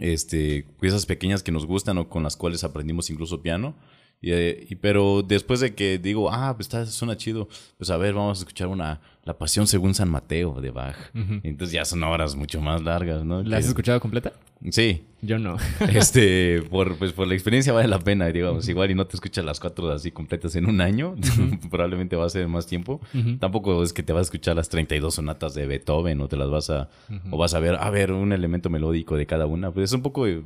este, 0.00 0.66
piezas 0.80 1.06
pequeñas 1.06 1.42
que 1.42 1.52
nos 1.52 1.64
gustan 1.66 1.98
o 1.98 2.08
con 2.08 2.22
las 2.22 2.36
cuales 2.36 2.64
aprendimos 2.64 3.08
incluso 3.10 3.42
piano. 3.42 3.76
Y, 4.20 4.32
eh, 4.32 4.66
y- 4.68 4.74
pero 4.76 5.22
después 5.22 5.60
de 5.60 5.74
que 5.74 5.98
digo, 5.98 6.30
ah, 6.32 6.54
pues 6.56 6.66
está, 6.66 6.86
suena 6.86 7.16
chido, 7.16 7.48
pues 7.78 7.90
a 7.90 7.96
ver, 7.98 8.14
vamos 8.14 8.38
a 8.38 8.40
escuchar 8.42 8.68
una, 8.68 9.00
La 9.26 9.36
Pasión 9.36 9.66
según 9.66 9.92
San 9.94 10.08
Mateo 10.10 10.60
de 10.62 10.70
Bach. 10.70 10.96
Ujú. 11.14 11.40
Entonces 11.42 11.72
ya 11.74 11.84
son 11.84 12.02
horas 12.04 12.34
mucho 12.36 12.60
más 12.62 12.82
largas, 12.82 13.24
¿no? 13.24 13.42
¿La 13.42 13.58
has 13.58 13.64
Que- 13.64 13.68
escuchado 13.70 14.00
completa? 14.00 14.32
Sí, 14.70 15.02
Yo 15.20 15.38
no. 15.38 15.56
este, 15.92 16.62
por, 16.70 16.96
pues 16.96 17.12
por 17.12 17.26
la 17.26 17.34
experiencia 17.34 17.72
vale 17.72 17.88
la 17.88 17.98
pena, 17.98 18.26
digamos. 18.28 18.68
Igual 18.68 18.90
y 18.90 18.94
no 18.94 19.06
te 19.06 19.16
escuchas 19.16 19.44
las 19.44 19.60
cuatro 19.60 19.90
así 19.90 20.10
completas 20.12 20.54
en 20.56 20.66
un 20.66 20.80
año, 20.80 21.14
probablemente 21.70 22.16
va 22.16 22.24
a 22.26 22.30
ser 22.30 22.46
más 22.48 22.66
tiempo. 22.66 23.00
Tampoco 23.40 23.82
es 23.82 23.92
que 23.92 24.02
te 24.02 24.12
vas 24.12 24.20
a 24.20 24.22
escuchar 24.22 24.56
las 24.56 24.68
32 24.68 25.14
sonatas 25.14 25.54
de 25.54 25.66
Beethoven 25.66 26.20
o 26.20 26.28
te 26.28 26.36
las 26.36 26.48
vas 26.48 26.70
a, 26.70 26.88
o 27.30 27.36
vas 27.36 27.52
a 27.54 27.58
ver, 27.60 27.74
a 27.76 27.90
ver, 27.90 28.12
un 28.12 28.32
elemento 28.32 28.70
melódico 28.70 29.16
de 29.16 29.26
cada 29.26 29.46
una. 29.46 29.70
Pues 29.72 29.90
es 29.90 29.92
un 29.92 30.02
poco 30.02 30.26
eh, 30.26 30.42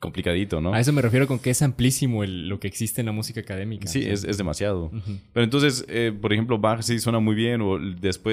complicadito, 0.00 0.60
¿no? 0.60 0.74
A 0.74 0.80
eso 0.80 0.92
me 0.92 1.00
refiero 1.00 1.26
con 1.26 1.38
que 1.38 1.50
es 1.50 1.62
amplísimo 1.62 2.24
el- 2.24 2.48
lo 2.48 2.60
que 2.60 2.66
existe 2.68 3.00
en 3.00 3.06
la 3.06 3.12
música 3.12 3.40
académica. 3.40 3.86
Sí, 3.86 4.02
es, 4.04 4.24
es 4.24 4.36
demasiado. 4.36 4.90
Pero 5.32 5.44
entonces, 5.44 5.84
eh, 5.88 6.12
por 6.20 6.32
ejemplo, 6.32 6.58
Bach 6.58 6.82
sí 6.82 6.98
suena 6.98 7.20
muy 7.20 7.34
bien, 7.34 7.62
o 7.62 7.78
después 7.78 8.23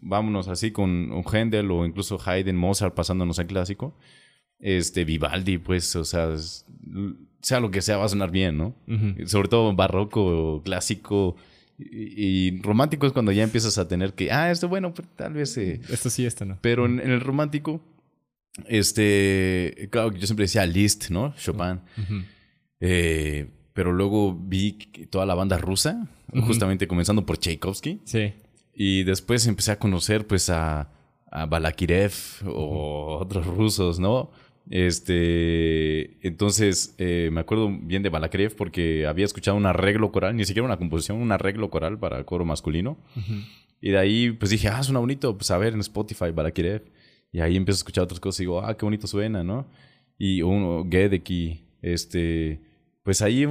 vámonos 0.00 0.48
así 0.48 0.70
con 0.70 1.12
un 1.12 1.24
Händel 1.30 1.70
o 1.70 1.84
incluso 1.84 2.18
Haydn, 2.24 2.56
Mozart 2.56 2.94
pasándonos 2.94 3.38
al 3.38 3.46
clásico. 3.46 3.94
Este, 4.58 5.04
Vivaldi, 5.04 5.58
pues, 5.58 5.94
o 5.96 6.04
sea, 6.04 6.32
es- 6.34 6.64
sea 7.40 7.58
lo 7.60 7.70
que 7.72 7.82
sea, 7.82 7.96
va 7.96 8.04
a 8.04 8.08
sonar 8.08 8.30
bien, 8.30 8.56
¿no? 8.56 8.74
Sobre 9.26 9.48
todo 9.48 9.74
barroco, 9.74 10.62
clásico 10.64 11.34
y, 11.78 12.46
y 12.48 12.60
romántico 12.62 13.06
es 13.08 13.12
cuando 13.12 13.32
ya 13.32 13.42
empiezas 13.42 13.76
a 13.78 13.88
tener 13.88 14.12
que, 14.14 14.30
ah, 14.30 14.50
esto 14.52 14.68
bueno, 14.68 14.94
pues, 14.94 15.08
tal 15.16 15.32
vez... 15.32 15.56
eh, 15.58 15.80
Esto 15.90 16.08
sí, 16.10 16.24
esto 16.24 16.44
no. 16.44 16.58
pero 16.60 16.86
en, 16.86 17.00
en 17.00 17.10
el 17.10 17.20
romántico, 17.20 17.80
este, 18.68 19.88
claro, 19.90 20.12
yo 20.12 20.26
siempre 20.26 20.44
decía 20.44 20.64
Liszt, 20.66 21.10
¿no? 21.10 21.34
Chopin. 21.36 21.80
Eh, 22.80 23.48
pero 23.72 23.92
luego 23.92 24.34
vi 24.34 24.72
toda 25.10 25.26
la 25.26 25.34
banda 25.34 25.56
rusa, 25.58 26.08
justamente 26.46 26.86
comenzando 26.86 27.24
por 27.26 27.38
Tchaikovsky. 27.38 28.00
Sí. 28.04 28.32
Y 28.74 29.04
después 29.04 29.46
empecé 29.46 29.72
a 29.72 29.78
conocer 29.78 30.26
pues 30.26 30.50
a, 30.50 30.90
a 31.30 31.46
Balakirev 31.46 32.12
o 32.46 33.18
otros 33.20 33.46
rusos, 33.46 33.98
¿no? 33.98 34.30
Este, 34.70 36.26
entonces 36.26 36.94
eh, 36.98 37.30
me 37.32 37.40
acuerdo 37.40 37.68
bien 37.82 38.02
de 38.02 38.08
Balakrev 38.08 38.54
porque 38.54 39.06
había 39.06 39.24
escuchado 39.24 39.56
un 39.56 39.66
arreglo 39.66 40.12
coral, 40.12 40.36
ni 40.36 40.44
siquiera 40.44 40.64
una 40.64 40.76
composición, 40.76 41.20
un 41.20 41.32
arreglo 41.32 41.68
coral 41.70 41.98
para 41.98 42.24
coro 42.24 42.44
masculino. 42.44 42.96
Y 43.80 43.90
de 43.90 43.98
ahí 43.98 44.30
pues 44.30 44.50
dije, 44.50 44.68
ah, 44.68 44.82
suena 44.82 45.00
bonito, 45.00 45.36
pues 45.36 45.50
a 45.50 45.58
ver 45.58 45.74
en 45.74 45.80
Spotify 45.80 46.30
Balakrev. 46.30 46.84
Y 47.32 47.40
ahí 47.40 47.56
empiezo 47.56 47.78
a 47.78 47.80
escuchar 47.80 48.04
otras 48.04 48.20
cosas 48.20 48.40
y 48.40 48.42
digo, 48.44 48.60
ah, 48.60 48.76
qué 48.76 48.84
bonito 48.84 49.06
suena, 49.06 49.42
¿no? 49.42 49.66
Y 50.18 50.42
uno, 50.42 50.86
Gedeki, 50.88 51.64
este, 51.80 52.60
pues 53.02 53.20
ahí, 53.20 53.46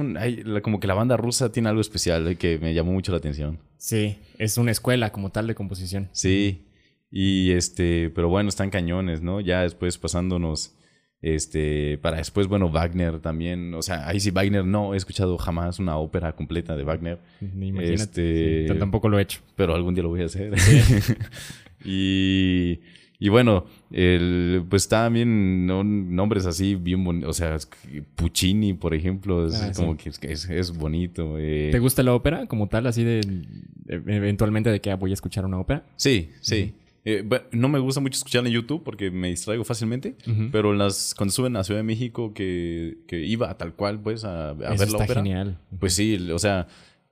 como 0.62 0.80
que 0.80 0.86
la 0.86 0.94
banda 0.94 1.16
rusa 1.16 1.52
tiene 1.52 1.68
algo 1.68 1.80
especial 1.80 2.26
eh, 2.26 2.36
que 2.36 2.58
me 2.58 2.72
llamó 2.72 2.92
mucho 2.92 3.12
la 3.12 3.18
atención. 3.18 3.58
Sí, 3.76 4.18
es 4.38 4.56
una 4.56 4.70
escuela 4.70 5.12
como 5.12 5.30
tal 5.30 5.46
de 5.46 5.54
composición. 5.54 6.08
Sí, 6.12 6.66
y 7.10 7.50
este, 7.52 8.10
pero 8.10 8.28
bueno, 8.28 8.48
están 8.48 8.70
cañones, 8.70 9.20
¿no? 9.20 9.40
Ya 9.40 9.62
después 9.62 9.98
pasándonos, 9.98 10.74
este, 11.20 11.98
para 11.98 12.16
después, 12.16 12.46
bueno, 12.46 12.70
Wagner 12.70 13.20
también, 13.20 13.74
o 13.74 13.82
sea, 13.82 14.08
ahí 14.08 14.20
sí, 14.20 14.30
Wagner 14.30 14.64
no 14.64 14.94
he 14.94 14.96
escuchado 14.96 15.36
jamás 15.36 15.78
una 15.78 15.98
ópera 15.98 16.34
completa 16.34 16.74
de 16.74 16.84
Wagner. 16.84 17.18
Imagínate, 17.40 18.62
este, 18.62 18.74
tampoco 18.78 19.10
lo 19.10 19.18
he 19.18 19.22
hecho. 19.22 19.40
Pero 19.54 19.74
algún 19.74 19.94
día 19.94 20.02
lo 20.02 20.08
voy 20.08 20.22
a 20.22 20.26
hacer. 20.26 20.54
y 21.84 22.80
y 23.22 23.28
bueno, 23.28 23.66
el, 23.92 24.64
pues 24.68 24.88
también 24.88 25.64
nombres 25.64 26.44
así 26.44 26.74
bien 26.74 27.04
bonitos. 27.04 27.30
O 27.30 27.32
sea, 27.32 27.56
Puccini, 28.16 28.74
por 28.74 28.94
ejemplo, 28.94 29.46
es 29.46 29.62
ah, 29.62 29.70
como 29.76 29.96
que 29.96 30.10
es, 30.10 30.76
bonito. 30.76 31.38
Eh. 31.38 31.68
¿Te 31.70 31.78
gusta 31.78 32.02
la 32.02 32.16
ópera 32.16 32.46
como 32.48 32.66
tal, 32.66 32.88
así 32.88 33.04
de 33.04 33.20
eventualmente 33.86 34.70
de 34.70 34.80
que 34.80 34.92
voy 34.94 35.12
a 35.12 35.14
escuchar 35.14 35.44
una 35.44 35.60
ópera? 35.60 35.84
Sí, 35.94 36.30
sí. 36.40 36.74
Eh, 37.04 37.24
no 37.52 37.68
me 37.68 37.78
gusta 37.78 38.00
mucho 38.00 38.16
escucharla 38.16 38.48
en 38.48 38.56
YouTube 38.56 38.82
porque 38.82 39.12
me 39.12 39.28
distraigo 39.28 39.62
fácilmente, 39.62 40.16
pero 40.50 40.72
las, 40.72 41.14
cuando 41.14 41.32
suben 41.32 41.54
a 41.54 41.62
Ciudad 41.62 41.78
de 41.78 41.84
México 41.84 42.34
que, 42.34 42.96
iba 43.08 43.56
tal 43.56 43.74
cual 43.74 44.00
pues 44.00 44.24
a, 44.24 44.52
ver 44.54 44.90
la 44.90 44.96
ópera. 44.96 45.14
genial. 45.14 45.58
Pues 45.78 45.94
sí, 45.94 46.28
o 46.32 46.40
sea, 46.40 46.66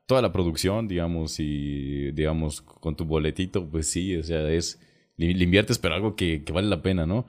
toda 0.07 0.23
la 0.23 0.33
producción, 0.33 0.89
digamos, 0.89 1.39
y 1.39 2.11
digamos, 2.11 2.63
con 2.63 2.97
tu 2.97 3.05
boletito, 3.05 3.65
pues 3.65 3.87
sí, 3.87 4.17
o 4.17 4.25
sea, 4.25 4.51
es 4.51 4.81
le, 5.29 5.45
inviertes, 5.45 5.79
pero 5.79 5.95
algo 5.95 6.17
que, 6.17 6.43
vale 6.53 6.69
la 6.69 6.83
pena, 6.83 7.07
¿no? 7.07 7.27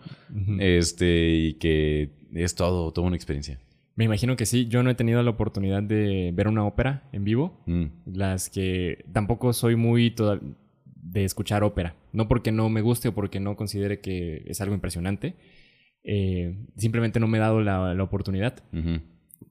Este, 0.59 1.29
y 1.29 1.53
que 1.55 2.11
es 2.33 2.55
todo, 2.55 2.91
toda 2.91 3.07
una 3.07 3.15
experiencia. 3.15 3.59
Me 3.95 4.05
imagino 4.05 4.37
que 4.37 4.45
sí. 4.45 4.67
Yo 4.67 4.83
no 4.83 4.89
he 4.89 4.95
tenido 4.95 5.21
la 5.21 5.31
oportunidad 5.31 5.83
de 5.83 6.31
ver 6.33 6.47
una 6.47 6.65
ópera 6.65 7.09
en 7.11 7.23
vivo. 7.23 7.61
Mm. 7.65 7.85
Las 8.05 8.49
que 8.49 9.05
tampoco 9.11 9.53
soy 9.53 9.75
muy 9.75 10.15
de 10.95 11.25
escuchar 11.25 11.63
ópera. 11.63 11.95
No 12.13 12.27
porque 12.27 12.51
no 12.51 12.69
me 12.69 12.81
guste 12.81 13.09
o 13.09 13.13
porque 13.13 13.39
no 13.39 13.55
considere 13.55 13.99
que 13.99 14.43
es 14.47 14.61
algo 14.61 14.73
impresionante. 14.73 15.35
Eh, 16.03 16.65
simplemente 16.77 17.19
no 17.19 17.27
me 17.27 17.37
he 17.37 17.41
dado 17.41 17.61
la, 17.61 18.01
oportunidad. 18.01 18.63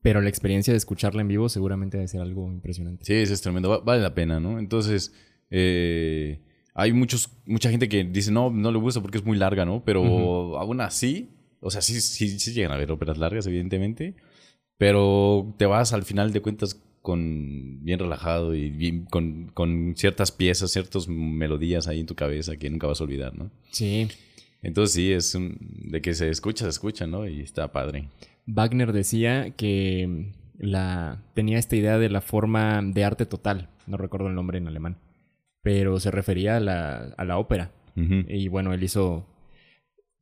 Pero 0.02 0.22
la 0.22 0.30
experiencia 0.30 0.72
de 0.72 0.78
escucharla 0.78 1.20
en 1.20 1.28
vivo 1.28 1.48
seguramente 1.50 1.98
debe 1.98 2.08
ser 2.08 2.22
algo 2.22 2.50
impresionante. 2.50 3.04
Sí, 3.04 3.14
eso 3.14 3.34
es 3.34 3.42
tremendo. 3.42 3.82
vale 3.82 4.02
la 4.02 4.14
pena, 4.14 4.40
¿no? 4.40 4.58
Entonces, 4.58 5.14
eh, 5.50 6.40
hay 6.74 6.92
muchos, 6.92 7.30
mucha 7.46 7.70
gente 7.70 7.88
que 7.88 8.04
dice, 8.04 8.30
no, 8.30 8.50
no 8.50 8.70
le 8.70 8.78
gusta 8.78 9.00
porque 9.00 9.18
es 9.18 9.24
muy 9.24 9.36
larga, 9.36 9.64
¿no? 9.64 9.84
Pero 9.84 10.58
aún 10.58 10.80
así, 10.80 11.30
o 11.60 11.70
sea, 11.70 11.82
sí, 11.82 12.00
sí, 12.00 12.38
sí 12.38 12.52
llegan 12.52 12.72
a 12.72 12.76
ver 12.76 12.90
óperas 12.90 13.18
largas, 13.18 13.46
evidentemente, 13.46 14.14
pero 14.78 15.54
te 15.58 15.66
vas 15.66 15.92
al 15.92 16.04
final 16.04 16.32
de 16.32 16.40
cuentas 16.40 16.80
con 17.02 17.82
bien 17.82 17.98
relajado 17.98 18.54
y 18.54 18.70
bien, 18.70 19.04
con, 19.06 19.50
con 19.52 19.94
ciertas 19.96 20.32
piezas, 20.32 20.70
ciertas 20.70 21.08
melodías 21.08 21.88
ahí 21.88 22.00
en 22.00 22.06
tu 22.06 22.14
cabeza 22.14 22.56
que 22.56 22.70
nunca 22.70 22.86
vas 22.86 23.00
a 23.00 23.04
olvidar, 23.04 23.34
¿no? 23.36 23.50
Sí. 23.70 24.08
Entonces 24.62 24.94
sí, 24.94 25.12
es 25.12 25.36
de 25.38 26.02
que 26.02 26.14
se 26.14 26.28
escucha, 26.28 26.64
se 26.64 26.70
escucha, 26.70 27.06
¿no? 27.06 27.26
Y 27.26 27.40
está 27.40 27.72
padre. 27.72 28.08
Wagner 28.46 28.92
decía 28.92 29.50
que 29.50 30.32
la, 30.58 31.22
tenía 31.34 31.58
esta 31.58 31.76
idea 31.76 31.98
de 31.98 32.10
la 32.10 32.20
forma 32.20 32.82
de 32.82 33.04
arte 33.04 33.24
total, 33.26 33.70
no 33.86 33.96
recuerdo 33.96 34.28
el 34.28 34.34
nombre 34.34 34.58
en 34.58 34.68
alemán 34.68 34.96
pero 35.62 36.00
se 36.00 36.10
refería 36.10 36.56
a 36.56 36.60
la, 36.60 37.14
a 37.16 37.24
la 37.24 37.38
ópera. 37.38 37.72
Y 37.96 38.48
bueno, 38.48 38.72
él 38.72 38.82
hizo... 38.82 39.26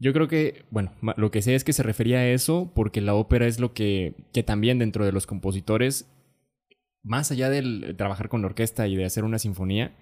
Yo 0.00 0.12
creo 0.12 0.26
que, 0.26 0.64
bueno, 0.70 0.92
lo 1.16 1.30
que 1.30 1.42
sé 1.42 1.54
es 1.54 1.62
que 1.62 1.72
se 1.72 1.82
refería 1.84 2.18
a 2.18 2.28
eso 2.28 2.72
porque 2.74 3.00
la 3.00 3.14
ópera 3.14 3.46
es 3.46 3.60
lo 3.60 3.72
que, 3.72 4.14
que 4.32 4.42
también 4.42 4.78
dentro 4.78 5.04
de 5.04 5.12
los 5.12 5.26
compositores, 5.26 6.10
más 7.04 7.30
allá 7.30 7.50
del 7.50 7.94
trabajar 7.96 8.28
con 8.28 8.40
la 8.42 8.48
orquesta 8.48 8.88
y 8.88 8.96
de 8.96 9.04
hacer 9.04 9.24
una 9.24 9.38
sinfonía, 9.38 9.96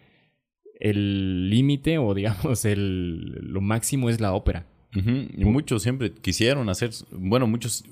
el 0.80 1.50
límite 1.50 1.98
o 1.98 2.14
digamos 2.14 2.64
el, 2.64 3.30
lo 3.52 3.60
máximo 3.60 4.08
es 4.08 4.20
la 4.20 4.32
ópera. 4.32 4.66
Y 4.94 5.44
muchos 5.44 5.82
siempre 5.82 6.10
quisieron 6.10 6.70
hacer, 6.70 6.90
bueno, 7.10 7.46
muchos 7.46 7.84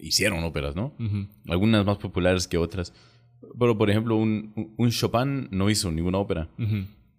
hicieron 0.00 0.42
óperas, 0.42 0.74
¿no? 0.74 0.92
Algunas 1.46 1.86
más 1.86 1.98
populares 1.98 2.48
que 2.48 2.58
otras. 2.58 2.92
Pero, 3.58 3.76
por 3.76 3.90
ejemplo, 3.90 4.16
un, 4.16 4.72
un 4.76 4.90
Chopin 4.90 5.48
no 5.50 5.70
hizo 5.70 5.90
ninguna 5.90 6.18
ópera. 6.18 6.48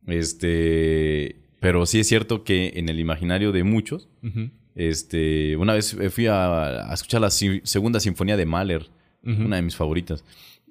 Este. 0.07 1.35
Pero 1.59 1.85
sí 1.85 1.99
es 1.99 2.07
cierto 2.07 2.43
que 2.43 2.73
en 2.75 2.89
el 2.89 2.99
imaginario 2.99 3.51
de 3.51 3.63
muchos, 3.63 4.09
este, 4.75 5.55
una 5.55 5.73
vez 5.73 5.95
fui 6.09 6.27
a, 6.27 6.89
escuchar 6.93 7.21
la 7.21 7.29
segunda 7.29 7.99
sinfonía 7.99 8.35
de 8.35 8.45
Mahler, 8.45 8.89
una 9.23 9.55
de 9.55 9.61
mis 9.61 9.75
favoritas. 9.75 10.25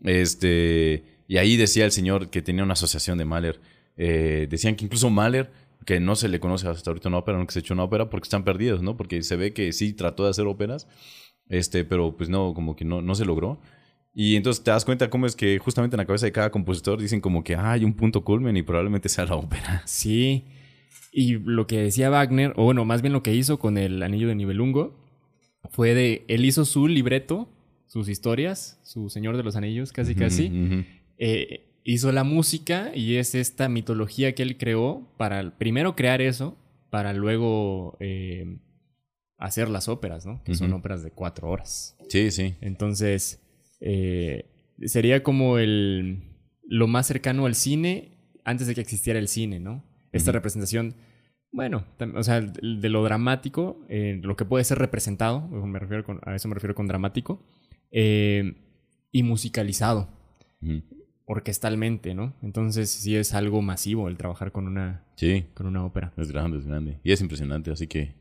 Este, 0.04 1.04
y 1.28 1.38
ahí 1.38 1.56
decía 1.56 1.84
el 1.84 1.92
señor 1.92 2.28
que 2.28 2.42
tenía 2.42 2.62
una 2.62 2.74
asociación 2.74 3.16
de 3.16 3.24
Mahler. 3.24 3.60
Eh, 3.96 4.46
decían 4.50 4.76
que 4.76 4.84
incluso 4.84 5.08
Mahler, 5.08 5.50
que 5.86 5.98
no 5.98 6.14
se 6.14 6.28
le 6.28 6.40
conoce 6.40 6.68
hasta 6.68 6.90
ahorita 6.90 7.08
una 7.08 7.18
ópera, 7.18 7.44
que 7.46 7.52
se 7.52 7.60
echó 7.60 7.74
una 7.74 7.84
ópera, 7.84 8.10
porque 8.10 8.26
están 8.26 8.44
perdidos, 8.44 8.82
¿no? 8.82 8.96
Porque 8.96 9.22
se 9.22 9.36
ve 9.36 9.52
que 9.52 9.72
sí 9.72 9.94
trató 9.94 10.24
de 10.24 10.30
hacer 10.30 10.46
óperas, 10.46 10.88
este, 11.48 11.84
pero 11.84 12.16
pues 12.16 12.28
no, 12.28 12.52
como 12.54 12.76
que 12.76 12.84
no, 12.84 13.00
no 13.00 13.14
se 13.14 13.24
logró. 13.24 13.60
Y 14.14 14.36
entonces 14.36 14.62
te 14.62 14.70
das 14.70 14.84
cuenta 14.84 15.08
cómo 15.08 15.26
es 15.26 15.34
que 15.34 15.58
justamente 15.58 15.96
en 15.96 15.98
la 15.98 16.04
cabeza 16.04 16.26
de 16.26 16.32
cada 16.32 16.50
compositor 16.50 17.00
dicen 17.00 17.20
como 17.20 17.42
que 17.42 17.54
ah, 17.54 17.72
hay 17.72 17.84
un 17.84 17.94
punto 17.94 18.24
culmen 18.24 18.56
y 18.56 18.62
probablemente 18.62 19.08
sea 19.08 19.24
la 19.24 19.36
ópera. 19.36 19.82
Sí. 19.86 20.44
Y 21.14 21.38
lo 21.38 21.66
que 21.66 21.78
decía 21.78 22.08
Wagner, 22.08 22.54
o 22.56 22.64
bueno, 22.64 22.86
más 22.86 23.02
bien 23.02 23.12
lo 23.12 23.22
que 23.22 23.34
hizo 23.34 23.58
con 23.58 23.76
el 23.76 24.02
Anillo 24.02 24.28
de 24.28 24.34
Nibelungo, 24.34 24.98
fue 25.70 25.94
de, 25.94 26.24
él 26.28 26.44
hizo 26.44 26.64
su 26.64 26.88
libreto, 26.88 27.48
sus 27.86 28.08
historias, 28.08 28.80
su 28.82 29.10
Señor 29.10 29.36
de 29.36 29.42
los 29.42 29.54
Anillos, 29.54 29.92
casi 29.92 30.14
casi. 30.14 30.86
Eh, 31.18 31.66
hizo 31.84 32.12
la 32.12 32.24
música 32.24 32.92
y 32.94 33.16
es 33.16 33.34
esta 33.34 33.68
mitología 33.68 34.34
que 34.34 34.42
él 34.42 34.56
creó 34.56 35.06
para 35.18 35.58
primero 35.58 35.94
crear 35.94 36.22
eso, 36.22 36.56
para 36.88 37.12
luego 37.12 37.98
eh, 38.00 38.58
hacer 39.36 39.68
las 39.68 39.88
óperas, 39.88 40.24
¿no? 40.24 40.42
Que 40.44 40.54
son 40.54 40.72
óperas 40.72 41.02
de 41.02 41.10
cuatro 41.10 41.50
horas. 41.50 41.96
Sí, 42.08 42.30
sí. 42.30 42.54
Entonces, 42.62 43.41
eh, 43.84 44.46
sería 44.84 45.22
como 45.22 45.58
el, 45.58 46.22
lo 46.66 46.86
más 46.86 47.06
cercano 47.06 47.46
al 47.46 47.54
cine 47.54 48.12
antes 48.44 48.66
de 48.66 48.74
que 48.74 48.80
existiera 48.80 49.18
el 49.18 49.28
cine, 49.28 49.60
¿no? 49.60 49.84
Esta 50.12 50.30
representación, 50.30 50.94
bueno, 51.52 51.86
o 52.14 52.22
sea, 52.22 52.40
de 52.40 52.88
lo 52.90 53.02
dramático, 53.02 53.84
eh, 53.88 54.20
lo 54.22 54.36
que 54.36 54.44
puede 54.44 54.64
ser 54.64 54.78
representado, 54.78 55.48
me 55.48 55.78
refiero 55.78 56.20
a 56.26 56.34
eso 56.34 56.48
me 56.48 56.54
refiero 56.54 56.74
con 56.74 56.86
dramático, 56.86 57.42
eh, 57.90 58.54
y 59.10 59.22
musicalizado, 59.22 60.08
orquestalmente, 61.24 62.14
¿no? 62.14 62.34
Entonces 62.42 62.90
sí 62.90 63.16
es 63.16 63.32
algo 63.32 63.62
masivo 63.62 64.08
el 64.08 64.18
trabajar 64.18 64.52
con 64.52 64.66
una, 64.66 65.04
sí. 65.16 65.46
con 65.54 65.66
una 65.66 65.84
ópera. 65.84 66.12
Es 66.18 66.30
grande, 66.30 66.58
es 66.58 66.66
grande. 66.66 66.98
Y 67.04 67.12
es 67.12 67.20
impresionante, 67.22 67.70
así 67.70 67.86
que 67.86 68.14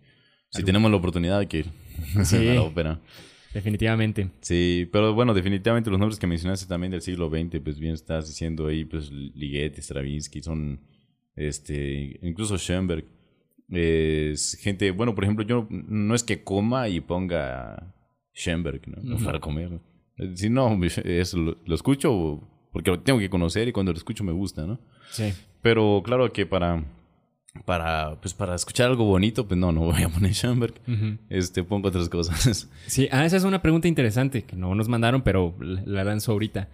si 0.49 0.63
tenemos 0.63 0.89
la 0.91 0.97
oportunidad 0.97 1.39
de 1.39 1.47
que 1.47 1.57
ir 1.59 1.71
a 2.15 2.53
la 2.53 2.61
ópera. 2.61 3.01
Definitivamente. 3.53 4.29
Sí, 4.41 4.87
pero 4.91 5.13
bueno, 5.13 5.33
definitivamente 5.33 5.89
los 5.89 5.99
nombres 5.99 6.19
que 6.19 6.27
mencionaste 6.27 6.67
también 6.67 6.91
del 6.91 7.01
siglo 7.01 7.29
XX, 7.29 7.59
pues 7.63 7.79
bien 7.79 7.93
estás 7.93 8.27
diciendo 8.27 8.67
ahí, 8.67 8.85
pues 8.85 9.11
Ligeti, 9.11 9.81
Stravinsky, 9.81 10.41
son, 10.41 10.79
este, 11.35 12.19
incluso 12.21 12.57
Schoenberg. 12.57 13.05
Es 13.69 14.57
gente, 14.61 14.91
bueno, 14.91 15.15
por 15.15 15.23
ejemplo, 15.23 15.45
yo 15.45 15.67
no 15.69 16.15
es 16.15 16.23
que 16.23 16.43
coma 16.43 16.89
y 16.89 16.99
ponga 16.99 17.93
Schoenberg, 18.33 18.81
¿no? 18.87 19.17
Para 19.23 19.39
comer. 19.39 19.79
Si 20.35 20.49
no, 20.49 20.77
es, 20.83 21.33
lo, 21.33 21.57
lo, 21.65 21.75
escucho 21.75 22.47
porque 22.71 22.91
lo 22.91 22.99
tengo 22.99 23.19
que 23.19 23.29
conocer 23.29 23.67
y 23.67 23.71
cuando 23.71 23.91
lo 23.91 23.97
escucho 23.97 24.23
me 24.23 24.31
gusta, 24.31 24.65
¿no? 24.65 24.79
Sí. 25.09 25.33
Pero 25.61 26.01
claro 26.03 26.31
que 26.31 26.45
para 26.45 26.83
para, 27.65 28.19
pues 28.21 28.33
para 28.33 28.55
escuchar 28.55 28.87
algo 28.87 29.05
bonito, 29.05 29.47
pues 29.47 29.59
no, 29.59 29.71
no 29.71 29.81
voy 29.81 30.03
a 30.03 30.09
poner 30.09 30.33
Schoenberg. 30.33 30.75
Este, 31.29 31.63
pongo 31.63 31.89
otras 31.89 32.09
cosas. 32.09 32.69
Sí, 32.87 33.07
ah, 33.11 33.25
esa 33.25 33.37
es 33.37 33.43
una 33.43 33.61
pregunta 33.61 33.87
interesante 33.87 34.43
que 34.43 34.55
no 34.55 34.75
nos 34.75 34.87
mandaron, 34.87 35.21
pero 35.21 35.55
la 35.59 36.03
lanzo 36.03 36.31
ahorita. 36.31 36.69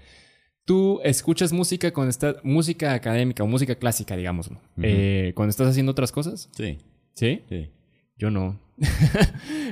¿Tú 0.65 0.99
escuchas 1.03 1.53
música 1.53 1.93
cuando 1.93 2.09
estás, 2.09 2.37
música 2.43 2.93
académica 2.93 3.43
o 3.43 3.47
música 3.47 3.75
clásica, 3.75 4.17
digamos, 4.17 4.49
eh, 4.81 5.31
cuando 5.35 5.51
estás 5.51 5.67
haciendo 5.69 5.91
otras 5.91 6.11
cosas? 6.11 6.49
Sí. 6.51 6.77
¿Sí? 7.13 7.41
Sí. 7.49 7.69
Yo 8.17 8.31
no. 8.31 8.59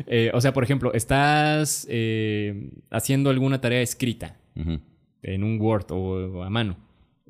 Eh, 0.08 0.30
o 0.34 0.42
sea, 0.42 0.54
por 0.54 0.64
ejemplo, 0.64 0.94
estás 0.94 1.88
eh, 1.90 2.70
haciendo 2.92 3.30
alguna 3.30 3.62
tarea 3.62 3.82
escrita 3.82 4.38
en 5.24 5.44
un 5.44 5.60
Word 5.60 5.86
o 5.92 6.44
a 6.44 6.50
mano. 6.50 6.78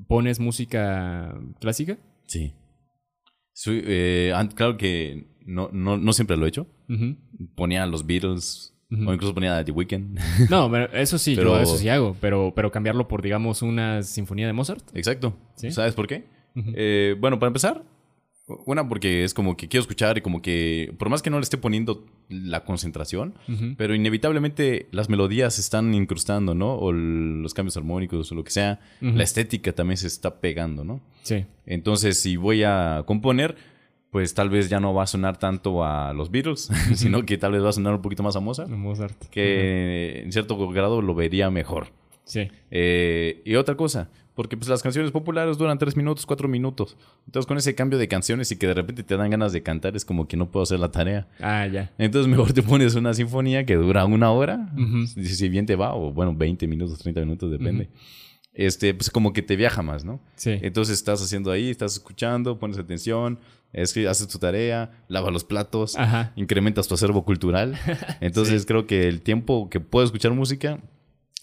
¿Pones 0.07 0.39
música 0.39 1.37
clásica? 1.59 1.97
Sí. 2.25 2.53
Eh, 3.67 4.33
claro 4.55 4.77
que 4.77 5.27
no, 5.45 5.69
no, 5.71 5.97
no 5.97 6.13
siempre 6.13 6.37
lo 6.37 6.45
he 6.45 6.49
hecho. 6.49 6.67
Ujú. 6.89 7.15
Ponía 7.55 7.85
los 7.85 8.05
Beatles 8.05 8.73
Ujú. 8.91 9.09
o 9.09 9.13
incluso 9.13 9.33
ponía 9.33 9.63
The 9.63 9.71
Weeknd. 9.71 10.19
No, 10.49 10.69
pero 10.69 10.85
eso 10.93 11.17
sí, 11.17 11.35
Pero- 11.35 11.55
yo 11.55 11.61
eso 11.61 11.77
sí 11.77 11.89
hago, 11.89 12.15
pero, 12.19 12.53
pero 12.55 12.71
cambiarlo 12.71 13.07
por, 13.07 13.21
digamos, 13.21 13.61
una 13.61 14.03
sinfonía 14.03 14.47
de 14.47 14.53
Mozart. 14.53 14.83
Exacto. 14.95 15.35
¿Sí? 15.55 15.71
¿Sabes 15.71 15.93
por 15.93 16.07
qué? 16.07 16.25
Ujú. 16.55 16.71
Eh, 16.75 17.15
bueno, 17.19 17.39
para 17.39 17.47
empezar, 17.47 17.83
una 18.47 18.87
porque 18.87 19.23
es 19.23 19.33
como 19.33 19.57
que 19.57 19.67
quiero 19.67 19.81
escuchar 19.81 20.17
y 20.17 20.21
como 20.21 20.41
que, 20.41 20.93
por 20.99 21.09
más 21.09 21.21
que 21.21 21.29
no 21.29 21.37
le 21.37 21.43
esté 21.43 21.57
poniendo 21.57 22.05
la 22.29 22.63
concentración, 22.63 23.33
pero 23.77 23.95
inevitablemente 23.95 24.87
las 24.91 25.09
melodías 25.09 25.55
se 25.55 25.61
están 25.61 25.93
incrustando, 25.93 26.53
¿no? 26.53 26.75
O 26.75 26.91
los 26.91 27.53
cambios 27.53 27.75
armónicos 27.77 28.31
o 28.31 28.35
lo 28.35 28.43
que 28.43 28.51
sea. 28.51 28.79
La 29.01 29.23
estética 29.23 29.73
también 29.73 29.97
se 29.97 30.07
está 30.07 30.39
pegando, 30.41 30.83
¿no? 30.83 31.01
Sí. 31.23 31.45
Entonces, 31.65 32.19
si 32.19 32.37
voy 32.37 32.63
a 32.63 33.03
componer, 33.07 33.55
pues 34.11 34.33
tal 34.33 34.49
vez 34.49 34.69
ya 34.69 34.79
no 34.79 34.93
va 34.93 35.03
a 35.03 35.07
sonar 35.07 35.37
tanto 35.37 35.83
a 35.83 36.13
los 36.13 36.29
Beatles, 36.29 36.69
sino 36.95 37.25
que 37.25 37.37
tal 37.37 37.51
vez 37.51 37.63
va 37.63 37.69
a 37.69 37.73
sonar 37.73 37.95
un 37.95 38.01
poquito 38.01 38.23
más 38.23 38.35
a 38.35 38.39
Mozart, 38.39 38.69
Mozart. 38.69 39.25
que 39.29 40.21
en 40.23 40.31
cierto 40.31 40.55
grado 40.69 41.01
lo 41.01 41.15
vería 41.15 41.49
mejor. 41.49 41.87
Sí. 42.25 42.47
Eh, 42.71 43.41
y 43.43 43.55
otra 43.55 43.75
cosa, 43.75 44.09
porque 44.35 44.57
pues 44.57 44.69
las 44.69 44.83
canciones 44.83 45.11
populares 45.11 45.57
duran 45.57 45.77
tres 45.79 45.95
minutos, 45.97 46.25
cuatro 46.25 46.47
minutos. 46.47 46.97
Entonces 47.25 47.47
con 47.47 47.57
ese 47.57 47.73
cambio 47.73 47.97
de 47.97 48.07
canciones 48.07 48.51
y 48.51 48.57
que 48.57 48.67
de 48.67 48.73
repente 48.73 49.01
te 49.03 49.15
dan 49.17 49.29
ganas 49.31 49.53
de 49.53 49.63
cantar, 49.63 49.95
es 49.95 50.05
como 50.05 50.27
que 50.27 50.37
no 50.37 50.51
puedo 50.51 50.63
hacer 50.63 50.79
la 50.79 50.91
tarea. 50.91 51.27
Ah, 51.39 51.65
ya. 51.67 51.91
Entonces 51.97 52.29
mejor 52.29 52.53
te 52.53 52.61
pones 52.61 52.95
una 52.95 53.13
sinfonía 53.13 53.65
que 53.65 53.75
dura 53.75 54.05
una 54.05 54.31
hora, 54.31 54.69
si, 55.13 55.25
si 55.25 55.49
bien 55.49 55.65
te 55.65 55.75
va, 55.75 55.95
o 55.95 56.11
bueno, 56.11 56.35
20 56.35 56.67
minutos, 56.67 56.99
30 56.99 57.21
minutos, 57.21 57.49
depende. 57.49 57.89
Este, 58.53 58.93
pues 58.93 59.09
como 59.09 59.33
que 59.33 59.41
te 59.41 59.55
viaja 59.57 59.81
más, 59.81 60.05
¿no? 60.05 60.21
Sí. 60.35 60.51
Entonces 60.61 60.97
estás 60.97 61.21
haciendo 61.21 61.51
ahí, 61.51 61.69
estás 61.69 61.93
escuchando, 61.93 62.57
pones 62.57 62.77
atención, 62.77 63.37
escri- 63.73 64.07
haces 64.07 64.29
tu 64.29 64.39
tarea, 64.39 65.03
lavas 65.09 65.33
los 65.33 65.43
platos, 65.43 65.97
Ajá. 65.97 66.31
incrementas 66.37 66.87
tu 66.87 66.93
acervo 66.93 67.25
cultural. 67.25 67.77
Entonces 68.21 68.65
creo 68.65 68.87
que 68.87 69.09
el 69.09 69.21
tiempo 69.21 69.69
que 69.69 69.81
puedo 69.81 70.05
escuchar 70.05 70.31
música, 70.31 70.79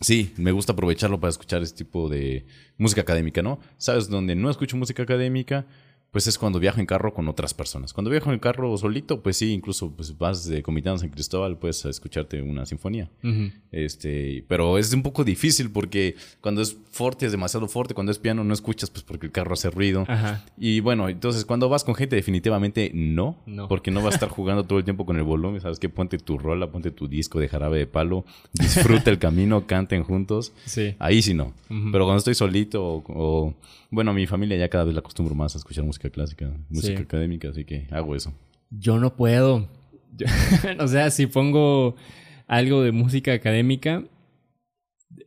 sí, 0.02 0.32
me 0.36 0.52
gusta 0.52 0.72
aprovecharlo 0.72 1.18
para 1.18 1.30
escuchar 1.30 1.62
este 1.62 1.84
tipo 1.84 2.08
de 2.08 2.44
música 2.78 3.00
académica, 3.00 3.42
¿no? 3.42 3.58
¿Sabes? 3.78 4.08
Donde 4.08 4.34
no 4.34 4.50
escucho 4.50 4.76
música 4.76 5.02
académica, 5.02 5.66
pues 6.12 6.26
es 6.26 6.38
cuando 6.38 6.60
viajo 6.60 6.78
en 6.78 6.86
carro 6.86 7.12
con 7.14 7.26
otras 7.26 7.54
personas. 7.54 7.92
Cuando 7.92 8.10
viajo 8.10 8.30
en 8.32 8.38
carro 8.38 8.76
solito, 8.76 9.22
pues 9.22 9.38
sí, 9.38 9.52
incluso 9.52 9.90
pues 9.90 10.16
vas 10.18 10.46
de 10.46 10.62
Comitán 10.62 10.94
a 10.94 10.98
San 10.98 11.08
Cristóbal, 11.08 11.56
puedes 11.58 11.84
escucharte 11.86 12.40
una 12.42 12.66
sinfonía. 12.66 13.08
Este, 13.70 14.44
pero 14.48 14.76
es 14.78 14.92
un 14.92 15.02
poco 15.02 15.24
difícil 15.24 15.70
porque 15.70 16.16
cuando 16.40 16.60
es 16.60 16.76
fuerte 16.90 17.24
es 17.26 17.32
demasiado 17.32 17.66
fuerte, 17.68 17.94
cuando 17.94 18.12
es 18.12 18.18
piano 18.18 18.44
no 18.44 18.52
escuchas 18.52 18.90
pues 18.90 19.02
porque 19.02 19.26
el 19.26 19.32
carro 19.32 19.54
hace 19.54 19.70
ruido. 19.70 20.04
Ajá. 20.08 20.44
Y 20.58 20.80
bueno, 20.80 21.08
entonces 21.08 21.44
cuando 21.44 21.68
vas 21.68 21.84
con 21.84 21.94
gente 21.94 22.16
definitivamente 22.16 22.90
no, 22.94 23.38
No. 23.46 23.68
porque 23.68 23.90
no 23.90 24.02
vas 24.02 24.12
a 24.12 24.16
estar 24.16 24.28
jugando 24.28 24.64
todo 24.64 24.78
el 24.78 24.84
tiempo 24.84 25.06
con 25.06 25.16
el 25.16 25.22
volumen, 25.22 25.60
sabes 25.60 25.78
que 25.78 25.88
ponte 25.88 26.18
tu 26.18 26.36
rola, 26.38 26.70
ponte 26.70 26.90
tu 26.90 27.08
disco 27.08 27.40
de 27.40 27.48
jarabe 27.48 27.78
de 27.78 27.86
palo, 27.86 28.24
disfruta 28.52 29.10
el 29.10 29.18
camino, 29.18 29.66
canten 29.66 30.04
juntos. 30.04 30.52
Sí. 30.66 30.94
Ahí 30.98 31.22
sí 31.22 31.32
no. 31.34 31.54
Pero 31.68 32.04
cuando 32.04 32.18
estoy 32.18 32.34
solito 32.34 32.84
o, 32.84 33.02
o- 33.08 33.54
bueno, 33.90 34.14
mi 34.14 34.26
familia 34.26 34.56
ya 34.56 34.68
cada 34.70 34.84
vez 34.84 34.94
la 34.94 35.00
acostumbro 35.00 35.34
más 35.34 35.54
a 35.54 35.58
escuchar 35.58 35.84
música 35.84 36.01
clásica, 36.10 36.52
música 36.68 36.96
Sí. 36.98 37.02
académica, 37.02 37.48
así 37.50 37.64
que 37.64 37.86
hago 37.90 38.14
eso. 38.16 38.32
Yo 38.70 38.98
no 38.98 39.16
puedo. 39.16 39.68
O 40.80 40.86
sea, 40.88 41.10
si 41.10 41.26
pongo 41.26 41.96
algo 42.46 42.82
de 42.82 42.92
música 42.92 43.32
académica, 43.32 44.04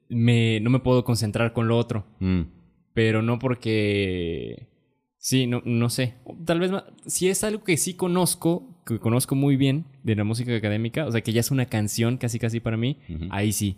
me, 0.10 0.60
no 0.62 0.70
me 0.70 0.80
puedo 0.80 1.04
concentrar 1.04 1.54
con 1.54 1.68
lo 1.68 1.78
otro. 1.78 2.06
Mm, 2.20 2.42
Pero 2.94 3.22
no 3.22 3.40
porque... 3.40 4.68
Sí, 5.18 5.48
no, 5.48 5.62
no 5.66 5.90
sé. 5.90 6.14
Tal 6.46 6.60
vez 6.60 6.72
ma- 6.72 6.86
si 7.08 7.30
es 7.30 7.44
algo 7.44 7.64
que 7.64 7.78
sí 7.78 7.96
conozco, 7.96 8.82
que 8.86 9.00
conozco 9.00 9.34
muy 9.34 9.56
bien 9.56 9.86
de 10.04 10.16
la 10.16 10.24
música 10.24 10.56
académica, 10.56 11.08
o 11.08 11.12
sea, 11.12 11.22
que 11.22 11.34
ya 11.34 11.40
es 11.40 11.50
una 11.50 11.66
canción 11.66 12.18
casi 12.18 12.38
casi 12.38 12.60
para 12.60 12.78
mí, 12.78 13.00
ahí 13.32 13.52
sí. 13.52 13.78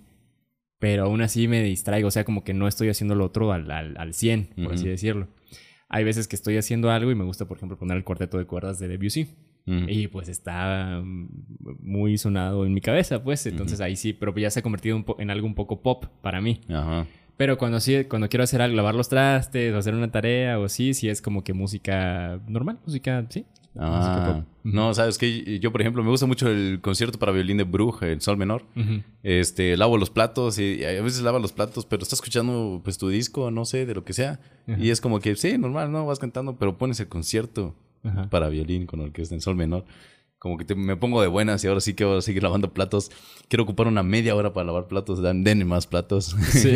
Pero 0.80 1.06
aún 1.06 1.22
así 1.22 1.48
me 1.48 1.64
distraigo, 1.64 2.10
o 2.10 2.12
sea, 2.12 2.26
como 2.26 2.44
que 2.44 2.54
no 2.54 2.68
estoy 2.68 2.90
haciendo 2.90 3.16
lo 3.16 3.24
otro 3.26 3.54
al, 3.54 3.72
al, 3.72 3.96
al 3.98 4.14
100, 4.14 4.50
por 4.62 4.74
así 4.74 4.88
decirlo. 4.90 5.30
Hay 5.90 6.04
veces 6.04 6.28
que 6.28 6.36
estoy 6.36 6.58
haciendo 6.58 6.92
algo 6.92 7.12
y 7.12 7.16
me 7.16 7.24
gusta, 7.24 7.46
por 7.46 7.58
ejemplo, 7.58 7.78
poner 7.78 7.98
el 7.98 8.04
cuarteto 8.04 8.38
de 8.38 8.46
cuerdas 8.46 8.80
de 8.80 8.88
Debussy. 8.88 9.30
Mm. 9.66 9.90
Y 9.90 10.08
pues 10.08 10.30
está 10.30 11.02
mm, 11.04 11.30
muy 11.80 12.18
sonado 12.18 12.66
en 12.66 12.74
mi 12.74 12.82
cabeza, 12.82 13.24
pues. 13.24 13.46
Entonces 13.46 13.82
ahí 13.82 13.96
sí, 13.96 14.14
pero 14.14 14.36
ya 14.36 14.50
se 14.50 14.60
ha 14.60 14.64
convertido 14.64 15.04
en 15.20 15.30
algo 15.30 15.48
un 15.48 15.56
poco 15.56 15.82
pop 15.82 16.06
para 16.22 16.42
mí. 16.42 16.62
Ajá. 16.70 17.06
Pero 17.38 17.58
cuando 17.58 17.80
sí, 17.80 18.06
cuando 18.06 18.30
quiero 18.30 18.44
hacer 18.44 18.62
algo, 18.62 18.76
lavar 18.76 18.96
los 18.96 19.10
trastes 19.10 19.74
o 19.74 19.78
hacer 19.78 19.94
una 19.94 20.12
tarea 20.12 20.60
o 20.60 20.66
así, 20.66 20.94
sí 20.94 21.08
es 21.08 21.22
como 21.22 21.44
que 21.44 21.54
música 21.54 22.40
normal, 22.48 22.80
música, 22.84 23.26
sí. 23.30 23.46
Ah, 23.80 24.44
no, 24.64 24.94
sabes 24.94 25.18
que 25.18 25.60
yo, 25.60 25.72
por 25.72 25.82
ejemplo, 25.82 26.04
me 26.04 26.10
gusta 26.10 26.26
mucho 26.26 26.50
el 26.50 26.80
concierto 26.82 27.20
para 27.20 27.32
violín 27.32 27.58
de 27.58 27.64
Bruch, 27.64 28.02
el 28.04 28.22
Sol 28.22 28.38
Menor. 28.38 28.64
Este, 29.24 29.78
lavo 29.78 29.98
los 29.98 30.10
platos 30.10 30.60
y, 30.60 30.76
y 30.80 30.84
a 30.84 31.02
veces 31.02 31.22
lava 31.22 31.40
los 31.40 31.52
platos, 31.54 31.86
pero 31.86 32.04
estás 32.04 32.20
escuchando 32.20 32.82
pues 32.84 32.98
tu 32.98 33.10
disco, 33.10 33.52
no 33.52 33.66
sé, 33.66 33.86
de 33.86 33.94
lo 33.96 34.04
que 34.04 34.14
sea. 34.14 34.40
Y 34.80 34.90
es 34.90 35.00
como 35.02 35.20
que, 35.20 35.36
sí, 35.36 35.58
normal, 35.58 35.92
¿no? 35.92 36.06
Vas 36.06 36.20
cantando, 36.20 36.58
pero 36.58 36.78
pones 36.78 37.00
el 37.00 37.08
concierto 37.08 37.76
para 38.30 38.50
violín 38.50 38.86
con 38.86 39.00
orquesta 39.02 39.36
en 39.36 39.42
Sol 39.42 39.56
Menor. 39.56 39.86
Como 40.40 40.58
que 40.58 40.66
te- 40.66 40.76
me 40.76 40.96
pongo 40.96 41.22
de 41.22 41.28
buenas 41.28 41.64
y 41.64 41.68
ahora 41.68 41.82
sí 41.82 41.94
que 41.96 42.06
voy 42.06 42.18
a 42.20 42.22
seguir 42.22 42.44
lavando 42.44 42.72
platos. 42.72 43.10
Quiero 43.50 43.64
ocupar 43.64 43.88
una 43.88 44.04
media 44.04 44.36
hora 44.36 44.54
para 44.54 44.66
lavar 44.68 44.88
platos, 44.88 45.22
dan, 45.22 45.44
denme 45.44 45.66
más 45.66 45.88
platos. 45.88 46.36
Sí. 46.52 46.76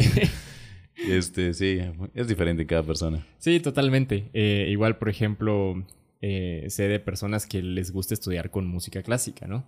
este, 1.08 1.54
sí, 1.54 1.80
es 2.14 2.28
diferente 2.28 2.64
en 2.64 2.68
cada 2.68 2.84
persona. 2.84 3.26
Sí, 3.38 3.60
totalmente. 3.60 4.30
Eh, 4.34 4.68
igual, 4.70 4.98
por 4.98 5.10
ejemplo, 5.10 5.84
eh, 6.24 6.68
sé 6.70 6.88
de 6.88 7.00
personas 7.00 7.48
que 7.48 7.64
les 7.64 7.92
gusta 7.92 8.14
estudiar 8.14 8.52
con 8.52 8.68
música 8.68 9.02
clásica, 9.02 9.48
¿no? 9.48 9.66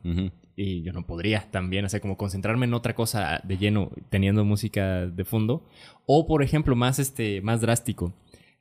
Y 0.55 0.83
yo 0.83 0.93
no 0.93 1.03
podría 1.05 1.49
también, 1.49 1.83
o 1.83 1.89
sea, 1.89 1.99
como 1.99 2.15
concentrarme 2.15 2.67
en 2.67 2.75
otra 2.75 2.93
cosa 2.93 3.41
de 3.43 3.57
lleno, 3.57 3.91
teniendo 4.09 4.45
música 4.45 5.07
de 5.07 5.25
fondo. 5.25 5.65
O, 6.05 6.27
por 6.27 6.43
ejemplo, 6.43 6.75
más, 6.75 6.99
este, 6.99 7.41
más 7.41 7.59
drástico. 7.59 8.13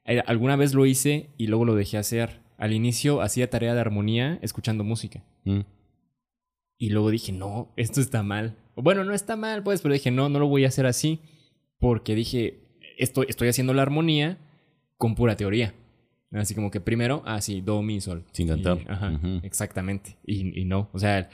Eh, 0.06 0.22
alguna 0.26 0.56
vez 0.56 0.72
lo 0.72 0.86
hice 0.86 1.28
y 1.36 1.48
luego 1.48 1.66
lo 1.66 1.74
dejé 1.74 1.98
hacer. 1.98 2.40
Al 2.56 2.72
inicio 2.72 3.20
hacía 3.20 3.50
tarea 3.50 3.74
de 3.74 3.80
armonía 3.80 4.38
escuchando 4.40 4.84
música. 4.84 5.22
Mm. 5.44 5.60
Y 6.78 6.90
luego 6.90 7.10
dije, 7.10 7.32
no, 7.32 7.72
esto 7.76 8.00
está 8.00 8.22
mal. 8.22 8.56
Bueno, 8.74 9.04
no 9.04 9.12
está 9.12 9.36
mal, 9.36 9.62
pues, 9.62 9.82
pero 9.82 9.92
dije, 9.92 10.10
no, 10.10 10.30
no 10.30 10.38
lo 10.38 10.48
voy 10.48 10.64
a 10.64 10.68
hacer 10.68 10.86
así. 10.86 11.20
Porque 11.78 12.14
dije, 12.14 12.62
estoy, 12.96 13.26
estoy 13.28 13.48
haciendo 13.48 13.74
la 13.74 13.82
armonía 13.82 14.38
con 14.96 15.14
pura 15.14 15.36
teoría. 15.36 15.74
Así 16.32 16.54
como 16.54 16.70
que 16.70 16.80
primero, 16.80 17.22
ah, 17.26 17.40
sí, 17.40 17.60
do, 17.60 17.82
mi, 17.82 18.00
sol. 18.00 18.24
Sin 18.32 18.48
cantar. 18.48 18.78
ajá, 18.88 19.20
exactamente. 19.42 20.16
Y, 20.24 20.60
y 20.60 20.64
no, 20.64 20.88
o 20.92 20.98
sea, 20.98 21.28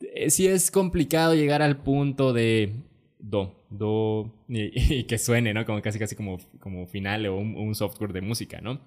eh, 0.00 0.30
sí 0.30 0.46
es 0.46 0.70
complicado 0.70 1.34
llegar 1.34 1.62
al 1.62 1.78
punto 1.78 2.32
de 2.32 2.72
do, 3.18 3.66
do, 3.70 4.32
y, 4.48 4.94
y 5.00 5.04
que 5.04 5.18
suene, 5.18 5.52
¿no? 5.52 5.64
Como 5.64 5.82
casi, 5.82 5.98
casi 5.98 6.14
como, 6.14 6.38
como 6.60 6.86
final 6.86 7.26
o 7.26 7.36
un, 7.36 7.56
un 7.56 7.74
software 7.74 8.12
de 8.12 8.20
música, 8.20 8.60
¿no? 8.60 8.80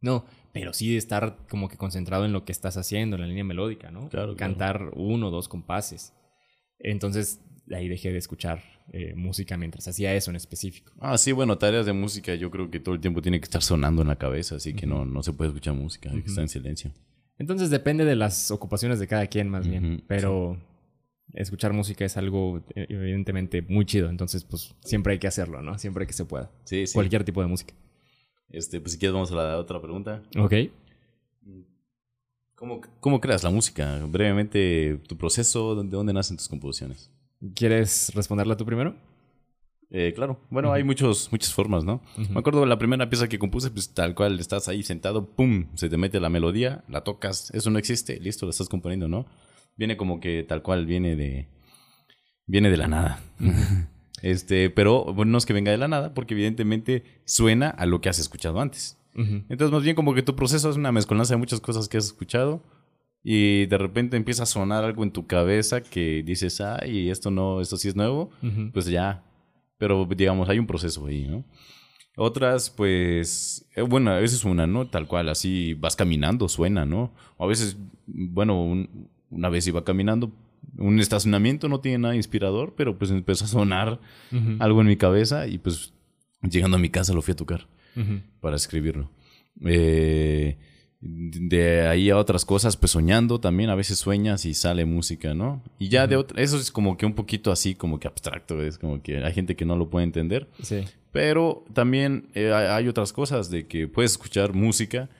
No, 0.00 0.26
pero 0.52 0.72
sí 0.72 0.92
de 0.92 0.98
estar 0.98 1.38
como 1.48 1.68
que 1.68 1.76
concentrado 1.76 2.24
en 2.26 2.32
lo 2.32 2.44
que 2.44 2.52
estás 2.52 2.76
haciendo, 2.76 3.16
en 3.16 3.22
la 3.22 3.28
línea 3.28 3.44
melódica, 3.44 3.90
¿no? 3.90 4.08
Claro, 4.10 4.34
claro. 4.34 4.36
Cantar 4.36 4.90
uno 4.94 5.28
o 5.28 5.30
dos 5.30 5.48
compases. 5.48 6.12
Entonces, 6.78 7.40
ahí 7.70 7.88
dejé 7.88 8.12
de 8.12 8.18
escuchar 8.18 8.62
eh, 8.92 9.14
música 9.14 9.56
mientras 9.56 9.88
hacía 9.88 10.14
eso 10.14 10.30
en 10.30 10.36
específico. 10.36 10.92
Ah, 11.00 11.16
sí, 11.18 11.32
bueno, 11.32 11.58
tareas 11.58 11.86
de 11.86 11.92
música 11.92 12.34
yo 12.34 12.50
creo 12.50 12.70
que 12.70 12.80
todo 12.80 12.94
el 12.94 13.00
tiempo 13.00 13.22
tiene 13.22 13.40
que 13.40 13.44
estar 13.44 13.62
sonando 13.62 14.02
en 14.02 14.08
la 14.08 14.16
cabeza, 14.16 14.56
así 14.56 14.74
que 14.74 14.86
no, 14.86 15.04
no 15.04 15.22
se 15.22 15.32
puede 15.32 15.48
escuchar 15.48 15.74
música, 15.74 16.10
hay 16.10 16.22
que 16.22 16.28
estar 16.28 16.42
en 16.42 16.48
silencio. 16.48 16.92
Entonces 17.38 17.70
depende 17.70 18.04
de 18.04 18.16
las 18.16 18.50
ocupaciones 18.50 18.98
de 19.00 19.06
cada 19.06 19.26
quien 19.26 19.48
más 19.48 19.66
bien. 19.66 20.04
Pero 20.06 20.58
escuchar 21.32 21.72
música 21.72 22.04
es 22.04 22.16
algo 22.16 22.64
eh, 22.74 22.86
evidentemente 22.88 23.62
muy 23.62 23.84
chido. 23.84 24.08
Entonces, 24.08 24.44
pues 24.44 24.74
siempre 24.84 25.14
hay 25.14 25.18
que 25.18 25.26
hacerlo, 25.26 25.62
¿no? 25.62 25.78
Siempre 25.78 26.06
que 26.06 26.12
se 26.12 26.24
pueda. 26.24 26.50
Sí, 26.64 26.86
sí. 26.86 26.94
Cualquier 26.94 27.24
tipo 27.24 27.40
de 27.40 27.48
música. 27.48 27.74
Este, 28.48 28.80
pues 28.80 28.92
si 28.92 28.98
quieres 28.98 29.14
vamos 29.14 29.32
a 29.32 29.36
la 29.36 29.58
otra 29.58 29.80
pregunta. 29.80 30.22
Ok. 30.38 30.54
¿Cómo, 32.54 32.80
cómo 33.00 33.20
creas 33.20 33.42
la 33.42 33.50
música? 33.50 34.00
Brevemente, 34.06 35.00
tu 35.08 35.16
proceso, 35.16 35.74
¿de 35.74 35.88
dónde 35.88 36.12
nacen 36.12 36.36
tus 36.36 36.48
composiciones? 36.48 37.10
¿Quieres 37.54 38.12
responderla 38.14 38.56
tú 38.56 38.64
primero? 38.64 38.94
Eh, 39.96 40.12
claro, 40.12 40.40
bueno, 40.50 40.72
hay 40.72 40.82
muchos, 40.82 41.30
muchas 41.30 41.54
formas, 41.54 41.84
¿no? 41.84 42.02
Me 42.16 42.40
acuerdo 42.40 42.60
de 42.60 42.66
la 42.66 42.78
primera 42.78 43.08
pieza 43.08 43.28
que 43.28 43.38
compuse, 43.38 43.70
pues 43.70 43.94
tal 43.94 44.14
cual 44.14 44.40
estás 44.40 44.66
ahí 44.66 44.82
sentado, 44.82 45.26
pum, 45.26 45.66
se 45.74 45.88
te 45.88 45.96
mete 45.96 46.18
la 46.18 46.30
melodía, 46.30 46.82
la 46.88 47.02
tocas, 47.02 47.52
eso 47.54 47.70
no 47.70 47.78
existe, 47.78 48.18
listo, 48.18 48.44
la 48.44 48.50
estás 48.50 48.68
componiendo, 48.68 49.06
¿no? 49.06 49.26
Viene 49.76 49.96
como 49.96 50.18
que 50.18 50.42
tal 50.42 50.62
cual 50.62 50.86
viene 50.86 51.14
de 51.14 51.48
viene 52.46 52.70
de 52.70 52.76
la 52.76 52.88
nada. 52.88 53.20
este, 54.22 54.68
pero 54.70 55.04
bueno, 55.12 55.32
no 55.32 55.38
es 55.38 55.46
que 55.46 55.52
venga 55.52 55.70
de 55.70 55.78
la 55.78 55.86
nada, 55.86 56.12
porque 56.12 56.34
evidentemente 56.34 57.04
suena 57.24 57.70
a 57.70 57.86
lo 57.86 58.00
que 58.00 58.08
has 58.08 58.18
escuchado 58.18 58.60
antes. 58.60 58.98
Ujú. 59.14 59.44
Entonces, 59.48 59.70
más 59.70 59.84
bien 59.84 59.94
como 59.94 60.14
que 60.14 60.22
tu 60.22 60.34
proceso 60.34 60.70
es 60.70 60.76
una 60.76 60.90
mezcolanza 60.90 61.34
de 61.34 61.38
muchas 61.38 61.60
cosas 61.60 61.88
que 61.88 61.98
has 61.98 62.06
escuchado 62.06 62.64
y 63.24 63.64
de 63.66 63.78
repente 63.78 64.16
empieza 64.18 64.42
a 64.42 64.46
sonar 64.46 64.84
algo 64.84 65.02
en 65.02 65.10
tu 65.10 65.26
cabeza 65.26 65.80
que 65.82 66.22
dices, 66.22 66.60
ay, 66.60 67.08
esto 67.10 67.30
no, 67.30 67.60
esto 67.62 67.76
sí 67.78 67.88
es 67.88 67.96
nuevo, 67.96 68.30
Ujú. 68.42 68.70
pues 68.72 68.84
ya. 68.86 69.24
Pero 69.78 70.06
digamos, 70.14 70.48
hay 70.50 70.58
un 70.58 70.66
proceso 70.66 71.06
ahí, 71.06 71.26
¿no? 71.26 71.42
Otras, 72.16 72.70
pues, 72.70 73.66
eh, 73.74 73.80
bueno, 73.82 74.10
a 74.12 74.18
veces 74.20 74.44
una, 74.44 74.66
¿no? 74.68 74.86
Tal 74.86 75.08
cual, 75.08 75.28
así 75.30 75.74
vas 75.74 75.96
caminando, 75.96 76.48
suena, 76.48 76.84
¿no? 76.86 77.12
O 77.38 77.44
a 77.44 77.48
veces, 77.48 77.76
bueno, 78.06 78.62
un- 78.62 79.08
una 79.30 79.48
vez 79.48 79.66
iba 79.66 79.82
caminando, 79.84 80.30
un 80.78 81.00
estacionamiento 81.00 81.68
no 81.68 81.80
tiene 81.80 81.98
nada 81.98 82.14
inspirador, 82.16 82.74
pero 82.76 82.96
pues 82.98 83.10
empezó 83.10 83.46
a 83.46 83.48
sonar 83.48 84.00
Ujú, 84.30 84.56
algo 84.60 84.80
en 84.82 84.86
mi 84.86 84.96
cabeza 84.96 85.46
y 85.48 85.58
pues 85.58 85.92
llegando 86.42 86.76
a 86.76 86.80
mi 86.80 86.88
casa 86.90 87.12
lo 87.14 87.22
fui 87.22 87.32
a 87.32 87.36
tocar 87.36 87.66
ujú. 87.96 88.20
para 88.40 88.54
escribirlo. 88.56 89.10
Eh, 89.64 90.56
de 91.06 91.86
ahí 91.86 92.08
a 92.08 92.16
otras 92.16 92.46
cosas, 92.46 92.78
pues 92.78 92.92
soñando 92.92 93.38
también, 93.38 93.68
a 93.68 93.74
veces 93.74 93.98
sueñas 93.98 94.46
y 94.46 94.54
sale 94.54 94.86
música, 94.86 95.34
¿no? 95.34 95.62
Y 95.78 95.88
ya 95.88 96.06
de 96.06 96.16
otra, 96.16 96.42
eso 96.42 96.56
es 96.56 96.70
como 96.70 96.96
que 96.96 97.04
un 97.04 97.14
poquito 97.14 97.52
así, 97.52 97.74
como 97.74 98.00
que 98.00 98.08
abstracto, 98.08 98.62
es 98.62 98.78
como 98.78 99.02
que 99.02 99.22
hay 99.22 99.32
gente 99.34 99.54
que 99.54 99.66
no 99.66 99.76
lo 99.76 99.90
puede 99.90 100.04
entender. 100.04 100.48
Sí. 100.62 100.84
Pero 101.12 101.64
también 101.74 102.28
eh, 102.34 102.52
hay 102.52 102.66
hay 102.66 102.88
otras 102.88 103.12
cosas 103.12 103.50
de 103.50 103.66
que 103.66 103.86
puedes 103.86 104.12
escuchar 104.12 104.54
música 104.54 105.10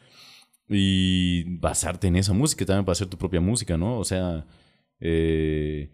y 0.69 1.45
basarte 1.59 2.07
en 2.07 2.17
esa 2.17 2.33
música 2.33 2.65
también 2.65 2.87
para 2.87 2.95
hacer 2.95 3.09
tu 3.09 3.19
propia 3.19 3.41
música, 3.41 3.77
¿no? 3.77 3.99
O 3.99 4.05
sea, 4.05 4.47
eh, 5.01 5.91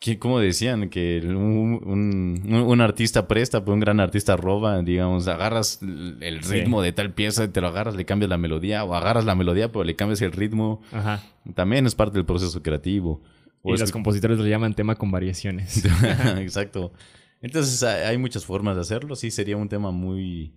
que- 0.00 0.18
¿cómo 0.18 0.38
decían? 0.38 0.88
Que 0.90 1.20
un, 1.24 1.80
un- 1.84 2.52
un 2.52 2.80
artista 2.80 3.28
presta, 3.28 3.60
pero 3.64 3.74
un 3.74 3.80
gran 3.80 4.00
artista 4.00 4.36
roba, 4.36 4.82
digamos, 4.82 5.28
agarras 5.28 5.80
el 5.82 6.42
Sí. 6.42 6.52
ritmo 6.54 6.82
de 6.82 6.92
tal 6.92 7.12
pieza, 7.14 7.50
te 7.52 7.60
lo 7.60 7.68
agarras, 7.68 7.94
le 7.96 8.04
cambias 8.04 8.28
la 8.28 8.38
melodía, 8.38 8.84
o 8.84 8.94
agarras 8.94 9.24
la 9.24 9.34
melodía, 9.34 9.70
pero 9.72 9.84
le 9.84 9.96
cambias 9.96 10.20
el 10.22 10.32
ritmo. 10.32 10.80
Ajá. 10.92 11.22
También 11.54 11.86
es 11.86 11.94
parte 11.94 12.14
del 12.18 12.24
proceso 12.26 12.62
creativo. 12.62 13.22
O 13.62 13.70
Y 13.70 13.74
es 13.74 13.80
los 13.80 13.90
que- 13.90 13.92
compositores 13.94 14.38
lo 14.38 14.46
llaman 14.46 14.74
tema 14.74 14.94
con 14.96 15.10
variaciones. 15.10 15.84
Exacto. 16.38 16.92
Entonces 17.40 17.82
hay 17.82 18.18
muchas 18.18 18.44
formas 18.44 18.74
de 18.76 18.82
hacerlo. 18.82 19.14
Sí, 19.16 19.30
sería 19.30 19.56
un 19.56 19.68
tema 19.68 19.90
muy, 19.90 20.52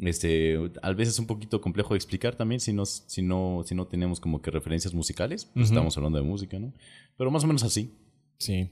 este, 0.00 0.58
a 0.82 0.92
veces 0.92 1.18
un 1.18 1.26
poquito 1.26 1.60
complejo 1.60 1.94
de 1.94 1.98
explicar 1.98 2.34
también 2.36 2.60
si 2.60 2.72
no, 2.72 2.86
si 2.86 3.22
no, 3.22 3.62
si 3.64 3.74
no 3.74 3.86
tenemos 3.86 4.20
como 4.20 4.40
que 4.40 4.50
referencias 4.50 4.94
musicales. 4.94 5.44
Pues. 5.54 5.66
Estamos 5.70 5.96
hablando 5.96 6.18
de 6.18 6.24
música, 6.24 6.58
¿no? 6.58 6.72
Pero 7.16 7.30
más 7.30 7.44
o 7.44 7.46
menos 7.46 7.62
así. 7.64 7.94
Sí. 8.40 8.68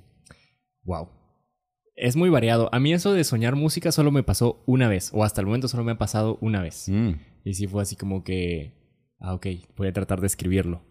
Wow. 0.83 1.09
Es 1.95 2.17
muy 2.17 2.31
variado. 2.31 2.69
A 2.73 2.81
mí 2.81 2.93
eso 2.93 3.13
de 3.13 3.23
soñar 3.25 3.55
música 3.57 3.93
solo 3.93 4.11
me 4.11 4.23
pasó 4.25 4.63
una 4.67 4.89
vez, 4.89 5.11
o 5.15 5.23
hasta 5.25 5.41
el 5.41 5.47
momento 5.47 5.69
solo 5.69 5.85
me 5.85 5.93
ha 5.93 5.99
pasado 5.99 6.39
una 6.41 6.61
vez. 6.63 6.89
Mm, 6.89 7.13
Y 7.45 7.55
sí 7.55 7.67
fue 7.69 7.83
así 7.83 7.95
como 7.97 8.25
que, 8.25 8.73
ah, 9.21 9.35
ok, 9.35 9.47
voy 9.77 9.89
a 9.89 9.93
tratar 9.93 10.21
de 10.21 10.27
escribirlo. 10.27 10.83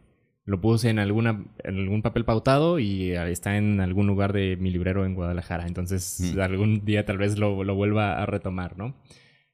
Lo 0.46 0.62
puse 0.62 0.90
en, 0.90 1.00
alguna, 1.00 1.46
en 1.64 1.76
algún 1.78 2.02
papel 2.02 2.24
pautado 2.24 2.80
y 2.80 3.12
está 3.12 3.58
en 3.58 3.82
algún 3.82 4.08
lugar 4.08 4.32
de 4.32 4.56
mi 4.58 4.72
librero 4.72 5.06
en 5.06 5.14
Guadalajara. 5.14 5.68
Entonces 5.68 6.34
Mm. 6.36 6.40
algún 6.40 6.86
día 6.86 7.06
tal 7.06 7.18
vez 7.18 7.38
lo, 7.38 7.64
lo 7.66 7.76
vuelva 7.76 8.22
a 8.22 8.26
retomar, 8.26 8.78
¿no? 8.78 8.96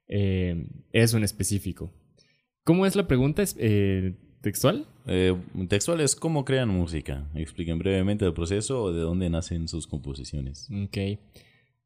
Eh, 0.07 0.67
eso 0.91 1.17
en 1.17 1.23
específico. 1.23 1.91
¿Cómo 2.63 2.85
es 2.85 2.95
la 2.95 3.07
pregunta? 3.07 3.41
¿Es, 3.41 3.55
eh, 3.59 4.15
¿Textual? 4.43 4.85
eh, 5.07 5.33
textual 5.69 6.01
es 6.01 6.17
cómo 6.17 6.43
crean 6.43 6.67
música. 6.67 7.29
Expliquen 7.33 7.79
brevemente 7.79 8.25
el 8.25 8.33
proceso 8.33 8.83
o 8.83 8.91
de 8.91 8.99
dónde 8.99 9.29
nacen 9.29 9.69
sus 9.69 9.87
composiciones. 9.87 10.69
Ok. 10.83 10.97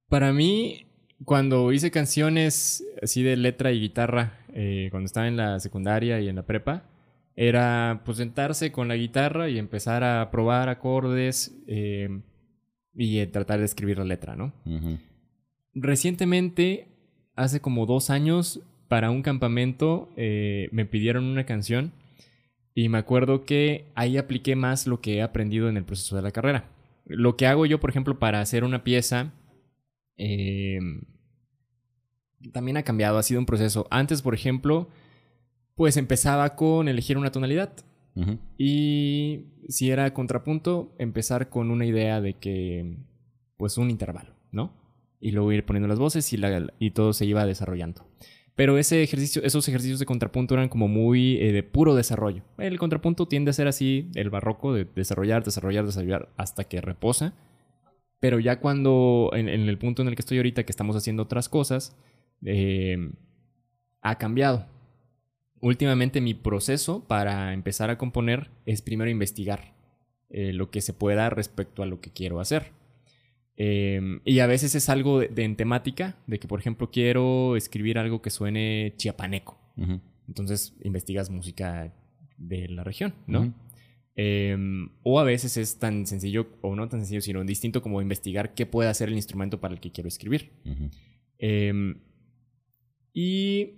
Para 0.09 0.33
mí, 0.33 0.87
cuando 1.23 1.71
hice 1.71 1.91
canciones 1.91 2.83
así 2.99 3.21
de 3.21 3.37
letra 3.37 3.71
y 3.71 3.79
guitarra, 3.79 4.39
eh, 4.53 4.87
cuando 4.89 5.05
estaba 5.05 5.27
en 5.27 5.37
la 5.37 5.59
secundaria 5.59 6.19
y 6.19 6.29
en 6.29 6.35
la 6.35 6.47
prepa, 6.47 6.89
era 7.35 8.01
pues 8.03 8.17
sentarse 8.17 8.71
con 8.71 8.87
la 8.87 8.95
guitarra 8.95 9.49
y 9.49 9.59
empezar 9.59 10.03
a 10.03 10.31
probar 10.31 10.67
acordes 10.67 11.55
eh, 11.67 12.09
y 12.95 13.23
tratar 13.27 13.59
de 13.59 13.65
escribir 13.65 13.99
la 13.99 14.05
letra, 14.05 14.35
¿no? 14.35 14.51
Recientemente, 15.75 16.87
hace 17.35 17.61
como 17.61 17.85
dos 17.85 18.09
años, 18.09 18.61
para 18.87 19.11
un 19.11 19.21
campamento 19.21 20.09
eh, 20.17 20.69
me 20.71 20.87
pidieron 20.87 21.25
una 21.25 21.45
canción 21.45 21.91
y 22.79 22.89
me 22.89 22.99
acuerdo 22.99 23.43
que 23.43 23.85
ahí 23.95 24.17
apliqué 24.17 24.55
más 24.55 24.85
lo 24.85 25.01
que 25.01 25.15
he 25.15 25.21
aprendido 25.23 25.67
en 25.67 25.77
el 25.77 25.83
proceso 25.83 26.15
de 26.15 26.21
la 26.21 26.31
carrera. 26.31 26.69
Lo 27.05 27.35
que 27.35 27.47
hago 27.47 27.65
yo, 27.65 27.79
por 27.79 27.89
ejemplo, 27.89 28.19
para 28.19 28.39
hacer 28.39 28.63
una 28.63 28.83
pieza, 28.83 29.33
eh, 30.17 30.77
también 32.53 32.77
ha 32.77 32.83
cambiado, 32.83 33.17
ha 33.17 33.23
sido 33.23 33.39
un 33.39 33.45
proceso. 33.45 33.87
Antes, 33.89 34.21
por 34.21 34.33
ejemplo, 34.35 34.89
pues 35.75 35.97
empezaba 35.97 36.55
con 36.55 36.87
elegir 36.87 37.17
una 37.17 37.31
tonalidad. 37.31 37.73
Y 38.57 39.45
si 39.69 39.91
era 39.91 40.13
contrapunto, 40.13 40.95
empezar 40.97 41.49
con 41.49 41.69
una 41.71 41.85
idea 41.85 42.19
de 42.21 42.33
que, 42.33 42.97
pues 43.57 43.77
un 43.77 43.89
intervalo, 43.91 44.33
¿no? 44.51 44.73
Y 45.19 45.31
luego 45.31 45.51
ir 45.51 45.65
poniendo 45.65 45.87
las 45.87 45.99
voces 45.99 46.31
y, 46.33 46.37
la- 46.37 46.73
y 46.79 46.91
todo 46.91 47.13
se 47.13 47.25
iba 47.25 47.45
desarrollando. 47.45 48.05
Pero 48.57 48.79
ese 48.79 49.03
ejercicio, 49.03 49.43
esos 49.43 49.67
ejercicios 49.67 49.99
de 49.99 50.07
contrapunto 50.07 50.55
eran 50.55 50.67
como 50.67 50.87
muy 50.87 51.37
eh, 51.37 51.51
de 51.51 51.61
puro 51.61 51.93
desarrollo. 51.93 52.41
El 52.57 52.79
contrapunto 52.79 53.27
tiende 53.27 53.51
a 53.51 53.53
ser 53.53 53.67
así, 53.67 54.09
el 54.15 54.31
barroco, 54.31 54.73
de 54.73 54.85
desarrollar, 54.95 55.43
desarrollar, 55.43 55.85
desarrollar 55.85 56.29
hasta 56.37 56.63
que 56.63 56.81
reposa. 56.81 57.35
Pero 58.19 58.39
ya 58.39 58.59
cuando, 58.59 59.29
en, 59.33 59.47
el 59.47 59.77
punto 59.77 60.01
en 60.01 60.07
el 60.07 60.15
que 60.15 60.23
estoy 60.23 60.37
ahorita, 60.37 60.63
que 60.63 60.71
estamos 60.71 60.95
haciendo 60.95 61.21
otras 61.21 61.49
cosas, 61.49 61.95
eh, 62.43 63.11
ha 64.01 64.17
cambiado. 64.17 64.65
Últimamente 65.61 66.19
mi 66.19 66.33
proceso 66.33 67.07
para 67.07 67.53
empezar 67.53 67.91
a 67.91 67.99
componer 67.99 68.49
es 68.65 68.81
primero 68.81 69.11
investigar 69.11 69.75
eh, 70.31 70.51
lo 70.51 70.71
que 70.71 70.81
se 70.81 70.93
pueda 70.93 71.29
respecto 71.29 71.83
a 71.83 71.85
lo 71.85 72.01
que 72.01 72.09
quiero 72.09 72.39
hacer. 72.39 72.71
Eh, 73.57 74.19
y 74.23 74.39
a 74.39 74.47
veces 74.47 74.75
es 74.75 74.87
algo 74.87 75.19
de, 75.19 75.29
de 75.29 75.43
en 75.43 75.55
temática, 75.55 76.15
de 76.27 76.39
que 76.39 76.47
por 76.47 76.59
ejemplo 76.59 76.91
quiero 76.91 77.55
escribir 77.55 77.97
algo 77.97 78.21
que 78.21 78.29
suene 78.29 78.93
chiapaneco. 78.97 79.57
Entonces 80.27 80.75
investigas 80.83 81.29
música 81.29 81.93
de 82.37 82.67
la 82.69 82.83
región, 82.83 83.13
¿no? 83.25 83.53
Eh, 84.15 84.57
o 85.03 85.19
a 85.19 85.23
veces 85.23 85.57
es 85.57 85.77
tan 85.77 86.05
sencillo, 86.07 86.47
o 86.61 86.75
no 86.75 86.87
tan 86.89 87.01
sencillo, 87.01 87.21
sino 87.21 87.43
distinto 87.43 87.81
como 87.81 88.01
investigar 88.01 88.53
qué 88.55 88.65
puede 88.65 88.89
hacer 88.89 89.09
el 89.09 89.15
instrumento 89.15 89.59
para 89.59 89.73
el 89.73 89.79
que 89.79 89.91
quiero 89.91 90.07
escribir. 90.07 90.51
Eh, 91.39 91.95
y 93.13 93.73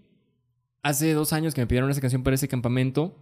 hace 0.81 1.13
dos 1.13 1.33
años 1.33 1.53
que 1.53 1.61
me 1.61 1.67
pidieron 1.67 1.89
esa 1.89 2.01
canción 2.01 2.23
para 2.23 2.35
ese 2.35 2.47
campamento, 2.47 3.17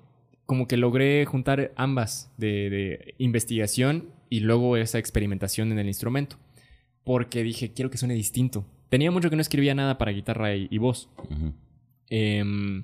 como 0.45 0.67
que 0.67 0.77
logré 0.77 1.25
juntar 1.25 1.73
ambas 1.75 2.31
de, 2.37 2.69
de 2.69 3.15
investigación 3.17 4.11
y 4.29 4.39
luego 4.41 4.77
esa 4.77 4.99
experimentación 4.99 5.71
en 5.71 5.79
el 5.79 5.87
instrumento. 5.87 6.37
Porque 7.07 7.41
dije, 7.41 7.71
quiero 7.71 7.89
que 7.89 7.97
suene 7.97 8.15
distinto. 8.15 8.65
Tenía 8.89 9.11
mucho 9.11 9.29
que 9.29 9.37
no 9.37 9.41
escribía 9.41 9.73
nada 9.73 9.97
para 9.97 10.11
guitarra 10.11 10.53
y, 10.57 10.67
y 10.69 10.77
voz. 10.77 11.09
Em, 12.09 12.83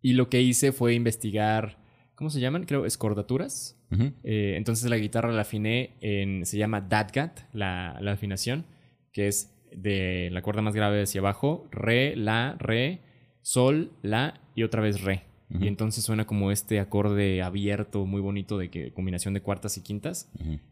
y 0.00 0.12
lo 0.12 0.28
que 0.28 0.40
hice 0.40 0.70
fue 0.70 0.94
investigar, 0.94 1.76
¿cómo 2.14 2.30
se 2.30 2.38
llaman? 2.38 2.62
Creo, 2.62 2.86
escordaturas. 2.86 3.76
Eh, 4.22 4.54
entonces 4.56 4.88
la 4.88 4.98
guitarra 4.98 5.32
la 5.32 5.42
afiné 5.42 5.96
en, 6.00 6.46
se 6.46 6.58
llama 6.58 6.80
Dadgat, 6.80 7.40
la, 7.52 7.98
la 8.00 8.12
afinación, 8.12 8.66
que 9.10 9.26
es 9.26 9.52
de 9.72 10.28
la 10.30 10.42
cuerda 10.42 10.62
más 10.62 10.76
grave 10.76 11.02
hacia 11.02 11.20
abajo, 11.20 11.66
re, 11.72 12.14
la, 12.14 12.54
re, 12.60 13.00
sol, 13.42 13.90
la 14.02 14.40
y 14.54 14.62
otra 14.62 14.80
vez 14.80 15.00
re. 15.00 15.24
Y 15.60 15.68
entonces 15.68 16.04
suena 16.04 16.26
como 16.26 16.50
este 16.50 16.80
acorde 16.80 17.40
abierto, 17.40 18.04
muy 18.04 18.20
bonito 18.20 18.58
de 18.58 18.68
que 18.68 18.92
combinación 18.92 19.32
de 19.32 19.42
cuartas 19.42 19.76
y 19.78 19.82
quintas. 19.82 20.28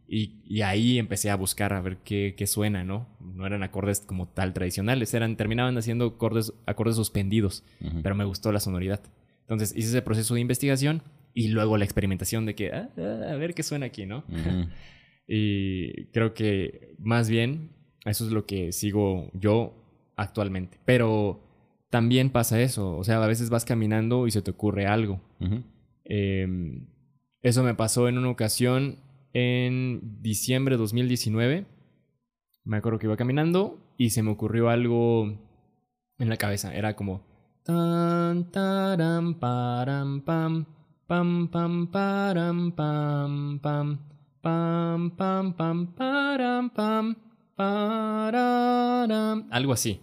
Y, 0.08 0.40
y 0.44 0.62
ahí 0.62 0.98
empecé 0.98 1.30
a 1.30 1.36
buscar 1.36 1.72
a 1.72 1.80
ver 1.80 1.98
qué, 1.98 2.34
qué 2.36 2.46
suena, 2.46 2.82
¿no? 2.82 3.06
No 3.20 3.46
eran 3.46 3.62
acordes 3.62 4.00
como 4.00 4.26
tal 4.26 4.52
tradicionales, 4.52 5.14
eran, 5.14 5.36
terminaban 5.36 5.78
haciendo 5.78 6.06
acordes, 6.06 6.52
acordes 6.66 6.96
suspendidos 6.96 7.62
pero 8.02 8.14
me 8.14 8.24
gustó 8.24 8.50
la 8.50 8.60
sonoridad. 8.60 9.00
Entonces 9.42 9.72
hice 9.76 9.88
ese 9.88 10.02
proceso 10.02 10.34
de 10.34 10.40
investigación 10.40 11.02
y 11.34 11.48
luego 11.48 11.76
la 11.76 11.84
experimentación 11.84 12.46
de 12.46 12.54
que, 12.54 12.72
ah, 12.72 12.90
ah, 12.98 13.32
a 13.32 13.36
ver 13.36 13.54
qué 13.54 13.62
suena 13.62 13.86
aquí, 13.86 14.06
¿no? 14.06 14.24
Y 15.26 16.04
creo 16.06 16.34
que 16.34 16.94
más 16.98 17.30
bien 17.30 17.70
eso 18.04 18.26
es 18.26 18.32
lo 18.32 18.44
que 18.44 18.72
sigo 18.72 19.30
yo 19.32 19.74
actualmente. 20.16 20.78
Pero 20.84 21.40
también 21.90 22.30
pasa 22.30 22.60
eso, 22.60 22.96
o 22.96 23.04
sea, 23.04 23.22
a 23.22 23.26
veces 23.26 23.50
vas 23.50 23.64
caminando 23.64 24.26
y 24.26 24.30
se 24.30 24.42
te 24.42 24.50
ocurre 24.50 24.86
algo. 24.86 25.20
Eh, 26.04 26.46
eso 27.42 27.62
me 27.62 27.74
pasó 27.74 28.08
en 28.08 28.18
una 28.18 28.30
ocasión 28.30 28.98
en 29.32 30.22
diciembre 30.22 30.76
de 30.76 30.78
2019. 30.78 31.66
Me 32.64 32.76
acuerdo 32.78 32.98
que 32.98 33.06
iba 33.06 33.16
caminando 33.16 33.78
y 33.98 34.10
se 34.10 34.22
me 34.22 34.30
ocurrió 34.30 34.70
algo 34.70 35.26
en 36.18 36.28
la 36.28 36.36
cabeza. 36.36 36.74
Era 36.74 36.96
como... 36.96 37.22
Tan, 37.64 38.50
taram, 38.50 39.38
param, 39.38 40.20
pam, 40.22 40.66
pam, 41.06 41.48
pam, 41.48 41.86
param, 41.90 42.72
pam, 42.72 43.58
pam, 43.60 43.98
pam, 44.42 45.16
pam, 45.16 45.52
pam, 45.54 45.94
param, 45.94 46.70
pam, 46.70 47.16
pararam. 47.56 49.46
Algo 49.50 49.72
así. 49.72 50.00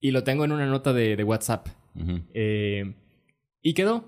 Y 0.00 0.10
lo 0.12 0.24
tengo 0.24 0.44
en 0.44 0.52
una 0.52 0.66
nota 0.66 0.92
de, 0.92 1.16
de 1.16 1.24
WhatsApp. 1.24 1.68
Ujú. 1.94 2.20
Eh, 2.34 2.94
y 3.62 3.74
quedó. 3.74 4.04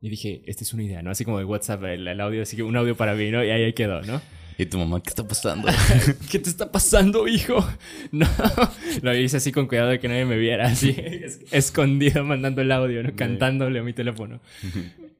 Y 0.00 0.08
dije, 0.10 0.42
esta 0.46 0.64
es 0.64 0.74
una 0.74 0.82
idea, 0.82 1.02
¿no? 1.02 1.10
Así 1.10 1.24
como 1.24 1.38
de 1.38 1.44
WhatsApp, 1.44 1.82
el, 1.84 2.06
el 2.06 2.20
audio, 2.20 2.42
así 2.42 2.56
que 2.56 2.62
un 2.62 2.76
audio 2.76 2.96
para 2.96 3.14
mí, 3.14 3.30
¿no? 3.30 3.42
Y 3.44 3.50
ahí 3.50 3.72
quedó, 3.72 4.02
¿no? 4.02 4.20
¿Y 4.58 4.66
tu 4.66 4.78
mamá 4.78 5.02
qué 5.02 5.08
está 5.08 5.26
pasando? 5.26 5.68
¿Qué 6.30 6.38
te 6.38 6.48
está 6.48 6.70
pasando, 6.70 7.26
hijo? 7.26 7.64
No, 8.12 8.26
lo 9.02 9.16
hice 9.16 9.38
así 9.38 9.50
con 9.50 9.66
cuidado 9.66 9.90
de 9.90 9.98
que 9.98 10.08
nadie 10.08 10.24
me 10.24 10.36
viera, 10.36 10.66
así 10.66 10.94
escondido 11.50 12.22
mandando 12.22 12.62
el 12.62 12.70
audio, 12.70 13.02
¿no? 13.02 13.16
cantándole 13.16 13.80
a 13.80 13.82
mi 13.82 13.92
teléfono. 13.92 14.40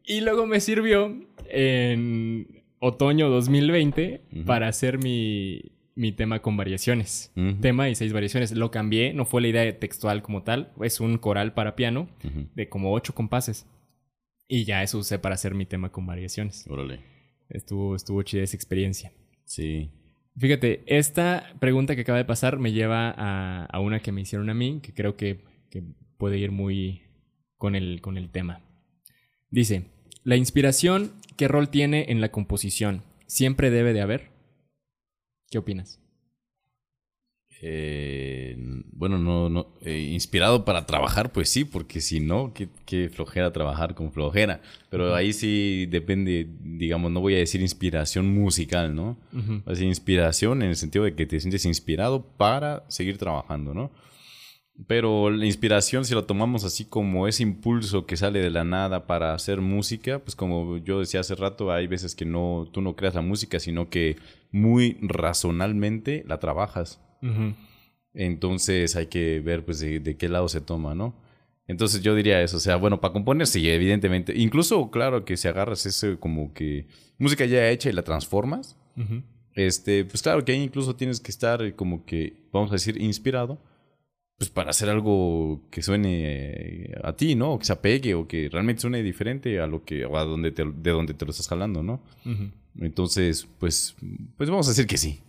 Y 0.05 0.21
luego 0.21 0.47
me 0.47 0.61
sirvió 0.61 1.13
en 1.49 2.63
otoño 2.79 3.29
2020 3.31 4.21
para 4.47 4.69
hacer 4.69 4.99
mi, 4.99 5.73
mi 5.97 6.13
tema 6.13 6.41
con 6.41 6.57
variaciones. 6.57 7.33
Tema 7.61 7.89
y 7.89 7.95
seis 7.95 8.13
variaciones. 8.13 8.53
Lo 8.53 8.71
cambié, 8.71 9.13
no 9.13 9.25
fue 9.25 9.43
la 9.43 9.49
idea 9.49 9.79
textual 9.79 10.23
como 10.23 10.43
tal, 10.43 10.73
es 10.83 11.01
un 11.01 11.19
coral 11.19 11.55
para 11.55 11.77
piano 11.77 12.09
de 12.55 12.69
como 12.69 12.93
ocho 12.93 13.15
compases. 13.15 13.67
Y 14.47 14.65
ya 14.65 14.83
eso 14.83 14.99
usé 14.99 15.19
para 15.19 15.37
hacer 15.37 15.55
mi 15.55 15.67
tema 15.67 15.91
con 15.91 16.07
variaciones. 16.07 16.67
Órale. 16.69 17.01
Estuvo, 17.49 17.97
estuvo 17.97 18.23
chida 18.23 18.43
esa 18.43 18.57
experiencia. 18.57 19.13
Sí. 19.45 19.91
Fíjate, 20.37 20.83
esta 20.87 21.55
pregunta 21.61 21.95
que 21.95 22.03
acaba 22.03 22.19
de 22.19 22.25
pasar 22.25 22.59
me 22.59 22.73
lleva 22.73 23.15
a, 23.17 23.65
a 23.67 23.81
una 23.81 24.01
que 24.01 24.13
me 24.13 24.21
hicieron 24.21 24.51
a 24.51 24.55
mí, 24.55 24.81
que 24.83 24.93
creo 24.93 25.17
que, 25.17 25.45
que 25.71 25.83
puede 26.19 26.39
ir 26.39 26.51
muy 26.51 27.03
con 27.57 27.75
el, 27.77 28.01
con 28.01 28.19
el 28.19 28.31
tema. 28.31 28.61
Dice, 29.49 29.85
¿la 30.25 30.37
inspiración 30.37 31.13
qué 31.37 31.49
rol 31.49 31.69
tiene 31.69 32.07
en 32.09 32.21
la 32.21 32.31
composición? 32.31 33.03
¿Siempre 33.27 33.71
debe 33.71 33.93
de 33.93 34.01
haber? 34.01 34.34
¿Qué 35.55 35.59
opinas? 35.59 36.01
Eh, 37.63 38.57
bueno, 38.91 39.19
no, 39.19 39.49
no. 39.49 39.69
eh, 39.83 40.11
inspirado 40.13 40.65
para 40.65 40.85
trabajar, 40.85 41.31
pues 41.31 41.49
sí, 41.49 41.65
porque 41.65 42.01
si 42.01 42.19
no, 42.19 42.53
qué, 42.53 42.69
qué 42.85 43.09
flojera 43.09 43.53
trabajar 43.53 43.95
con 43.95 44.11
flojera. 44.11 44.61
Pero 44.91 45.15
ahí 45.15 45.33
sí 45.33 45.87
depende, 45.87 46.49
digamos, 46.61 47.13
no 47.13 47.21
voy 47.21 47.37
a 47.37 47.39
decir 47.39 47.61
inspiración 47.61 48.35
musical, 48.35 48.97
¿no? 48.97 49.17
Ujú. 49.33 49.59
Va 49.59 49.63
a 49.67 49.71
decir 49.71 49.87
inspiración 49.87 50.61
en 50.63 50.71
el 50.71 50.77
sentido 50.77 51.05
de 51.05 51.15
que 51.15 51.25
te 51.25 51.39
sientes 51.39 51.65
inspirado 51.67 52.25
para 52.37 52.83
seguir 52.89 53.17
trabajando, 53.17 53.73
¿no? 53.75 53.93
Pero 54.89 55.31
la 55.31 55.47
inspiración, 55.47 56.05
si 56.05 56.15
lo 56.15 56.25
tomamos 56.25 56.65
así 56.65 56.85
como 56.85 57.29
ese 57.29 57.45
impulso 57.45 58.07
que 58.07 58.17
sale 58.17 58.41
de 58.41 58.51
la 58.51 58.65
nada 58.65 59.07
para 59.07 59.33
hacer 59.33 59.61
música, 59.61 60.19
pues 60.19 60.35
como 60.35 60.79
yo 60.79 60.99
decía 60.99 61.21
hace 61.21 61.37
rato, 61.37 61.71
hay 61.71 61.87
veces 61.87 62.17
que 62.17 62.25
no, 62.25 62.69
tú 62.73 62.81
no 62.81 62.97
creas 62.97 63.15
la 63.15 63.21
música, 63.21 63.61
sino 63.61 63.89
que 63.89 64.17
muy 64.51 64.99
razonalmente 65.01 66.25
la 66.27 66.39
trabajas. 66.41 67.01
Entonces 68.15 68.97
hay 68.97 69.07
que 69.07 69.41
ver 69.41 69.65
pues 69.65 69.79
de, 69.79 70.01
de 70.01 70.17
qué 70.17 70.29
lado 70.29 70.49
se 70.49 70.61
toma, 70.61 70.95
¿no? 70.95 71.15
Entonces 71.67 72.03
yo 72.03 72.15
diría 72.15 72.43
eso, 72.43 72.59
o 72.59 72.61
sea, 72.61 72.77
bueno, 72.77 73.01
para 73.01 73.13
componer 73.13 73.47
sí, 73.47 73.69
evidentemente. 73.71 74.35
Incluso, 74.37 74.91
claro, 74.91 75.25
que 75.25 75.37
si 75.37 75.49
agarras 75.49 75.87
ese 75.87 76.19
como 76.19 76.53
que 76.53 76.89
música 77.19 77.47
ya 77.47 77.71
hecha 77.71 77.89
y 77.89 77.93
la 77.93 78.03
transformas, 78.03 78.77
este, 79.55 80.05
pues 80.05 80.21
claro 80.23 80.45
que 80.45 80.53
ahí 80.53 80.63
incluso 80.63 80.95
tienes 80.97 81.21
que 81.21 81.31
estar 81.31 81.75
como 81.75 82.05
que, 82.05 82.35
vamos 82.53 82.71
a 82.71 82.75
decir, 82.75 83.01
inspirado, 83.01 83.59
pues 84.37 84.51
para 84.51 84.71
hacer 84.71 84.89
algo 84.89 85.61
que 85.71 85.83
suene 85.83 86.87
eh, 86.87 86.95
a 87.03 87.15
ti, 87.15 87.35
¿no? 87.35 87.53
O 87.53 87.59
que 87.59 87.65
se 87.65 87.73
apegue 87.73 88.15
o 88.15 88.27
que 88.27 88.49
realmente 88.51 88.83
suene 88.83 89.03
diferente 89.03 89.61
a 89.61 89.67
lo 89.67 89.85
que, 89.85 90.05
o 90.05 90.17
a 90.17 90.25
donde 90.25 90.51
te, 90.51 90.65
de 90.65 90.91
donde 90.91 91.15
te 91.15 91.25
lo 91.25 91.31
estás 91.31 91.49
jalando, 91.49 91.83
¿no? 91.83 92.01
Entonces, 92.79 93.47
pues, 93.59 93.95
pues 94.37 94.51
vamos 94.51 94.67
a 94.67 94.71
decir 94.71 94.87
que 94.87 94.99
sí. 94.99 95.21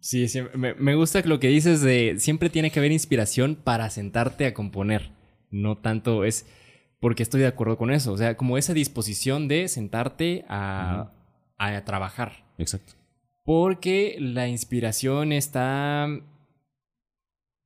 Sí, 0.00 0.28
sí, 0.28 0.42
me, 0.54 0.74
me 0.74 0.94
gusta 0.94 1.22
lo 1.24 1.40
que 1.40 1.48
dices 1.48 1.80
de 1.80 2.16
siempre 2.18 2.50
tiene 2.50 2.70
que 2.70 2.78
haber 2.78 2.92
inspiración 2.92 3.56
para 3.56 3.90
sentarte 3.90 4.46
a 4.46 4.54
componer. 4.54 5.10
No 5.50 5.78
tanto 5.78 6.24
es 6.24 6.46
porque 7.00 7.22
estoy 7.22 7.40
de 7.40 7.46
acuerdo 7.46 7.78
con 7.78 7.90
eso. 7.90 8.12
O 8.12 8.18
sea, 8.18 8.36
como 8.36 8.58
esa 8.58 8.74
disposición 8.74 9.48
de 9.48 9.68
sentarte 9.68 10.44
a, 10.48 11.12
a 11.56 11.84
trabajar. 11.84 12.44
Exacto. 12.58 12.94
Porque 13.44 14.16
la 14.20 14.48
inspiración 14.48 15.32
está. 15.32 16.06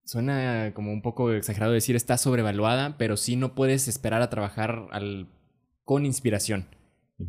Suena 0.04 0.72
como 0.74 0.92
un 0.92 1.00
poco 1.02 1.32
exagerado 1.32 1.72
decir 1.72 1.94
está 1.96 2.18
sobrevaluada, 2.18 2.96
pero 2.98 3.16
sí 3.16 3.36
no 3.36 3.54
puedes 3.54 3.86
esperar 3.88 4.20
a 4.22 4.30
trabajar 4.30 4.86
al, 4.90 5.28
con 5.84 6.04
inspiración. 6.06 6.66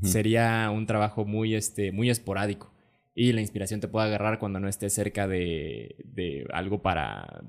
Sería 0.02 0.72
un 0.74 0.88
trabajo 0.88 1.24
muy, 1.24 1.54
este, 1.54 1.92
muy 1.92 2.10
esporádico. 2.10 2.74
Y 3.14 3.32
la 3.34 3.42
inspiración 3.42 3.80
te 3.80 3.88
puede 3.88 4.08
agarrar 4.08 4.40
cuando 4.40 4.60
no 4.60 4.68
estés 4.68 4.92
cerca 4.92 5.28
de, 5.28 5.96
de 6.04 6.48
algo 6.52 6.82
para, 6.82 7.44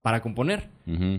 para 0.00 0.22
componer. 0.22 0.70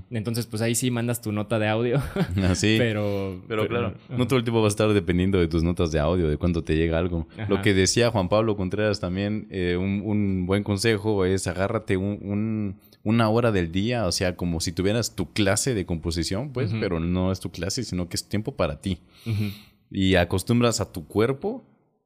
Entonces, 0.10 0.48
pues 0.48 0.64
ahí 0.64 0.74
sí 0.74 0.90
mandas 0.90 1.22
tu 1.22 1.32
nota 1.32 1.60
de 1.60 1.68
audio. 1.68 2.02
Así. 2.50 2.78
pero, 2.80 3.44
Pero 3.48 3.68
claro, 3.68 3.94
no 4.10 4.26
todo 4.28 4.40
el 4.40 4.44
tiempo 4.46 4.62
va 4.62 4.66
a 4.66 4.70
estar 4.70 4.92
dependiendo 4.94 5.38
de 5.40 5.48
tus 5.48 5.62
notas 5.62 5.92
de 5.92 6.00
audio, 6.00 6.28
de 6.28 6.38
cuánto 6.38 6.64
te 6.64 6.76
llega 6.76 6.98
algo. 6.98 7.28
Ajá. 7.38 7.46
Lo 7.48 7.62
que 7.62 7.76
decía 7.76 8.10
Juan 8.10 8.28
Pablo 8.28 8.58
Contreras 8.58 9.00
también, 9.00 9.46
eh, 9.52 9.78
un, 9.80 10.02
un 10.04 10.48
buen 10.48 10.64
consejo 10.64 11.24
es 11.26 11.46
agárrate 11.46 11.98
un, 11.98 12.18
un- 12.24 12.80
una 13.04 13.30
hora 13.30 13.52
del 13.52 13.72
día, 13.72 14.06
o 14.08 14.12
sea, 14.12 14.36
como 14.36 14.60
si 14.62 14.72
tuvieras 14.72 15.16
tu 15.16 15.32
clase 15.34 15.74
de 15.74 15.86
composición, 15.86 16.52
pues, 16.54 16.72
pero 16.80 17.00
no 17.00 17.32
es 17.32 17.40
tu 17.40 17.52
clase, 17.52 17.84
sino 17.84 18.08
que 18.10 18.16
es 18.16 18.28
tiempo 18.30 18.56
para 18.56 18.80
ti. 18.82 19.00
Y 19.92 20.16
acostumbras 20.16 20.82
a 20.82 20.92
tu 20.92 21.06
cuerpo 21.08 21.64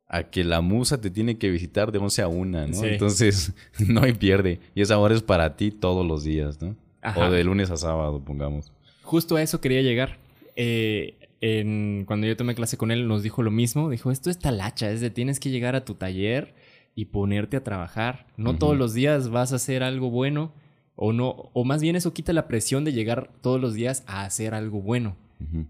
a 0.09 0.23
que 0.23 0.43
la 0.43 0.61
musa 0.61 0.99
te 1.01 1.09
tiene 1.09 1.37
que 1.37 1.49
visitar 1.49 1.91
de 1.91 1.99
11 1.99 2.21
a 2.21 2.27
1, 2.27 2.67
¿no? 2.67 2.73
Sí. 2.73 2.85
Entonces, 2.85 3.53
no 3.87 4.01
hay 4.03 4.13
pierde. 4.13 4.59
Y 4.73 4.81
esa 4.81 4.97
hora 4.97 5.13
es 5.15 5.21
para 5.21 5.55
ti 5.55 5.69
todos 5.71 6.05
los 6.05 6.23
días, 6.23 6.61
¿no? 6.61 6.75
Ajá. 7.01 7.27
O 7.27 7.31
de 7.31 7.43
lunes 7.43 7.69
a 7.71 7.77
sábado, 7.77 8.21
pongamos. 8.23 8.71
Justo 9.03 9.35
a 9.35 9.41
eso 9.41 9.61
quería 9.61 9.81
llegar. 9.81 10.17
Eh, 10.55 11.17
en- 11.41 12.03
cuando 12.07 12.25
yo 12.25 12.35
tomé 12.35 12.55
clase 12.55 12.77
con 12.77 12.89
él, 12.91 13.07
nos 13.07 13.21
dijo 13.21 13.43
lo 13.43 13.51
mismo. 13.51 13.89
Dijo, 13.89 14.09
esto 14.11 14.29
es 14.29 14.39
talacha, 14.39 14.89
es 14.91 14.99
de 15.01 15.09
tienes 15.09 15.39
que 15.39 15.49
llegar 15.49 15.75
a 15.75 15.85
tu 15.85 15.93
taller 15.93 16.55
y 16.95 17.05
ponerte 17.05 17.57
a 17.57 17.63
trabajar. 17.63 18.25
No 18.37 18.57
todos 18.57 18.75
los 18.77 18.93
días 18.93 19.29
vas 19.29 19.53
a 19.53 19.57
hacer 19.57 19.83
algo 19.83 20.09
bueno. 20.09 20.51
O 20.99 21.13
no, 21.13 21.29
o 21.53 21.63
más 21.63 21.81
bien 21.81 21.95
eso 21.95 22.11
quita 22.13 22.33
la 22.33 22.47
presión 22.49 22.83
de 22.83 22.91
llegar 22.91 23.29
todos 23.41 23.61
los 23.61 23.73
días 23.75 24.03
a 24.07 24.25
hacer 24.25 24.53
algo 24.53 24.81
bueno. 24.81 25.15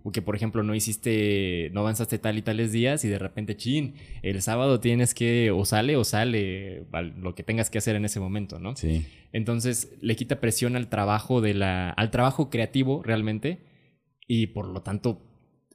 Porque, 0.02 0.22
por 0.22 0.34
ejemplo, 0.34 0.64
no 0.64 0.74
hiciste, 0.74 1.70
no 1.74 1.82
avanzaste 1.82 2.18
tal 2.20 2.38
y 2.38 2.42
tales 2.42 2.72
días 2.72 3.04
y 3.04 3.10
de 3.10 3.20
repente, 3.20 3.58
chin, 3.58 3.96
el 4.22 4.42
sábado 4.42 4.80
tienes 4.80 5.14
que, 5.14 5.52
o 5.52 5.66
sale 5.66 5.98
o 5.98 6.06
sale, 6.06 6.86
al- 6.94 7.20
lo 7.20 7.36
que 7.36 7.44
tengas 7.44 7.70
que 7.70 7.78
hacer 7.78 7.98
en 7.98 8.06
ese 8.06 8.22
momento, 8.22 8.60
¿no? 8.60 8.78
Sí. 8.78 9.06
Entonces 9.34 9.92
le 10.00 10.16
quita 10.16 10.40
presión 10.40 10.78
al 10.78 10.88
trabajo 10.88 11.42
de 11.42 11.54
la, 11.54 11.90
al 11.90 12.12
trabajo 12.12 12.50
creativo 12.50 13.04
realmente 13.04 13.60
y 14.26 14.48
por 14.48 14.70
lo 14.70 14.82
tanto 14.84 15.22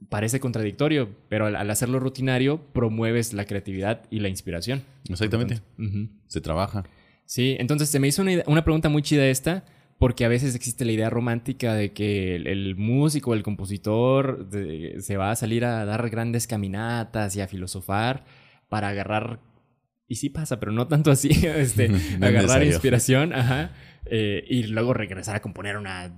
parece 0.09 0.39
contradictorio, 0.39 1.09
pero 1.29 1.45
al, 1.45 1.55
al 1.55 1.69
hacerlo 1.69 1.99
rutinario 1.99 2.61
promueves 2.73 3.31
la 3.33 3.45
creatividad 3.45 4.01
y 4.09 4.21
la 4.21 4.27
inspiración. 4.27 4.81
Exactamente. 5.07 5.59
Se 6.27 6.41
trabaja. 6.41 6.83
Sí, 7.25 7.55
entonces 7.59 7.89
se 7.89 7.99
me 7.99 8.07
hizo 8.07 8.21
una, 8.21 8.33
idea- 8.33 8.43
una 8.47 8.63
pregunta 8.63 8.89
muy 8.89 9.01
chida 9.01 9.25
esta, 9.27 9.65
porque 9.97 10.25
a 10.25 10.27
veces 10.27 10.55
existe 10.55 10.85
la 10.85 10.91
idea 10.91 11.09
romántica 11.09 11.73
de 11.73 11.93
que 11.93 12.35
el, 12.35 12.47
el 12.47 12.75
músico, 12.75 13.33
el 13.33 13.43
compositor, 13.43 14.49
de- 14.49 14.97
se 15.01 15.17
va 15.17 15.31
a 15.31 15.35
salir 15.35 15.65
a 15.65 15.85
dar 15.85 16.09
grandes 16.09 16.47
caminatas 16.47 17.35
y 17.35 17.41
a 17.41 17.47
filosofar 17.47 18.25
para 18.69 18.89
agarrar, 18.89 19.39
y 20.07 20.15
sí 20.15 20.29
pasa, 20.29 20.59
pero 20.59 20.71
no 20.71 20.87
tanto 20.87 21.11
así, 21.11 21.29
este, 21.43 21.89
No 22.19 22.27
agarrar 22.27 22.33
necesario. 22.41 22.67
inspiración, 22.67 23.33
ajá, 23.33 23.71
eh, 24.05 24.43
y 24.49 24.63
luego 24.63 24.93
regresar 24.93 25.35
a 25.35 25.41
componer 25.41 25.77
una 25.77 26.13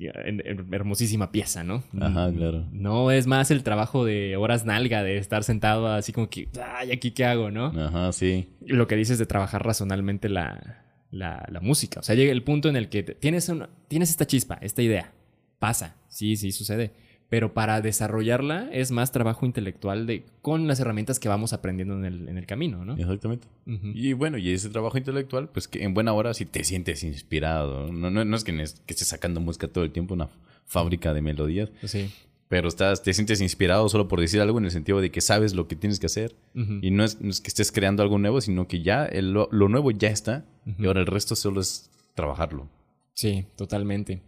en- 0.00 0.42
en- 0.44 0.74
hermosísima 0.74 1.30
pieza, 1.32 1.64
¿no? 1.64 1.82
Ajá, 2.00 2.32
claro. 2.32 2.66
No 2.72 3.10
es 3.10 3.26
más 3.26 3.50
el 3.50 3.62
trabajo 3.62 4.04
de 4.04 4.36
horas 4.36 4.64
nalga, 4.64 5.02
de 5.02 5.18
estar 5.18 5.44
sentado 5.44 5.86
así 5.88 6.12
como 6.12 6.28
que, 6.28 6.48
ay, 6.76 6.92
aquí 6.92 7.10
qué 7.12 7.24
hago, 7.24 7.50
¿no? 7.50 7.66
Ajá, 7.66 8.12
sí. 8.12 8.48
lo 8.66 8.86
que 8.86 8.96
dices 8.96 9.18
de 9.18 9.26
trabajar 9.26 9.64
razonalmente 9.64 10.28
la, 10.28 10.84
la, 11.10 11.46
la 11.50 11.60
música. 11.60 12.00
O 12.00 12.02
sea, 12.02 12.14
llega 12.14 12.32
el 12.32 12.42
punto 12.42 12.68
en 12.68 12.76
el 12.76 12.88
que 12.88 13.02
tienes, 13.02 13.48
una- 13.48 13.68
tienes 13.88 14.10
esta 14.10 14.26
chispa, 14.26 14.58
esta 14.60 14.82
idea. 14.82 15.12
Pasa, 15.58 15.96
sí, 16.08 16.36
sí 16.36 16.52
sucede. 16.52 16.92
Pero 17.30 17.52
para 17.52 17.82
desarrollarla 17.82 18.70
es 18.72 18.90
más 18.90 19.12
trabajo 19.12 19.44
intelectual 19.44 20.06
de, 20.06 20.24
con 20.40 20.66
las 20.66 20.80
herramientas 20.80 21.20
que 21.20 21.28
vamos 21.28 21.52
aprendiendo 21.52 21.94
en 21.98 22.06
el, 22.06 22.28
en 22.28 22.38
el 22.38 22.46
camino, 22.46 22.86
¿no? 22.86 22.96
Exactamente. 22.96 23.46
Y 23.66 24.14
bueno, 24.14 24.38
y 24.38 24.50
ese 24.50 24.70
trabajo 24.70 24.96
intelectual, 24.96 25.50
pues 25.50 25.68
que 25.68 25.82
en 25.84 25.92
buena 25.92 26.14
hora 26.14 26.32
sí 26.32 26.46
te 26.46 26.64
sientes 26.64 27.02
inspirado. 27.04 27.92
No, 27.92 28.10
no, 28.10 28.24
no 28.24 28.36
es 28.36 28.44
que, 28.44 28.52
estés 28.62 29.08
sacando 29.08 29.40
música 29.40 29.68
todo 29.68 29.84
el 29.84 29.90
tiempo, 29.92 30.14
una 30.14 30.30
fábrica 30.64 31.12
de 31.12 31.20
melodías, 31.20 31.70
Sí. 31.84 32.10
pero 32.48 32.66
estás, 32.68 33.02
te 33.02 33.12
sientes 33.12 33.42
inspirado 33.42 33.86
solo 33.90 34.08
por 34.08 34.20
decir 34.20 34.40
algo 34.40 34.56
en 34.58 34.64
el 34.64 34.70
sentido 34.70 35.00
de 35.02 35.10
que 35.10 35.20
sabes 35.20 35.54
lo 35.54 35.68
que 35.68 35.76
tienes 35.76 36.00
que 36.00 36.06
hacer. 36.06 36.34
Y 36.54 36.90
no 36.90 37.04
es, 37.04 37.20
no 37.20 37.28
es 37.30 37.42
que 37.42 37.48
estés 37.48 37.72
creando 37.72 38.02
algo 38.02 38.18
nuevo, 38.18 38.40
sino 38.40 38.66
que 38.68 38.80
ya 38.82 39.04
el- 39.04 39.32
lo, 39.34 39.48
lo 39.52 39.68
nuevo 39.68 39.90
ya 39.90 40.08
está. 40.08 40.46
Y 40.78 40.86
ahora 40.86 41.00
el 41.00 41.06
resto 41.06 41.36
solo 41.36 41.60
es 41.60 41.90
trabajarlo. 42.14 42.68
Sí, 43.12 43.44
totalmente. 43.56 44.22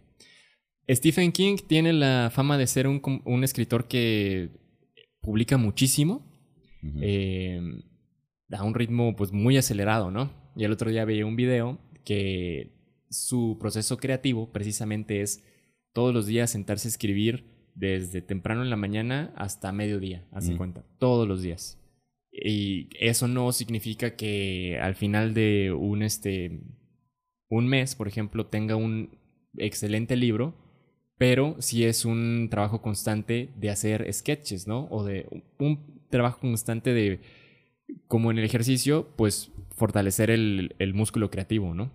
Stephen 0.91 1.31
King 1.31 1.57
tiene 1.67 1.93
la 1.93 2.29
fama 2.33 2.57
de 2.57 2.67
ser 2.67 2.87
un, 2.87 3.43
escritor 3.43 3.87
que 3.87 4.49
publica 5.21 5.57
muchísimo. 5.57 6.27
Eh, 6.99 7.61
a 8.51 8.63
un 8.63 8.73
ritmo 8.73 9.15
pues 9.15 9.31
muy 9.31 9.57
acelerado, 9.57 10.11
¿no? 10.11 10.31
Y 10.55 10.63
el 10.63 10.71
otro 10.71 10.89
día 10.89 11.05
veía 11.05 11.25
un 11.25 11.35
video 11.35 11.79
que 12.03 12.73
su 13.09 13.57
proceso 13.59 13.97
creativo 13.97 14.51
precisamente 14.51 15.21
es 15.21 15.43
todos 15.93 16.13
los 16.13 16.25
días 16.25 16.49
sentarse 16.49 16.87
a 16.87 16.91
escribir 16.91 17.45
desde 17.75 18.21
temprano 18.21 18.63
en 18.63 18.69
la 18.69 18.75
mañana 18.75 19.33
hasta 19.37 19.71
mediodía, 19.71 20.27
hace 20.31 20.55
cuenta, 20.57 20.83
todos 20.97 21.27
los 21.27 21.41
días. 21.41 21.77
Y 22.31 22.89
eso 22.99 23.27
no 23.27 23.51
significa 23.51 24.15
que 24.15 24.79
al 24.81 24.95
final 24.95 25.33
de 25.33 25.71
un, 25.71 26.01
este, 26.01 26.61
un 27.49 27.67
mes, 27.67 27.95
por 27.95 28.07
ejemplo, 28.07 28.47
tenga 28.47 28.75
un 28.75 29.17
excelente 29.57 30.15
libro, 30.15 30.55
pero 31.21 31.55
sí 31.59 31.85
es 31.85 32.03
un 32.03 32.47
trabajo 32.49 32.81
constante 32.81 33.51
de 33.55 33.69
hacer 33.69 34.11
sketches, 34.11 34.65
¿no? 34.65 34.87
O 34.89 35.03
de 35.03 35.27
un 35.59 35.79
trabajo 36.09 36.39
constante 36.39 36.95
de, 36.95 37.19
como 38.07 38.31
en 38.31 38.39
el 38.39 38.43
ejercicio, 38.43 39.07
pues 39.17 39.51
fortalecer 39.69 40.31
el, 40.31 40.75
el 40.79 40.95
músculo 40.95 41.29
creativo, 41.29 41.75
¿no? 41.75 41.91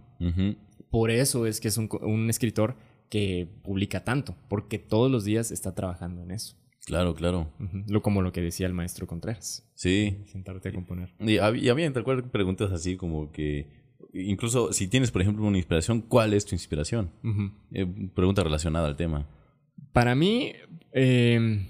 Por 0.90 1.10
eso 1.10 1.44
es 1.44 1.60
que 1.60 1.66
es 1.66 1.76
un, 1.76 1.88
un 2.02 2.30
escritor 2.30 2.76
que 3.10 3.48
publica 3.64 4.04
tanto, 4.04 4.36
porque 4.46 4.78
todos 4.78 5.10
los 5.10 5.24
días 5.24 5.50
está 5.50 5.74
trabajando 5.74 6.22
en 6.22 6.30
eso. 6.30 6.54
Claro, 6.84 7.16
claro. 7.16 7.52
Lo 7.88 8.02
como 8.02 8.22
lo 8.22 8.30
que 8.30 8.40
decía 8.40 8.68
el 8.68 8.74
maestro 8.74 9.08
Contreras. 9.08 9.68
Sí. 9.74 10.18
Sentarte 10.26 10.68
a 10.68 10.72
componer. 10.72 11.12
Y, 11.18 11.38
había, 11.38 11.72
y 11.84 11.90
tal 11.90 12.04
cual 12.04 12.30
preguntas 12.30 12.70
así 12.70 12.96
como 12.96 13.32
que, 13.32 13.66
incluso 14.12 14.72
si 14.72 14.88
tienes, 14.88 15.10
por 15.10 15.22
ejemplo, 15.22 15.44
una 15.44 15.58
inspiración, 15.58 16.00
¿cuál 16.00 16.34
es 16.34 16.44
tu 16.44 16.54
inspiración? 16.54 17.10
Eh, 17.72 17.86
pregunta 18.14 18.42
relacionada 18.42 18.88
al 18.88 18.96
tema. 18.96 19.28
Para 19.92 20.14
mí, 20.14 20.52
em, 20.92 21.66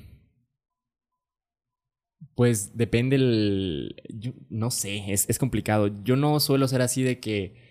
pues 2.34 2.76
depende 2.76 3.16
el... 3.16 3.96
no 4.50 4.70
sé, 4.70 5.12
es, 5.12 5.28
es 5.28 5.38
complicado. 5.38 5.90
Yo 6.04 6.16
no 6.16 6.38
suelo 6.40 6.68
ser 6.68 6.82
así 6.82 7.02
de 7.02 7.20
que 7.20 7.66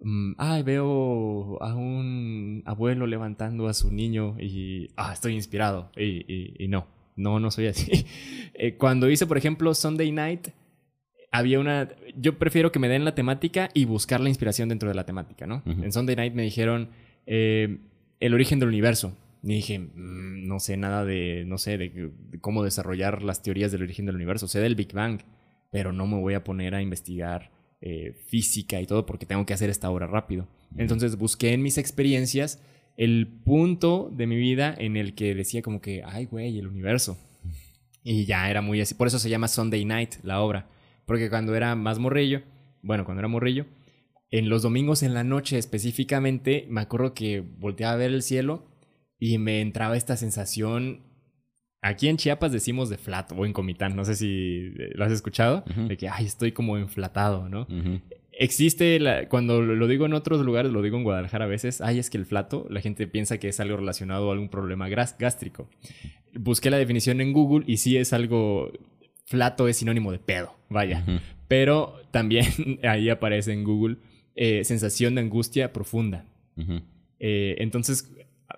Mm, 0.00 0.34
ay, 0.38 0.62
veo 0.62 1.60
a 1.60 1.74
un 1.74 2.62
abuelo 2.66 3.06
levantando 3.06 3.66
a 3.68 3.74
su 3.74 3.90
niño 3.90 4.36
y, 4.38 4.90
ah, 4.96 5.12
estoy 5.12 5.34
inspirado. 5.34 5.90
Y, 5.96 6.66
no, 6.68 6.86
no, 7.16 7.40
no 7.40 7.50
soy 7.50 7.66
así. 7.66 8.06
Eh, 8.60 8.76
cuando 8.76 9.08
hice, 9.08 9.24
por 9.24 9.38
ejemplo, 9.38 9.72
Sunday 9.72 10.10
Night, 10.10 10.48
había 11.30 11.60
una, 11.60 11.88
yo 12.16 12.38
prefiero 12.38 12.72
que 12.72 12.78
me 12.78 12.88
den 12.88 13.04
la 13.04 13.14
temática 13.14 13.68
y 13.74 13.84
buscar 13.84 14.20
la 14.20 14.28
inspiración 14.28 14.68
dentro 14.68 14.88
de 14.88 14.94
la 14.94 15.04
temática, 15.04 15.46
¿no? 15.46 15.62
En 15.66 15.92
Sunday 15.92 16.16
Night 16.16 16.34
me 16.34 16.42
dijeron 16.42 16.88
eh, 17.26 17.78
el 18.20 18.34
origen 18.34 18.58
del 18.58 18.68
universo. 18.68 19.16
Y 19.42 19.48
dije, 19.48 19.78
mm, 19.78 20.46
no 20.46 20.58
sé 20.58 20.76
nada 20.76 21.04
de, 21.04 21.44
no 21.46 21.58
sé, 21.58 21.78
de, 21.78 22.10
cómo 22.40 22.64
desarrollar 22.64 23.22
las 23.22 23.42
teorías 23.42 23.70
del 23.70 23.82
origen 23.82 24.06
del 24.06 24.16
universo. 24.16 24.48
Sé 24.48 24.60
del 24.60 24.74
Big 24.74 24.92
Bang, 24.92 25.20
pero 25.70 25.92
no 25.92 26.06
me 26.06 26.18
voy 26.18 26.34
a 26.34 26.44
poner 26.44 26.74
a 26.74 26.82
investigar 26.82 27.50
eh, 27.80 28.16
física 28.26 28.80
y 28.80 28.86
todo 28.86 29.06
porque 29.06 29.26
tengo 29.26 29.46
que 29.46 29.54
hacer 29.54 29.70
esta 29.70 29.90
obra 29.90 30.06
rápido. 30.06 30.48
Entonces 30.76 31.16
busqué 31.16 31.52
en 31.52 31.62
mis 31.62 31.78
experiencias 31.78 32.60
el 32.96 33.28
punto 33.28 34.10
de 34.12 34.26
mi 34.26 34.36
vida 34.36 34.74
en 34.76 34.96
el 34.96 35.14
que 35.14 35.34
decía 35.34 35.62
como 35.62 35.80
que, 35.80 36.02
ay, 36.04 36.24
güey, 36.26 36.58
el 36.58 36.66
universo. 36.66 37.16
Y 38.02 38.24
ya 38.24 38.50
era 38.50 38.60
muy 38.60 38.80
así. 38.80 38.94
Por 38.94 39.06
eso 39.06 39.18
se 39.18 39.30
llama 39.30 39.48
Sunday 39.48 39.84
Night 39.84 40.16
la 40.24 40.40
obra. 40.40 40.66
Porque 41.08 41.28
cuando 41.28 41.56
era 41.56 41.74
más 41.74 41.98
morrillo, 41.98 42.42
bueno, 42.82 43.04
cuando 43.04 43.20
era 43.20 43.28
morrillo, 43.28 43.66
en 44.30 44.48
los 44.48 44.62
domingos 44.62 45.02
en 45.02 45.14
la 45.14 45.24
noche 45.24 45.58
específicamente, 45.58 46.66
me 46.68 46.82
acuerdo 46.82 47.14
que 47.14 47.40
volteaba 47.40 47.94
a 47.94 47.96
ver 47.96 48.12
el 48.12 48.22
cielo 48.22 48.70
y 49.18 49.38
me 49.38 49.60
entraba 49.60 49.96
esta 49.96 50.16
sensación 50.16 51.08
Aquí 51.80 52.08
en 52.08 52.16
Chiapas 52.16 52.50
decimos 52.50 52.90
de 52.90 52.98
flat 52.98 53.30
o 53.32 53.46
en 53.46 53.52
Comitán, 53.52 53.94
no 53.94 54.04
sé 54.04 54.16
si 54.16 54.72
eh, 54.78 54.90
lo 54.94 55.04
has 55.04 55.12
escuchado, 55.12 55.64
de 55.88 55.96
que, 55.96 56.08
ay, 56.08 56.26
estoy 56.26 56.50
como 56.50 56.76
enflatado, 56.76 57.48
¿no? 57.48 57.68
Existe, 58.32 59.00
cuando 59.28 59.62
lo 59.62 59.86
digo 59.86 60.04
en 60.06 60.12
otros 60.12 60.44
lugares, 60.44 60.72
lo 60.72 60.82
digo 60.82 60.96
en 60.96 61.04
Guadalajara 61.04 61.44
a 61.44 61.48
veces, 61.48 61.80
ay, 61.80 62.00
es 62.00 62.10
que 62.10 62.18
el 62.18 62.26
flato, 62.26 62.66
la 62.68 62.80
gente 62.80 63.06
piensa 63.06 63.38
que 63.38 63.48
es 63.48 63.60
algo 63.60 63.76
relacionado 63.76 64.28
a 64.28 64.32
algún 64.32 64.48
problema 64.48 64.88
gástrico. 64.88 65.68
Busqué 66.34 66.70
la 66.70 66.78
definición 66.78 67.20
en 67.20 67.32
Google 67.32 67.64
y 67.68 67.76
sí 67.76 67.96
es 67.96 68.12
algo, 68.12 68.72
flato 69.28 69.68
es 69.68 69.76
sinónimo 69.76 70.10
de 70.10 70.18
pedo, 70.18 70.54
vaya. 70.70 71.04
Pero 71.48 72.00
también 72.10 72.46
ahí 72.82 73.10
aparece 73.10 73.52
en 73.52 73.62
Google 73.62 73.98
eh, 74.34 74.64
sensación 74.64 75.14
de 75.14 75.20
angustia 75.20 75.72
profunda. 75.72 76.24
Eh, 77.20 77.56
entonces, 77.58 78.10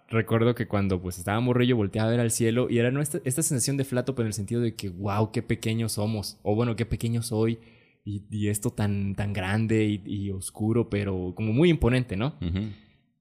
recuerdo 0.09 0.55
que 0.55 0.68
cuando 0.68 1.03
pues 1.03 1.18
estaba 1.18 1.41
morrillo 1.41 1.77
volteaba 1.77 2.09
a 2.09 2.12
ver 2.12 2.21
al 2.21 2.31
cielo 2.31 2.71
y 2.71 2.79
era 2.79 2.89
esta, 3.03 3.43
sensación 3.43 3.77
de 3.77 3.85
flato, 3.85 4.14
pero 4.14 4.27
en 4.27 4.29
el 4.29 4.35
sentido 4.35 4.61
de 4.61 4.75
que, 4.77 4.89
wow, 4.91 5.33
qué 5.33 5.43
pequeños 5.43 5.93
somos, 5.93 6.39
o 6.43 6.55
bueno, 6.55 6.77
qué 6.77 6.87
pequeño 6.87 7.23
soy, 7.23 7.59
y, 8.05 8.49
esto 8.49 8.71
tan, 8.71 9.14
tan 9.14 9.33
grande 9.33 10.01
y, 10.05 10.31
oscuro, 10.31 10.89
pero 10.89 11.33
como 11.35 11.53
muy 11.53 11.68
imponente, 11.68 12.16
¿no? 12.16 12.37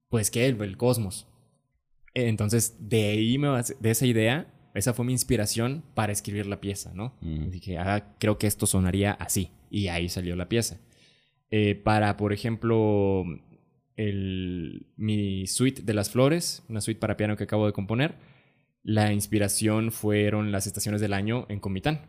Pues 0.10 0.30
que 0.30 0.46
el, 0.46 0.62
el, 0.62 0.78
cosmos. 0.78 1.28
Entonces, 2.14 2.76
de 2.80 3.10
ahí, 3.10 3.38
me, 3.38 3.48
de 3.48 3.90
esa 3.90 4.06
idea, 4.06 4.48
esa 4.74 4.94
fue 4.94 5.06
mi 5.06 5.14
inspiración 5.14 5.84
para 5.94 6.12
escribir 6.12 6.46
la 6.46 6.62
pieza, 6.62 6.92
¿no? 6.94 7.14
Dije, 7.22 7.78
ah, 7.78 8.16
creo 8.20 8.38
que 8.38 8.48
esto 8.48 8.66
sonaría 8.66 9.12
así, 9.14 9.52
y 9.70 9.88
ahí 9.88 10.10
salió 10.10 10.36
la 10.36 10.50
pieza. 10.50 10.80
Eh, 11.52 11.76
para, 11.76 12.16
por 12.18 12.34
ejemplo, 12.34 13.24
el, 13.96 14.88
mi 14.96 15.48
suite 15.48 15.82
de 15.82 15.94
las 15.94 16.10
flores, 16.10 16.64
una 16.70 16.82
suite 16.82 17.00
para 17.00 17.18
piano 17.18 17.36
que 17.36 17.44
acabo 17.46 17.66
de 17.66 17.74
componer, 17.74 18.16
la 18.84 19.12
inspiración 19.12 19.92
fueron 19.92 20.52
las 20.52 20.68
estaciones 20.68 21.02
del 21.02 21.14
año 21.14 21.46
en 21.50 21.60
Comitán. 21.60 22.02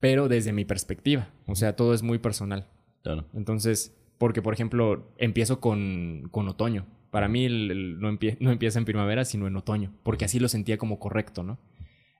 Pero 0.00 0.28
desde 0.28 0.52
mi 0.52 0.64
perspectiva, 0.64 1.30
o 1.46 1.56
sea, 1.56 1.74
todo 1.74 1.92
es 1.92 2.02
muy 2.02 2.18
personal. 2.18 2.68
Claro. 3.02 3.26
Entonces, 3.34 3.96
porque 4.16 4.42
por 4.42 4.54
ejemplo, 4.54 5.12
empiezo 5.18 5.60
con, 5.60 6.28
con 6.30 6.48
otoño. 6.48 6.86
Para 7.10 7.28
mí 7.28 7.48
no, 7.48 8.18
no 8.40 8.50
empieza 8.50 8.78
en 8.78 8.84
primavera, 8.84 9.24
sino 9.24 9.46
en 9.46 9.56
otoño, 9.56 9.92
porque 10.02 10.24
así 10.24 10.38
lo 10.38 10.48
sentía 10.48 10.78
como 10.78 10.98
correcto, 10.98 11.42
¿no? 11.42 11.58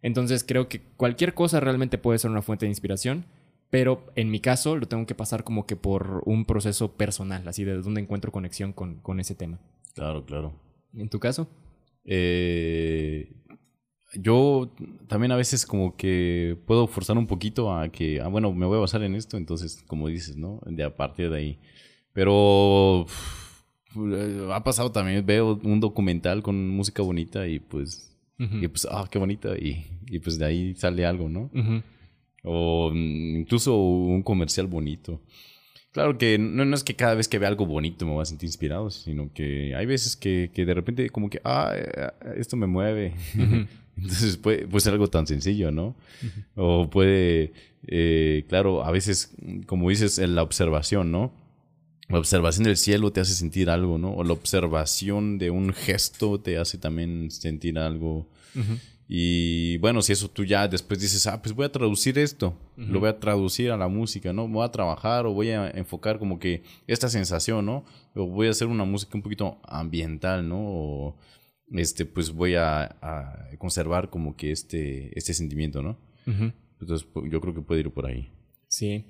Entonces 0.01 0.45
creo 0.45 0.69
que 0.69 0.81
cualquier 0.97 1.35
cosa 1.35 1.61
realmente 1.61 1.99
puede 1.99 2.19
ser 2.19 2.31
una 2.31 2.43
fuente 2.43 2.67
de 2.67 2.71
inspiración 2.71 3.25
pero 3.71 4.07
en 4.17 4.31
mi 4.31 4.41
caso 4.41 4.77
lo 4.77 4.89
tengo 4.89 5.07
que 5.07 5.15
pasar 5.15 5.45
como 5.45 5.67
que 5.67 5.77
por 5.77 6.23
un 6.25 6.45
proceso 6.45 6.93
personal, 6.97 7.47
así 7.47 7.65
de 7.65 7.77
donde 7.81 8.01
encuentro 8.01 8.33
conexión 8.33 8.73
con, 8.73 8.97
con 9.01 9.21
ese 9.21 9.35
tema. 9.35 9.61
Claro, 9.95 10.25
claro. 10.25 10.55
¿En 10.95 11.09
tu 11.09 11.21
caso? 11.21 11.49
Eh, 12.05 13.31
yo 14.15 14.71
también 15.07 15.33
a 15.33 15.37
veces 15.37 15.67
como 15.67 15.97
que 15.97 16.57
puedo 16.67 16.87
forzar 16.87 17.19
un 17.19 17.27
poquito 17.27 17.75
a 17.75 17.91
que, 17.91 18.23
ah, 18.23 18.29
bueno, 18.29 18.53
me 18.55 18.65
voy 18.65 18.79
a 18.79 18.81
basar 18.81 19.03
en 19.03 19.15
esto, 19.15 19.37
entonces, 19.37 19.85
como 19.87 20.09
dices, 20.09 20.37
¿no? 20.37 20.61
De 20.65 20.83
a 20.83 20.97
partir 20.97 21.29
de 21.29 21.37
ahí. 21.37 21.59
Pero 22.15 23.05
ha 24.53 24.65
pasado 24.65 24.93
también, 24.93 25.25
veo 25.25 25.59
un 25.63 25.81
documental 25.81 26.43
con 26.43 26.69
música 26.69 27.03
bonita 27.03 27.47
y 27.47 27.59
pues, 27.59 28.17
y 28.39 28.69
pues, 28.69 28.87
ah, 28.91 29.09
qué 29.11 29.19
bonita, 29.19 29.57
y, 29.57 29.85
y, 30.07 30.19
pues 30.21 30.39
de 30.39 30.45
ahí 30.45 30.75
sale 30.75 31.05
algo, 31.05 31.29
¿no? 31.29 31.51
O 32.45 32.93
incluso 32.95 33.77
un 33.77 34.23
comercial 34.23 34.67
bonito. 34.67 35.21
Claro 35.93 36.19
que 36.19 36.39
no, 36.39 36.65
no, 36.65 36.77
es 36.77 36.85
que 36.85 36.95
cada 36.95 37.15
vez 37.15 37.29
que 37.29 37.39
vea 37.39 37.49
algo 37.49 37.67
bonito 37.67 38.07
me 38.07 38.13
voy 38.13 38.23
a 38.23 38.27
sentir 38.27 38.47
inspirado, 38.47 38.91
sino 38.91 39.33
que 39.33 39.75
hay 39.75 39.87
veces 39.87 40.17
que, 40.17 40.51
que 40.55 40.65
de 40.65 40.75
repente 40.75 41.09
como 41.11 41.31
que, 41.31 41.41
ah, 41.45 41.73
eh, 41.75 42.11
esto 42.37 42.57
me 42.57 42.67
mueve. 42.67 43.15
Entonces 43.97 44.37
puede, 44.37 44.69
puede, 44.69 44.81
ser 44.81 44.93
algo 44.93 45.09
tan 45.09 45.27
sencillo, 45.27 45.73
¿no? 45.73 45.97
O 46.55 46.89
puede, 46.89 47.53
eh, 47.89 48.45
claro, 48.49 48.85
a 48.85 48.93
veces, 48.93 49.35
como 49.67 49.91
dices, 49.91 50.21
en 50.21 50.37
la 50.37 50.45
observación, 50.45 51.11
¿no? 51.11 51.33
La 52.09 52.19
observación 52.19 52.65
del 52.65 52.77
cielo 52.77 53.13
te 53.13 53.21
hace 53.21 53.35
sentir 53.35 53.69
algo, 53.69 53.99
¿no? 53.99 54.15
O 54.15 54.25
la 54.25 54.33
observación 54.33 55.37
de 55.39 55.51
un 55.51 55.73
gesto 55.75 56.41
te 56.41 56.57
hace 56.57 56.79
también 56.79 57.31
sentir 57.31 57.79
algo. 57.79 58.27
Y 59.07 59.79
bueno, 59.79 60.03
si 60.03 60.13
eso 60.13 60.29
tú 60.29 60.45
ya 60.45 60.69
después 60.69 61.01
dices, 61.01 61.27
ah, 61.27 61.41
pues 61.41 61.55
voy 61.55 61.67
a 61.67 61.73
traducir 61.73 62.19
esto, 62.19 62.59
lo 62.77 63.01
voy 63.01 63.11
a 63.11 63.19
traducir 63.19 63.71
a 63.71 63.77
la 63.77 63.89
música, 63.89 64.33
¿no? 64.33 64.49
Voy 64.49 64.65
a 64.65 64.71
trabajar 64.71 65.27
o 65.27 65.33
voy 65.33 65.51
a 65.51 65.71
enfocar 65.71 66.19
como 66.19 66.39
que 66.39 66.63
esta 66.87 67.09
sensación, 67.09 67.67
¿no? 67.67 67.85
O 68.15 68.27
voy 68.27 68.49
a 68.49 68.51
hacer 68.51 68.69
una 68.69 68.85
música 68.85 69.13
un 69.15 69.23
poquito 69.23 69.59
ambiental, 69.65 70.49
¿no? 70.49 70.59
O 70.61 71.17
este, 71.73 72.07
pues 72.07 72.33
voy 72.33 72.55
a, 72.55 72.97
conservar 73.59 74.09
como 74.09 74.35
que 74.35 74.51
este, 74.51 75.17
este 75.19 75.35
sentimiento, 75.35 75.83
¿no? 75.83 75.99
Entonces 76.81 77.07
yo 77.31 77.41
creo 77.41 77.55
que 77.55 77.63
puede 77.63 77.81
ir 77.81 77.91
por 77.91 78.07
ahí. 78.07 78.31
Sí. 78.69 79.07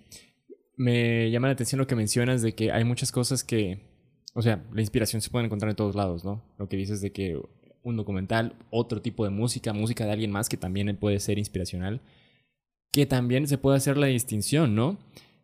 Me 0.78 1.30
llama 1.30 1.48
la 1.48 1.54
atención 1.54 1.80
lo 1.80 1.88
que 1.88 1.96
mencionas 1.96 2.40
de 2.40 2.54
que 2.54 2.70
hay 2.70 2.84
muchas 2.84 3.10
cosas 3.10 3.42
que, 3.42 3.80
o 4.32 4.42
sea, 4.42 4.64
la 4.72 4.80
inspiración 4.80 5.20
se 5.20 5.28
puede 5.28 5.44
encontrar 5.44 5.70
en 5.70 5.76
todos 5.76 5.96
lados, 5.96 6.24
¿no? 6.24 6.42
Lo 6.56 6.68
que 6.68 6.76
dices 6.76 7.00
de 7.00 7.10
que 7.10 7.36
un 7.82 7.96
documental, 7.96 8.54
otro 8.70 9.02
tipo 9.02 9.24
de 9.24 9.30
música, 9.30 9.72
música 9.72 10.06
de 10.06 10.12
alguien 10.12 10.30
más 10.30 10.48
que 10.48 10.56
también 10.56 10.96
puede 10.96 11.18
ser 11.18 11.36
inspiracional, 11.36 12.00
que 12.92 13.06
también 13.06 13.48
se 13.48 13.58
puede 13.58 13.76
hacer 13.76 13.96
la 13.96 14.06
distinción, 14.06 14.76
¿no? 14.76 14.98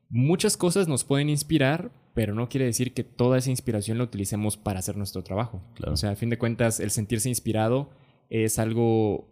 Muchas 0.09 0.57
cosas 0.57 0.87
nos 0.87 1.03
pueden 1.03 1.29
inspirar, 1.29 1.91
pero 2.15 2.33
no 2.35 2.49
quiere 2.49 2.67
decir 2.67 2.95
que 2.95 3.03
toda 3.03 3.39
esa 3.39 3.51
inspiración 3.51 3.99
la 3.99 4.05
utilicemos 4.05 4.57
para 4.57 4.79
hacer 4.79 4.97
nuestro 4.97 5.25
trabajo. 5.25 5.61
O 5.85 5.97
sea, 5.97 6.11
a 6.11 6.17
fin 6.17 6.31
de 6.31 6.39
cuentas, 6.39 6.79
el 6.79 6.93
sentirse 6.93 7.29
inspirado 7.29 7.91
es 8.31 8.61
algo 8.61 9.27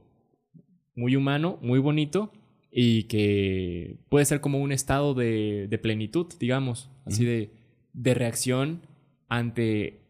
muy 0.96 1.14
humano, 1.14 1.58
muy 1.62 1.78
bonito 1.78 2.32
y 2.74 3.04
que 3.04 3.98
puede 4.08 4.24
ser 4.24 4.40
como 4.40 4.58
un 4.58 4.72
estado 4.72 5.12
de, 5.14 5.78
plenitud, 5.82 6.26
digamos, 6.40 6.90
así 7.04 7.24
de, 7.24 7.50
de 7.92 8.14
reacción 8.14 8.80
ante 9.28 10.00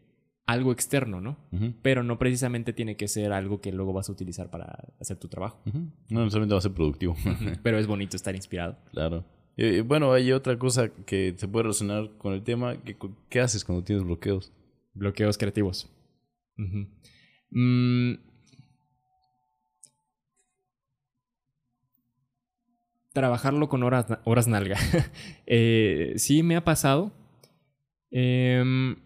algo 0.47 0.71
externo, 0.73 1.21
¿no? 1.21 1.37
Pero 1.83 2.03
no 2.05 2.19
precisamente 2.19 2.73
tiene 2.73 2.97
que 2.97 3.09
ser 3.09 3.33
algo 3.33 3.61
que 3.61 3.73
luego 3.73 3.93
vas 3.93 4.09
a 4.09 4.13
utilizar 4.13 4.49
para 4.51 4.89
hacer 5.01 5.17
tu 5.17 5.29
trabajo. 5.29 5.61
ujú. 5.67 5.89
No 6.11 6.21
necesariamente 6.21 6.55
va 6.55 6.59
a 6.59 6.63
ser 6.63 6.73
productivo. 6.73 7.17
Pero 7.63 7.79
es 7.79 7.87
bonito 7.87 8.17
estar 8.17 8.35
inspirado. 8.35 8.79
claro. 8.93 9.25
Eh, 9.59 9.83
bueno, 9.83 10.13
hay 10.15 10.33
otra 10.33 10.59
cosa 10.59 10.89
que 11.05 11.35
se 11.37 11.47
puede 11.47 11.65
relacionar 11.65 12.11
con 12.17 12.33
el 12.33 12.43
tema. 12.43 12.83
que- 12.83 12.97
¿Qué 13.29 13.39
haces 13.41 13.65
cuando 13.67 13.85
tienes 13.85 14.03
bloqueos? 14.05 14.51
Bloqueos 14.95 15.37
creativos. 15.37 15.91
Mm. 17.51 18.15
Trabajarlo 23.13 23.69
con 23.69 23.83
horas, 23.83 24.07
horas 24.25 24.49
nalga. 24.49 24.77
Eh, 25.47 26.15
sí, 26.17 26.43
me 26.43 26.57
ha 26.57 26.65
pasado. 26.65 27.13
Em, 28.11 28.97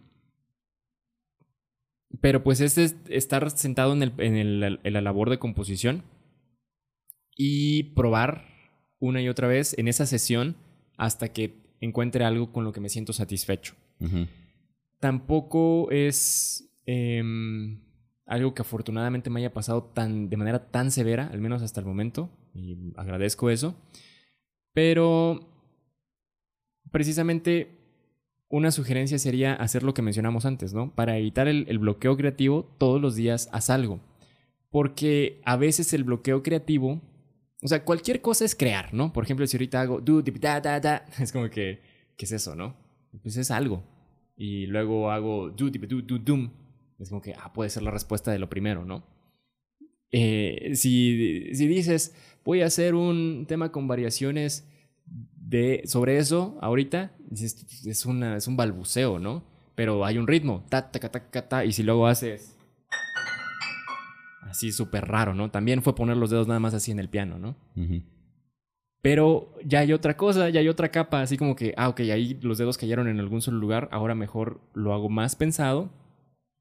pero 2.21 2.43
pues 2.43 2.61
es 2.61 2.79
es 2.79 2.97
estar 3.09 3.51
sentado 3.51 3.93
en, 3.93 4.03
el, 4.03 4.13
en, 4.19 4.37
el- 4.37 4.81
en 4.83 4.93
la 4.93 5.01
labor 5.01 5.31
de 5.31 5.39
composición 5.39 6.03
y 7.37 7.95
probar 7.95 8.47
una 8.99 9.21
y 9.21 9.29
otra 9.29 9.49
vez 9.49 9.77
en 9.79 9.89
esa 9.89 10.07
sesión 10.07 10.57
hasta 10.97 11.33
que 11.33 11.55
encuentre 11.81 12.25
algo 12.25 12.53
con 12.53 12.65
lo 12.65 12.73
que 12.73 12.81
me 12.81 12.89
siento 12.89 13.13
satisfecho 13.13 13.75
tampoco 15.01 15.91
es 15.91 16.71
em, 16.87 17.81
algo 18.27 18.55
que 18.55 18.63
afortunadamente 18.63 19.31
me 19.31 19.41
haya 19.41 19.53
pasado 19.53 19.85
tan, 19.85 20.29
de 20.31 20.37
manera 20.37 20.71
tan 20.71 20.91
severa, 20.91 21.29
al 21.33 21.41
menos 21.41 21.63
hasta 21.63 21.81
el 21.81 21.87
momento, 21.87 22.31
y 22.57 22.93
agradezco 22.97 23.51
eso. 23.51 23.77
Pero 24.73 25.41
precisamente 26.91 27.77
una 28.49 28.71
sugerencia 28.71 29.19
sería 29.19 29.55
hacer 29.55 29.83
lo 29.83 29.95
que 29.95 30.03
mencionamos 30.03 30.47
antes, 30.47 30.73
¿no? 30.73 30.95
Para 30.95 31.19
evitar 31.19 31.49
el, 31.49 31.79
bloqueo 31.79 32.17
creativo, 32.17 32.65
todos 32.79 33.01
los 33.01 33.17
días 33.17 33.49
haz 33.53 33.71
algo. 33.71 34.01
Porque 34.71 35.41
a 35.45 35.57
veces 35.57 35.93
el 35.93 36.05
bloqueo 36.05 36.43
creativo, 36.43 37.01
o 37.63 37.69
sea, 37.69 37.85
cualquier 37.85 38.21
cosa 38.21 38.45
es 38.45 38.55
crear, 38.55 38.93
¿no? 38.95 39.13
Por 39.13 39.25
ejemplo, 39.25 39.47
si 39.47 39.57
ahorita 39.57 39.81
hago 39.81 40.01
da, 40.01 40.61
da, 40.61 40.81
da, 40.81 41.05
es 41.19 41.33
como 41.33 41.51
que, 41.51 41.81
¿qué 42.17 42.25
es 42.25 42.33
eso, 42.33 42.55
no? 42.55 42.77
Pues 43.23 43.37
es 43.37 43.51
algo. 43.51 43.83
Y 44.37 44.67
luego 44.67 45.11
hago 45.11 45.51
do, 45.51 45.71
do, 45.71 46.19
do. 46.19 46.51
Es 46.99 47.09
como 47.09 47.21
que, 47.21 47.35
ah, 47.35 47.53
puede 47.53 47.71
ser 47.71 47.83
la 47.83 47.91
respuesta 47.91 48.31
de 48.31 48.39
lo 48.39 48.49
primero, 48.49 48.85
¿no? 48.85 49.16
Eh, 50.13 50.73
si, 50.75 51.55
si 51.55 51.67
dices, 51.67 52.15
voy 52.45 52.63
a 52.63 52.67
hacer 52.67 52.95
un 52.95 53.45
tema 53.47 53.73
con 53.73 53.89
variaciones 53.89 54.69
de, 55.37 55.83
sobre 55.87 56.19
eso 56.19 56.59
ahorita, 56.61 57.13
es, 57.33 58.07
una, 58.07 58.37
es 58.37 58.47
un 58.47 58.57
balbuceo, 58.57 59.19
¿no? 59.19 59.45
Pero 59.75 60.05
hay 60.05 60.19
un 60.19 60.27
ritmo, 60.27 60.65
ta, 60.69 60.91
ta, 60.91 60.99
ta, 60.99 61.11
ta, 61.11 61.21
ta, 61.21 61.49
ta, 61.49 61.65
y 61.65 61.73
si 61.73 61.83
luego 61.83 62.07
haces 62.07 62.57
así 64.43 64.73
súper 64.73 65.07
raro, 65.07 65.35
¿no? 65.35 65.51
También 65.51 65.83
fue 65.83 65.95
poner 65.95 66.17
los 66.17 66.31
dedos 66.31 66.49
nada 66.49 66.61
más 66.61 66.75
así 66.75 66.91
en 66.91 66.99
el 66.99 67.09
piano, 67.09 67.39
¿no? 67.39 67.57
Pero 69.03 69.55
ya 69.65 69.81
hay 69.81 69.93
otra 69.93 70.17
cosa, 70.17 70.49
ya 70.49 70.61
hay 70.61 70.69
otra 70.69 70.91
capa, 70.91 71.21
así 71.21 71.37
como 71.37 71.55
que, 71.55 71.75
ah, 71.77 71.89
ok, 71.89 72.01
ahí 72.01 72.39
los 72.43 72.59
dedos 72.59 72.79
cayeron 72.79 73.07
en 73.07 73.21
algún 73.21 73.43
solo 73.43 73.59
lugar, 73.59 73.89
ahora 73.93 74.15
mejor 74.15 74.61
lo 74.75 74.95
hago 74.95 75.09
más 75.09 75.37
pensado, 75.37 75.91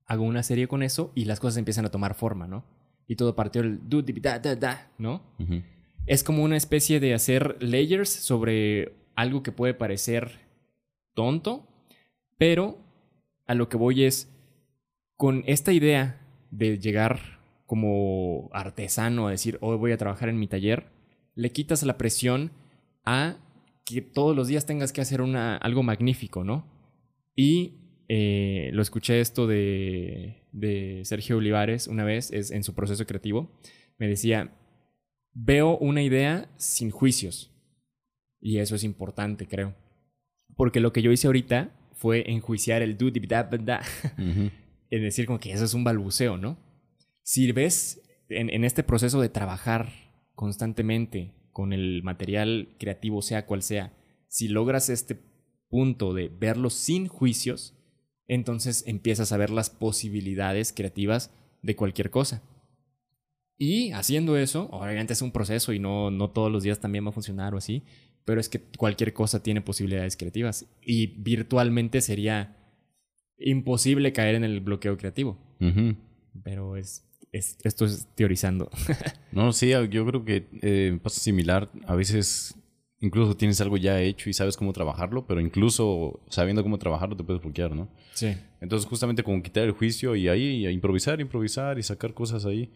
hago 0.05 0.23
una 0.23 0.43
serie 0.43 0.67
con 0.67 0.83
eso 0.83 1.11
y 1.15 1.25
las 1.25 1.39
cosas 1.39 1.57
empiezan 1.57 1.85
a 1.85 1.91
tomar 1.91 2.13
forma, 2.13 2.47
¿no? 2.47 2.63
Y 3.07 3.15
todo 3.15 3.35
partió 3.35 3.61
el 3.61 3.79
da, 4.21 4.39
da, 4.39 4.55
da, 4.55 4.91
¿no? 4.97 5.21
Ujú. 5.39 5.61
Es 6.07 6.23
como 6.23 6.43
una 6.43 6.57
especie 6.57 6.99
de 6.99 7.13
hacer 7.13 7.57
layers 7.61 8.09
sobre 8.09 8.93
algo 9.15 9.43
que 9.43 9.51
puede 9.51 9.73
parecer 9.73 10.39
tonto, 11.13 11.67
pero 12.37 12.77
a 13.47 13.53
lo 13.53 13.69
que 13.69 13.77
voy 13.77 14.03
es 14.03 14.31
con 15.17 15.43
esta 15.47 15.71
idea 15.71 16.21
de 16.51 16.77
llegar 16.77 17.39
como 17.65 18.49
artesano 18.53 19.27
a 19.27 19.31
decir, 19.31 19.57
hoy 19.61 19.77
voy 19.77 19.91
a 19.91 19.97
trabajar 19.97 20.29
en 20.29 20.39
mi 20.39 20.47
taller, 20.47 20.87
le 21.33 21.51
quitas 21.51 21.83
la 21.83 21.97
presión 21.97 22.51
a 23.03 23.37
que 23.85 24.01
todos 24.01 24.35
los 24.35 24.47
días 24.47 24.65
tengas 24.65 24.91
que 24.91 25.01
hacer 25.01 25.21
una, 25.21 25.57
algo 25.57 25.83
magnífico, 25.83 26.43
¿no? 26.43 26.65
Y 27.35 27.73
eh, 28.07 28.69
lo 28.73 28.81
escuché 28.81 29.19
esto 29.19 29.47
de, 29.47 30.43
de 30.51 31.01
Sergio 31.05 31.37
Olivares 31.37 31.87
una 31.87 32.03
vez, 32.03 32.31
es 32.31 32.51
en 32.51 32.63
su 32.63 32.73
proceso 32.73 33.05
creativo, 33.05 33.51
me 33.97 34.07
decía, 34.07 34.53
veo 35.33 35.77
una 35.77 36.01
idea 36.01 36.49
sin 36.57 36.91
juicios. 36.91 37.51
Y 38.39 38.59
eso 38.59 38.75
es 38.75 38.83
importante, 38.83 39.47
creo. 39.47 39.75
Porque 40.55 40.79
lo 40.79 40.93
que 40.93 41.01
yo 41.01 41.11
hice 41.11 41.27
ahorita 41.27 41.71
fue 41.93 42.29
enjuiciar 42.29 42.81
el 42.81 42.97
do, 42.97 43.09
da, 43.27 43.43
da, 43.43 43.57
da. 43.57 43.81
Ujú. 44.17 44.51
Es 44.89 45.01
decir, 45.01 45.25
como 45.25 45.39
que 45.39 45.51
eso 45.51 45.65
es 45.65 45.73
un 45.73 45.83
balbuceo, 45.83 46.37
¿no? 46.37 46.57
Si 47.23 47.51
ves 47.51 48.01
en, 48.29 48.49
en 48.49 48.63
este 48.63 48.83
proceso 48.83 49.19
de 49.19 49.29
trabajar 49.29 49.91
constantemente 50.35 51.33
con 51.51 51.73
el 51.73 52.03
material 52.03 52.75
creativo, 52.79 53.21
sea 53.21 53.45
cual 53.45 53.63
sea, 53.63 53.93
si 54.27 54.47
logras 54.47 54.89
este 54.89 55.17
punto 55.69 56.13
de 56.13 56.29
verlo 56.29 56.69
sin 56.69 57.07
juicios, 57.07 57.74
entonces 58.27 58.83
empiezas 58.87 59.31
a 59.31 59.37
ver 59.37 59.49
las 59.49 59.69
posibilidades 59.69 60.73
creativas 60.73 61.31
de 61.61 61.75
cualquier 61.75 62.09
cosa. 62.09 62.41
Y 63.57 63.91
haciendo 63.91 64.37
eso, 64.37 64.67
obviamente 64.71 65.13
es 65.13 65.21
un 65.21 65.31
proceso 65.31 65.71
y 65.73 65.79
no, 65.79 66.11
no 66.11 66.29
todos 66.29 66.51
los 66.51 66.63
días 66.63 66.79
también 66.79 67.05
va 67.05 67.09
a 67.09 67.13
funcionar 67.13 67.53
o 67.53 67.57
así, 67.57 67.83
pero 68.25 68.41
es 68.41 68.49
que 68.49 68.59
cualquier 68.77 69.13
cosa 69.13 69.41
tiene 69.41 69.61
posibilidades 69.61 70.17
creativas 70.17 70.65
y 70.81 71.07
virtualmente 71.07 72.01
sería 72.01 72.57
imposible 73.37 74.11
caer 74.13 74.35
en 74.35 74.43
el 74.43 74.59
bloqueo 74.59 74.97
creativo. 74.97 75.37
Pero 76.43 76.75
es, 76.75 77.05
es- 77.31 77.57
esto 77.63 77.85
es 77.85 78.07
teorizando. 78.15 78.69
No, 79.31 79.51
sí, 79.51 79.69
yo 79.89 80.05
creo 80.05 80.23
que 80.23 80.47
eh, 80.61 80.97
pasa 81.03 81.19
similar. 81.19 81.69
A 81.87 81.95
veces 81.95 82.55
incluso 83.01 83.35
tienes 83.35 83.59
algo 83.61 83.77
ya 83.77 84.01
hecho 84.01 84.29
y 84.29 84.33
sabes 84.33 84.57
cómo 84.57 84.73
trabajarlo, 84.73 85.25
pero 85.27 85.41
incluso 85.41 86.21
sabiendo 86.29 86.63
cómo 86.63 86.77
trabajarlo 86.77 87.15
te 87.15 87.23
puedes 87.23 87.41
bloquear, 87.41 87.75
¿no? 87.75 87.89
Sí. 88.13 88.35
Entonces 88.61 88.87
justamente 88.87 89.23
como 89.23 89.43
quitar 89.43 89.63
el 89.63 89.71
juicio 89.71 90.15
y 90.15 90.27
ahí 90.27 90.67
improvisar, 90.67 91.19
improvisar 91.21 91.77
y 91.77 91.83
sacar 91.83 92.13
cosas 92.13 92.45
ahí 92.45 92.71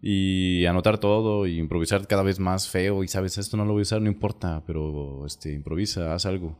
y 0.00 0.64
anotar 0.66 0.98
todo 0.98 1.46
y 1.46 1.58
improvisar 1.58 2.06
cada 2.06 2.22
vez 2.22 2.38
más 2.38 2.68
feo 2.68 3.04
y 3.04 3.08
sabes, 3.08 3.36
esto 3.38 3.56
no 3.56 3.64
lo 3.64 3.72
voy 3.72 3.80
a 3.80 3.82
usar, 3.82 4.00
no 4.00 4.08
importa, 4.08 4.62
pero 4.66 5.26
este, 5.26 5.52
improvisa, 5.52 6.14
haz 6.14 6.26
algo. 6.26 6.56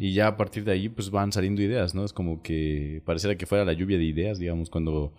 Y 0.00 0.14
ya 0.14 0.28
a 0.28 0.36
partir 0.38 0.64
de 0.64 0.72
ahí 0.72 0.88
pues 0.88 1.10
van 1.10 1.32
saliendo 1.32 1.60
ideas, 1.60 1.94
¿no? 1.94 2.02
Es 2.04 2.14
como 2.14 2.42
que 2.42 3.02
pareciera 3.04 3.36
que 3.36 3.44
fuera 3.44 3.62
la 3.62 3.74
lluvia 3.74 3.98
de 3.98 4.04
ideas, 4.04 4.38
digamos, 4.38 4.70
cuando, 4.70 5.12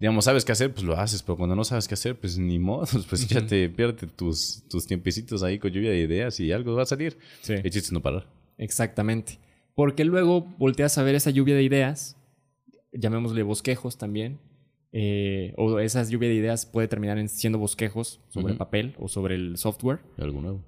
digamos, 0.00 0.24
sabes 0.24 0.44
qué 0.44 0.52
hacer, 0.52 0.72
pues 0.72 0.84
lo 0.84 0.96
haces, 0.96 1.22
pero 1.22 1.36
cuando 1.36 1.54
no 1.56 1.64
sabes 1.64 1.86
qué 1.88 1.94
hacer, 1.94 2.16
pues 2.18 2.38
ni 2.38 2.58
modo, 2.58 2.86
pues 3.08 3.26
ya 3.28 3.46
te 3.46 3.68
pierde 3.68 4.06
tus, 4.08 4.62
tus 4.68 4.86
tiempecitos 4.86 5.42
ahí 5.42 5.58
con 5.58 5.70
lluvia 5.70 5.90
de 5.90 6.00
ideas 6.00 6.38
y 6.40 6.52
algo 6.52 6.74
va 6.74 6.82
a 6.82 6.86
salir. 6.86 7.16
Sí. 7.42 7.54
El 7.54 7.62
chiste 7.64 7.78
es 7.78 7.92
no 7.92 8.00
parar. 8.02 8.26
Exactamente. 8.58 9.38
Porque 9.74 10.04
luego 10.04 10.42
volteas 10.58 10.98
a 10.98 11.02
ver 11.02 11.14
esa 11.14 11.30
lluvia 11.30 11.54
de 11.56 11.62
ideas, 11.62 12.16
llamémosle 12.92 13.42
bosquejos 13.42 13.98
también, 13.98 14.38
eh, 14.92 15.52
o 15.56 15.80
esa 15.80 16.04
lluvia 16.08 16.28
de 16.28 16.36
ideas 16.36 16.66
puede 16.66 16.86
terminar 16.86 17.18
en 17.18 17.28
siendo 17.28 17.58
bosquejos 17.58 18.20
sobre 18.28 18.52
Ujú. 18.52 18.58
papel 18.58 18.94
o 19.00 19.08
sobre 19.08 19.34
el 19.34 19.56
software 19.58 19.98
Algo 20.18 20.40
nuevo. 20.40 20.60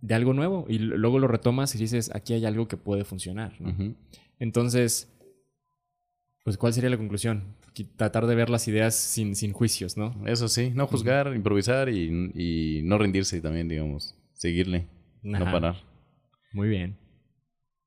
de 0.00 0.14
algo 0.14 0.32
nuevo 0.32 0.64
y 0.70 0.78
luego 0.78 1.18
lo 1.18 1.28
retomas 1.28 1.74
y 1.74 1.78
dices, 1.78 2.10
aquí 2.14 2.32
hay 2.32 2.46
algo 2.46 2.66
que 2.66 2.78
puede 2.78 3.04
funcionar. 3.04 3.52
Entonces, 4.38 5.13
pues 6.44 6.56
¿cuál 6.56 6.72
sería 6.72 6.90
la 6.90 6.96
conclusión? 6.96 7.42
Tratar 7.96 8.26
de 8.26 8.34
ver 8.36 8.50
las 8.50 8.68
ideas 8.68 8.94
sin, 8.94 9.34
sin 9.34 9.52
juicios, 9.52 9.96
¿no? 9.96 10.14
Eso 10.26 10.46
sí, 10.48 10.70
no 10.74 10.86
juzgar, 10.86 11.34
improvisar 11.34 11.88
y, 11.88 12.30
y 12.34 12.82
no 12.84 12.98
rendirse 12.98 13.40
también, 13.40 13.68
digamos. 13.68 14.16
Seguirle, 14.34 14.86
no 15.22 15.44
parar. 15.46 15.76
Muy 16.52 16.68
bien. 16.68 16.96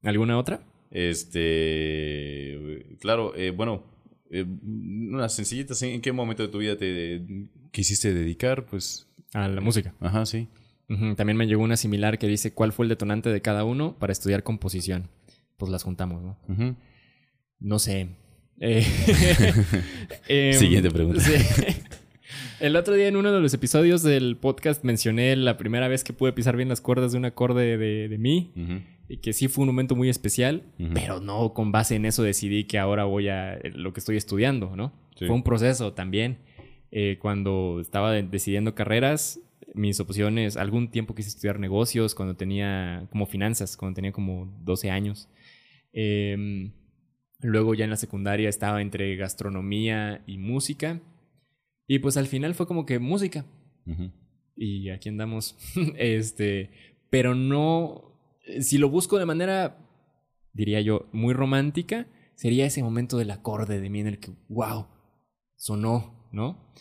¿Alguna 0.03 0.37
otra? 0.37 0.61
Este, 0.91 2.97
claro, 2.99 3.33
eh, 3.35 3.51
bueno, 3.51 3.83
eh, 4.29 4.45
unas 4.63 5.33
sencillitas, 5.33 5.81
¿en 5.83 6.01
qué 6.01 6.11
momento 6.11 6.43
de 6.43 6.49
tu 6.49 6.57
vida 6.57 6.77
te 6.77 7.25
quisiste 7.71 8.13
dedicar? 8.13 8.65
Pues, 8.65 9.07
A 9.33 9.47
la 9.47 9.61
música. 9.61 9.93
ajá, 9.99 10.25
sí. 10.25 10.47
También 11.17 11.35
me 11.35 11.47
llegó 11.47 11.63
una 11.63 11.75
similar 11.75 12.17
que 12.17 12.27
dice 12.27 12.53
cuál 12.53 12.71
fue 12.71 12.85
el 12.85 12.89
detonante 12.89 13.29
de 13.29 13.41
cada 13.41 13.65
uno 13.65 13.97
para 13.99 14.13
estudiar 14.13 14.43
composición. 14.43 15.09
Pues 15.57 15.69
las 15.69 15.83
juntamos, 15.83 16.23
¿no? 16.23 16.37
No 17.59 17.79
sé. 17.79 18.07
Eh, 18.59 18.85
em, 20.27 20.53
Siguiente 20.53 20.89
pregunta. 20.91 21.21
sí. 21.21 21.33
El 22.59 22.75
otro 22.75 22.95
día 22.95 23.07
en 23.07 23.15
uno 23.15 23.31
de 23.31 23.39
los 23.39 23.53
episodios 23.53 24.01
del 24.01 24.35
podcast 24.35 24.83
mencioné 24.83 25.35
la 25.35 25.57
primera 25.57 25.87
vez 25.87 26.03
que 26.03 26.11
pude 26.13 26.33
pisar 26.33 26.55
bien 26.57 26.69
las 26.69 26.81
cuerdas 26.81 27.11
de 27.11 27.19
un 27.19 27.25
acorde 27.25 27.77
de, 27.77 28.07
de 28.07 28.17
mí 28.17 28.51
Ujú. 28.55 28.81
y 29.09 29.17
que 29.17 29.31
sí 29.33 29.47
fue 29.47 29.61
un 29.61 29.67
momento 29.67 29.95
muy 29.95 30.09
especial, 30.09 30.63
Ujú. 30.79 30.89
pero 30.95 31.19
no 31.19 31.53
con 31.53 31.71
base 31.71 31.95
en 31.95 32.05
eso 32.05 32.23
decidí 32.23 32.63
que 32.63 32.79
ahora 32.79 33.03
voy 33.03 33.29
a 33.29 33.59
lo 33.75 33.93
que 33.93 33.99
estoy 33.99 34.17
estudiando, 34.17 34.75
¿no? 34.75 34.91
Sí. 35.15 35.27
Fue 35.27 35.35
un 35.35 35.43
proceso 35.43 35.93
también. 35.93 36.39
Eh, 36.89 37.17
cuando 37.21 37.79
estaba 37.79 38.11
de- 38.11 38.23
decidiendo 38.23 38.73
carreras, 38.73 39.39
mis 39.75 39.99
opciones, 39.99 40.57
algún 40.57 40.89
tiempo 40.89 41.13
quise 41.13 41.29
estudiar 41.29 41.59
negocios 41.59 42.15
cuando 42.15 42.35
tenía 42.35 43.05
como 43.11 43.27
finanzas, 43.27 43.77
cuando 43.77 43.93
tenía 43.95 44.11
como 44.11 44.51
12 44.63 44.89
años. 44.89 45.29
Em, 45.93 46.71
Luego 47.39 47.73
ya 47.73 47.83
en 47.83 47.91
la 47.91 47.97
secundaria 47.97 48.49
estaba 48.49 48.81
entre 48.81 49.15
gastronomía 49.15 50.23
y 50.25 50.37
música. 50.37 51.01
Y 51.87 51.99
pues 51.99 52.17
al 52.17 52.27
final 52.27 52.55
fue 52.55 52.67
como 52.67 52.85
que 52.85 52.99
música. 52.99 53.45
Y 54.55 54.89
aquí 54.89 55.09
andamos. 55.09 55.57
este, 55.97 56.71
pero 57.09 57.35
no, 57.35 58.07
si 58.59 58.77
lo 58.77 58.89
busco 58.89 59.17
de 59.19 59.25
manera, 59.25 59.77
diría 60.53 60.81
yo, 60.81 61.07
muy 61.11 61.33
romántica, 61.33 62.07
sería 62.35 62.65
ese 62.65 62.83
momento 62.83 63.17
del 63.17 63.31
acorde 63.31 63.79
de 63.79 63.89
mí 63.89 63.99
en 64.01 64.07
el 64.07 64.19
que, 64.19 64.31
wow, 64.49 64.87
sonó, 65.55 66.27
¿no? 66.31 66.71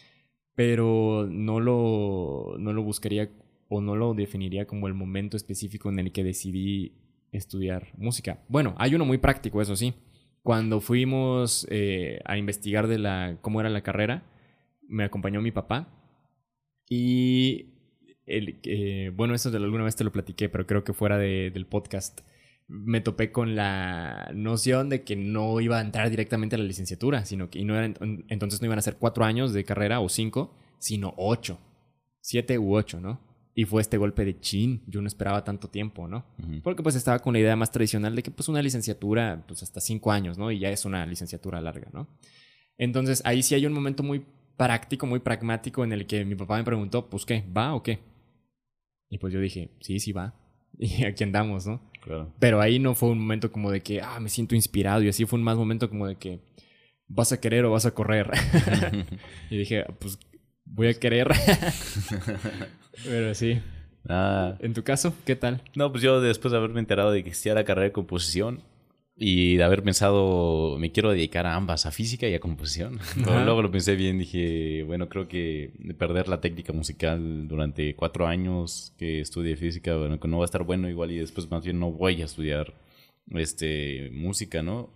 Pero 0.55 1.27
no 1.31 1.61
lo, 1.61 2.57
no 2.59 2.73
lo 2.73 2.83
buscaría 2.83 3.31
o 3.69 3.81
no 3.81 3.97
lo 3.97 4.15
definiría 4.15 4.67
como 4.67 4.87
el 4.87 4.95
momento 4.95 5.37
específico 5.37 5.89
en 5.91 5.99
el 5.99 6.13
que 6.13 6.25
decidí 6.25 6.93
estudiar 7.33 7.89
música. 7.99 8.43
Bueno, 8.49 8.75
hay 8.79 8.95
uno 8.95 9.05
muy 9.05 9.19
práctico, 9.19 9.61
eso 9.61 9.77
sí. 9.77 9.95
Cuando 10.47 10.81
fuimos 10.81 11.67
eh, 11.71 12.21
a 12.25 12.39
investigar 12.39 12.87
de 12.87 12.99
la, 13.01 13.37
cómo 13.43 13.59
era 13.61 13.69
la 13.69 13.83
carrera, 13.83 14.23
me 14.89 15.03
acompañó 15.03 15.43
mi 15.43 15.51
papá 15.51 15.89
y 16.89 17.75
el, 18.27 18.61
eh, 18.63 19.11
bueno, 19.13 19.35
eso 19.35 19.51
de 19.51 19.57
alguna 19.57 19.83
vez 19.83 19.97
te 19.97 20.05
lo 20.05 20.13
platiqué, 20.13 20.49
pero 20.49 20.65
creo 20.65 20.85
que 20.85 20.93
fuera 20.93 21.19
de- 21.19 21.51
del 21.51 21.67
podcast 21.67 22.21
me 22.69 23.01
topé 23.01 23.33
con 23.33 23.57
la 23.57 24.31
noción 24.37 24.89
de 24.89 25.03
que 25.03 25.17
no 25.17 25.61
iba 25.61 25.79
a 25.79 25.81
entrar 25.81 26.11
directamente 26.11 26.55
a 26.55 26.61
la 26.61 26.65
licenciatura, 26.65 27.25
sino 27.25 27.51
que 27.51 27.59
y 27.59 27.65
no 27.65 27.75
entonces 28.29 28.61
no 28.61 28.67
iban 28.67 28.79
a 28.79 28.83
ser 28.83 28.99
cuatro 28.99 29.25
años 29.25 29.53
de 29.53 29.65
carrera 29.65 29.99
o 29.99 30.09
cinco, 30.09 30.57
sino 30.79 31.13
ocho, 31.17 31.59
siete 32.21 32.57
u 32.57 32.77
ocho, 32.77 33.01
¿no? 33.01 33.21
Y 33.59 33.65
fue 33.65 33.81
este 33.81 33.97
golpe 33.97 34.23
de 34.27 34.39
chin, 34.39 34.83
yo 34.87 35.01
no 35.01 35.09
esperaba 35.09 35.43
tanto 35.43 35.69
tiempo, 35.69 36.07
¿no? 36.07 36.27
Porque 36.63 36.83
pues 36.83 36.95
estaba 36.95 37.21
con 37.21 37.33
la 37.33 37.39
idea 37.39 37.57
más 37.57 37.73
tradicional 37.73 38.15
de 38.15 38.23
que 38.23 38.31
pues 38.31 38.51
una 38.51 38.61
licenciatura, 38.61 39.43
pues 39.49 39.63
hasta 39.63 39.81
cinco 39.81 40.13
años, 40.13 40.37
¿no? 40.37 40.51
Y 40.51 40.59
ya 40.59 40.69
es 40.69 40.85
una 40.85 41.07
licenciatura 41.07 41.59
larga, 41.63 41.89
¿no? 41.91 42.07
Entonces 42.77 43.23
ahí 43.25 43.43
sí 43.43 43.55
hay 43.55 43.65
un 43.65 43.73
momento 43.73 44.03
muy 44.03 44.27
práctico, 44.59 45.07
muy 45.07 45.21
pragmático 45.21 45.85
en 45.85 45.93
el 45.93 46.07
que 46.07 46.27
mi 46.27 46.35
papá 46.35 46.59
me 46.59 46.65
preguntó, 46.65 47.09
pues 47.09 47.25
qué, 47.25 47.45
¿va 47.57 47.75
o 47.75 47.83
qué? 47.83 48.01
Y 49.09 49.17
pues 49.17 49.33
yo 49.33 49.41
dije, 49.41 49.71
sí, 49.81 50.01
sí 50.01 50.13
va. 50.13 50.35
Y 50.79 51.07
aquí 51.07 51.25
andamos, 51.25 51.67
¿no? 51.67 51.81
Claro. 52.03 52.35
Pero 52.39 52.61
ahí 52.61 52.79
no 52.79 52.95
fue 52.95 53.09
un 53.09 53.21
momento 53.21 53.51
como 53.51 53.71
de 53.71 53.81
que, 53.81 54.03
ah, 54.03 54.21
me 54.21 54.29
siento 54.29 54.55
inspirado 54.55 55.03
y 55.03 55.09
así 55.09 55.25
fue 55.25 55.39
un 55.39 55.45
más 55.47 55.57
momento 55.57 55.89
como 55.89 56.07
de 56.07 56.17
que, 56.17 56.41
¿vas 57.09 57.33
a 57.33 57.41
querer 57.41 57.65
o 57.65 57.71
vas 57.71 57.87
a 57.87 57.95
correr? 57.95 58.31
y 59.51 59.57
dije, 59.57 59.87
pues 59.99 60.19
voy 60.67 60.89
a 60.89 60.95
querer. 60.95 61.29
Pero 63.05 63.35
sí. 63.35 63.61
En 64.09 64.75
tu 64.75 64.83
caso, 64.85 65.15
¿qué 65.25 65.37
tal? 65.37 65.63
no, 65.75 65.91
pues 65.91 66.03
yo 66.03 66.21
después 66.21 66.53
de 66.53 66.59
haberme 66.59 66.81
enterado 66.81 67.11
de 67.11 67.23
que 67.23 67.31
existía 67.31 67.55
la 67.55 67.65
carrera 67.65 67.87
de 67.87 67.93
composición 67.93 68.63
y 69.19 69.57
de 69.57 69.65
haber 69.65 69.83
pensado, 69.83 70.77
me 70.79 70.93
quiero 70.93 71.11
dedicar 71.11 71.47
a 71.47 71.55
ambas, 71.55 71.87
a 71.87 71.91
física 71.91 72.29
y 72.29 72.35
a 72.35 72.41
composición. 72.41 73.01
Pero 73.25 73.45
luego 73.45 73.63
lo 73.63 73.71
pensé 73.71 73.97
bien, 73.97 74.19
dije, 74.19 74.83
bueno, 74.85 75.09
creo 75.09 75.27
que 75.27 75.73
perder 75.99 76.29
la 76.29 76.41
técnica 76.41 76.73
musical 76.73 77.49
durante 77.49 77.97
cuatro 77.97 78.27
años 78.27 78.93
que 78.99 79.21
estudie 79.21 79.57
física, 79.57 79.97
bueno, 79.97 80.21
que 80.21 80.29
no 80.29 80.39
va 80.39 80.45
a 80.45 80.47
estar 80.47 80.65
bueno 80.65 80.89
igual 80.89 81.13
y 81.13 81.19
después 81.19 81.51
más 81.51 81.65
bien 81.65 81.81
no 81.81 81.91
voy 81.91 82.21
a 82.21 82.27
estudiar 82.27 82.75
este, 83.31 84.11
música, 84.13 84.63
¿no? 84.63 84.91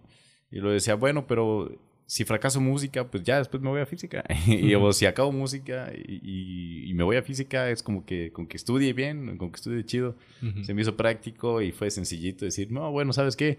Y 0.50 0.58
lo 0.58 0.70
decía, 0.70 0.96
bueno, 0.96 1.26
pero 1.26 1.70
si 2.12 2.24
fracaso 2.24 2.60
música, 2.60 3.06
pues 3.08 3.22
ya 3.22 3.38
después 3.38 3.62
me 3.62 3.68
voy 3.68 3.80
a 3.80 3.86
física. 3.86 4.24
y 4.48 4.74
o 4.74 4.92
si 4.92 5.06
acabo 5.06 5.30
música 5.30 5.92
y, 5.94 6.14
y- 6.22 6.90
y 6.90 6.94
me 6.94 7.04
voy 7.04 7.16
a 7.16 7.22
física, 7.22 7.70
es 7.70 7.84
como 7.84 8.04
que 8.04 8.32
con 8.32 8.48
que 8.48 8.56
estudie 8.56 8.92
bien, 8.92 9.36
con 9.38 9.52
que 9.52 9.56
estudie 9.56 9.84
chido. 9.84 10.16
Se 10.64 10.74
me 10.74 10.82
hizo 10.82 10.96
práctico 10.96 11.62
y 11.62 11.70
fue 11.70 11.88
sencillito 11.88 12.44
decir, 12.44 12.72
no, 12.72 12.90
bueno, 12.90 13.12
¿sabes 13.12 13.36
qué? 13.36 13.58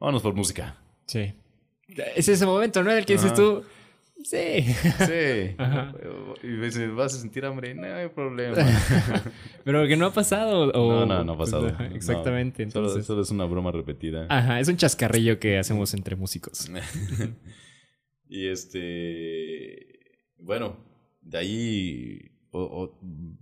Vámonos 0.00 0.20
por 0.22 0.34
música. 0.34 0.76
Sí. 1.06 1.32
Es 2.16 2.26
ese 2.28 2.44
momento, 2.44 2.82
¿no? 2.82 2.90
En 2.90 2.98
el 2.98 3.04
que 3.06 3.12
dices 3.12 3.34
tú, 3.34 3.62
sí. 4.24 4.64
Sí. 4.64 5.54
Ajá. 5.58 5.94
Y 6.42 6.46
me 6.48 6.64
dice, 6.66 6.88
¿vas 6.88 7.14
a 7.14 7.18
sentir 7.20 7.44
hambre? 7.44 7.72
No 7.72 7.86
hay 7.86 8.08
problema. 8.08 8.56
Pero 9.64 9.86
que 9.86 9.96
no 9.96 10.06
ha 10.06 10.12
pasado. 10.12 10.72
O, 10.72 10.90
no, 10.90 11.06
no, 11.06 11.22
no 11.22 11.32
ha 11.34 11.38
pasado. 11.38 11.68
Ajá, 11.68 11.88
No. 11.88 11.94
Exactamente. 11.94 12.68
Solo, 12.68 12.86
Entonces. 12.86 13.06
solo 13.06 13.22
es 13.22 13.30
una 13.30 13.44
broma 13.44 13.70
repetida. 13.70 14.26
Ajá, 14.28 14.58
es 14.58 14.66
un 14.66 14.76
chascarrillo 14.76 15.38
que 15.38 15.56
hacemos 15.58 15.94
entre 15.94 16.16
músicos. 16.16 16.68
Y 18.32 18.46
este. 18.48 20.00
Bueno, 20.38 20.76
de 21.20 21.38
ahí. 21.38 22.28
o- 22.54 22.60
o- 22.84 22.98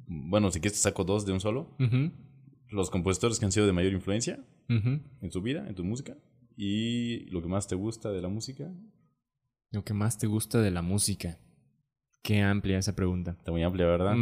bueno, 0.06 0.50
si 0.52 0.60
quieres 0.60 0.78
te 0.78 0.82
saco 0.82 1.02
dos 1.04 1.26
de 1.26 1.32
un 1.32 1.40
solo. 1.40 1.74
Los 2.68 2.90
compositores 2.90 3.38
que 3.40 3.44
han 3.46 3.50
sido 3.52 3.66
de 3.66 3.72
mayor 3.72 3.92
influencia 3.92 4.38
en 5.20 5.30
tu 5.30 5.42
vida, 5.42 5.66
en 5.68 5.74
tu 5.74 5.82
música. 5.84 6.16
Y 6.56 7.24
lo 7.30 7.42
que 7.42 7.48
más 7.48 7.66
te 7.66 7.74
gusta 7.74 8.12
de 8.12 8.20
la 8.22 8.28
música. 8.28 8.70
Lo 9.72 9.82
que 9.84 9.94
más 9.94 10.18
te 10.18 10.26
gusta 10.28 10.60
de 10.60 10.70
la 10.70 10.82
música. 10.82 11.38
Qué 12.22 12.40
amplia 12.42 12.78
esa 12.78 12.94
pregunta. 12.94 13.32
Está 13.32 13.50
muy 13.50 13.62
amplia, 13.64 13.86
¿verdad? 13.86 14.14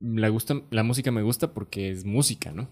La, 0.00 0.28
gusta, 0.28 0.60
la 0.70 0.82
música 0.82 1.10
me 1.12 1.22
gusta 1.22 1.54
porque 1.54 1.88
es 1.90 2.04
música, 2.04 2.52
¿no? 2.52 2.68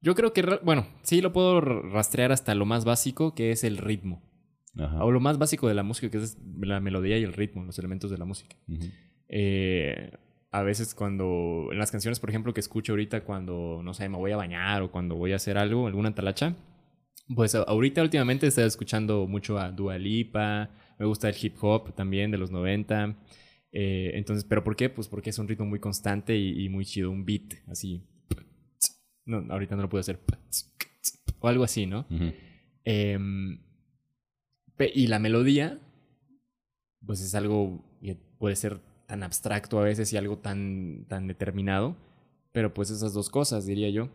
Yo 0.00 0.14
creo 0.14 0.32
que, 0.32 0.42
bueno, 0.62 0.86
sí 1.02 1.20
lo 1.20 1.32
puedo 1.32 1.60
rastrear 1.60 2.30
hasta 2.30 2.54
lo 2.54 2.64
más 2.66 2.84
básico, 2.84 3.34
que 3.34 3.50
es 3.50 3.64
el 3.64 3.78
ritmo. 3.78 4.22
Ajá. 4.78 5.04
O 5.04 5.10
lo 5.10 5.20
más 5.20 5.38
básico 5.38 5.66
de 5.68 5.74
la 5.74 5.82
música, 5.82 6.10
que 6.10 6.18
es 6.18 6.38
la 6.60 6.80
melodía 6.80 7.18
y 7.18 7.24
el 7.24 7.32
ritmo, 7.32 7.64
los 7.64 7.78
elementos 7.78 8.10
de 8.10 8.18
la 8.18 8.24
música. 8.24 8.56
Eh, 9.28 10.10
a 10.50 10.62
veces 10.62 10.94
cuando, 10.94 11.68
en 11.72 11.78
las 11.78 11.90
canciones, 11.90 12.20
por 12.20 12.30
ejemplo, 12.30 12.54
que 12.54 12.60
escucho 12.60 12.92
ahorita 12.92 13.22
cuando, 13.24 13.80
no 13.82 13.92
sé, 13.92 14.08
me 14.08 14.16
voy 14.16 14.32
a 14.32 14.36
bañar 14.36 14.82
o 14.82 14.90
cuando 14.90 15.14
voy 15.16 15.32
a 15.32 15.36
hacer 15.36 15.58
algo, 15.58 15.86
alguna 15.86 16.14
talacha, 16.14 16.54
pues 17.34 17.54
ahorita 17.54 18.00
últimamente 18.02 18.46
estoy 18.46 18.64
escuchando 18.64 19.26
mucho 19.26 19.58
a 19.58 19.70
Dua 19.70 19.98
Lipa, 19.98 20.70
me 20.98 21.04
gusta 21.06 21.28
el 21.28 21.36
hip 21.40 21.56
hop 21.60 21.92
también 21.94 22.30
de 22.30 22.38
los 22.38 22.50
90. 22.50 23.14
eh, 23.72 24.12
entonces, 24.14 24.44
¿pero 24.44 24.64
por 24.64 24.74
qué? 24.76 24.88
Pues 24.88 25.08
porque 25.08 25.28
es 25.30 25.38
un 25.38 25.46
ritmo 25.48 25.66
muy 25.66 25.78
constante 25.80 26.34
y, 26.36 26.64
y 26.64 26.68
muy 26.70 26.86
chido, 26.86 27.10
un 27.10 27.24
beat 27.26 27.54
así. 27.66 28.02
No, 29.26 29.44
ahorita 29.52 29.76
no 29.76 29.82
lo 29.82 29.88
puedo 29.90 30.00
hacer. 30.00 30.18
O 31.40 31.48
algo 31.48 31.64
así, 31.64 31.84
¿no? 31.84 32.06
Pe- 32.84 33.18
y 34.94 35.06
la 35.06 35.18
melodía, 35.18 35.78
pues 37.04 37.20
es 37.20 37.34
algo 37.34 37.84
que 38.00 38.16
puede 38.38 38.56
ser 38.56 38.80
tan 39.06 39.22
abstracto 39.22 39.78
a 39.78 39.84
veces 39.84 40.12
y 40.12 40.16
algo 40.16 40.38
tan, 40.38 41.06
tan 41.08 41.26
determinado. 41.26 41.96
Pero 42.52 42.74
pues 42.74 42.90
esas 42.90 43.12
dos 43.12 43.30
cosas, 43.30 43.66
diría 43.66 43.90
yo, 43.90 44.08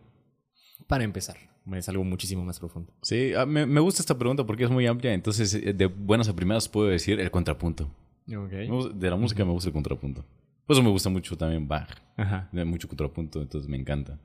para 0.86 1.04
empezar. 1.04 1.36
Es 1.72 1.88
algo 1.88 2.04
muchísimo 2.04 2.44
más 2.44 2.58
profundo. 2.58 2.92
Sí, 3.02 3.32
ah, 3.34 3.46
me, 3.46 3.64
me 3.64 3.80
gusta 3.80 4.02
esta 4.02 4.18
pregunta 4.18 4.44
porque 4.44 4.64
es 4.64 4.70
muy 4.70 4.86
amplia. 4.86 5.14
Entonces, 5.14 5.54
eh, 5.54 5.72
de 5.72 5.86
buenas 5.86 6.28
a 6.28 6.36
primeras 6.36 6.68
puedo 6.68 6.88
decir 6.88 7.20
el 7.20 7.30
contrapunto. 7.30 7.90
De 8.26 9.10
la 9.10 9.16
música 9.16 9.44
me 9.44 9.52
gusta 9.52 9.68
el 9.68 9.74
contrapunto. 9.74 10.24
Por 10.66 10.74
eso 10.74 10.82
me 10.82 10.90
gusta 10.90 11.10
mucho 11.10 11.36
también 11.36 11.68
Bach. 11.68 11.88
Ajá. 12.16 12.48
Mucho 12.52 12.88
contrapunto, 12.88 13.42
entonces 13.42 13.68
me 13.68 13.76
encanta. 13.78 14.18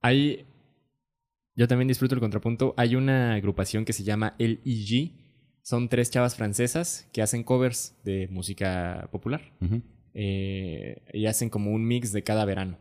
Hay. 0.00 0.46
Yo 1.56 1.68
también 1.68 1.88
disfruto 1.88 2.14
el 2.14 2.20
contrapunto. 2.20 2.74
Hay 2.76 2.96
una 2.96 3.34
agrupación 3.34 3.84
que 3.84 3.92
se 3.92 4.02
llama 4.02 4.34
El 4.38 4.60
EG. 4.64 5.12
Son 5.62 5.88
tres 5.88 6.10
chavas 6.10 6.36
francesas 6.36 7.08
que 7.12 7.22
hacen 7.22 7.44
covers 7.44 7.96
de 8.04 8.28
música 8.28 9.08
popular. 9.12 9.52
Eh, 10.14 11.02
y 11.12 11.26
hacen 11.26 11.50
como 11.50 11.72
un 11.72 11.86
mix 11.86 12.12
de 12.12 12.22
cada 12.22 12.44
verano. 12.44 12.78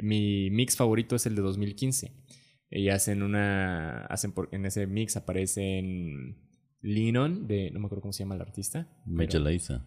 Mi 0.00 0.50
mix 0.50 0.76
favorito 0.76 1.16
es 1.16 1.26
el 1.26 1.34
de 1.34 1.42
2015. 1.42 2.12
Y 2.70 2.88
hacen 2.88 3.22
una. 3.22 4.06
Hacen 4.06 4.32
por, 4.32 4.48
en 4.52 4.66
ese 4.66 4.86
mix 4.86 5.16
aparecen 5.16 6.36
Linon, 6.80 7.46
de. 7.46 7.70
No 7.70 7.80
me 7.80 7.86
acuerdo 7.86 8.02
cómo 8.02 8.12
se 8.12 8.24
llama 8.24 8.34
el 8.34 8.42
artista. 8.42 8.88
Major 9.06 9.40
Lazer. 9.40 9.80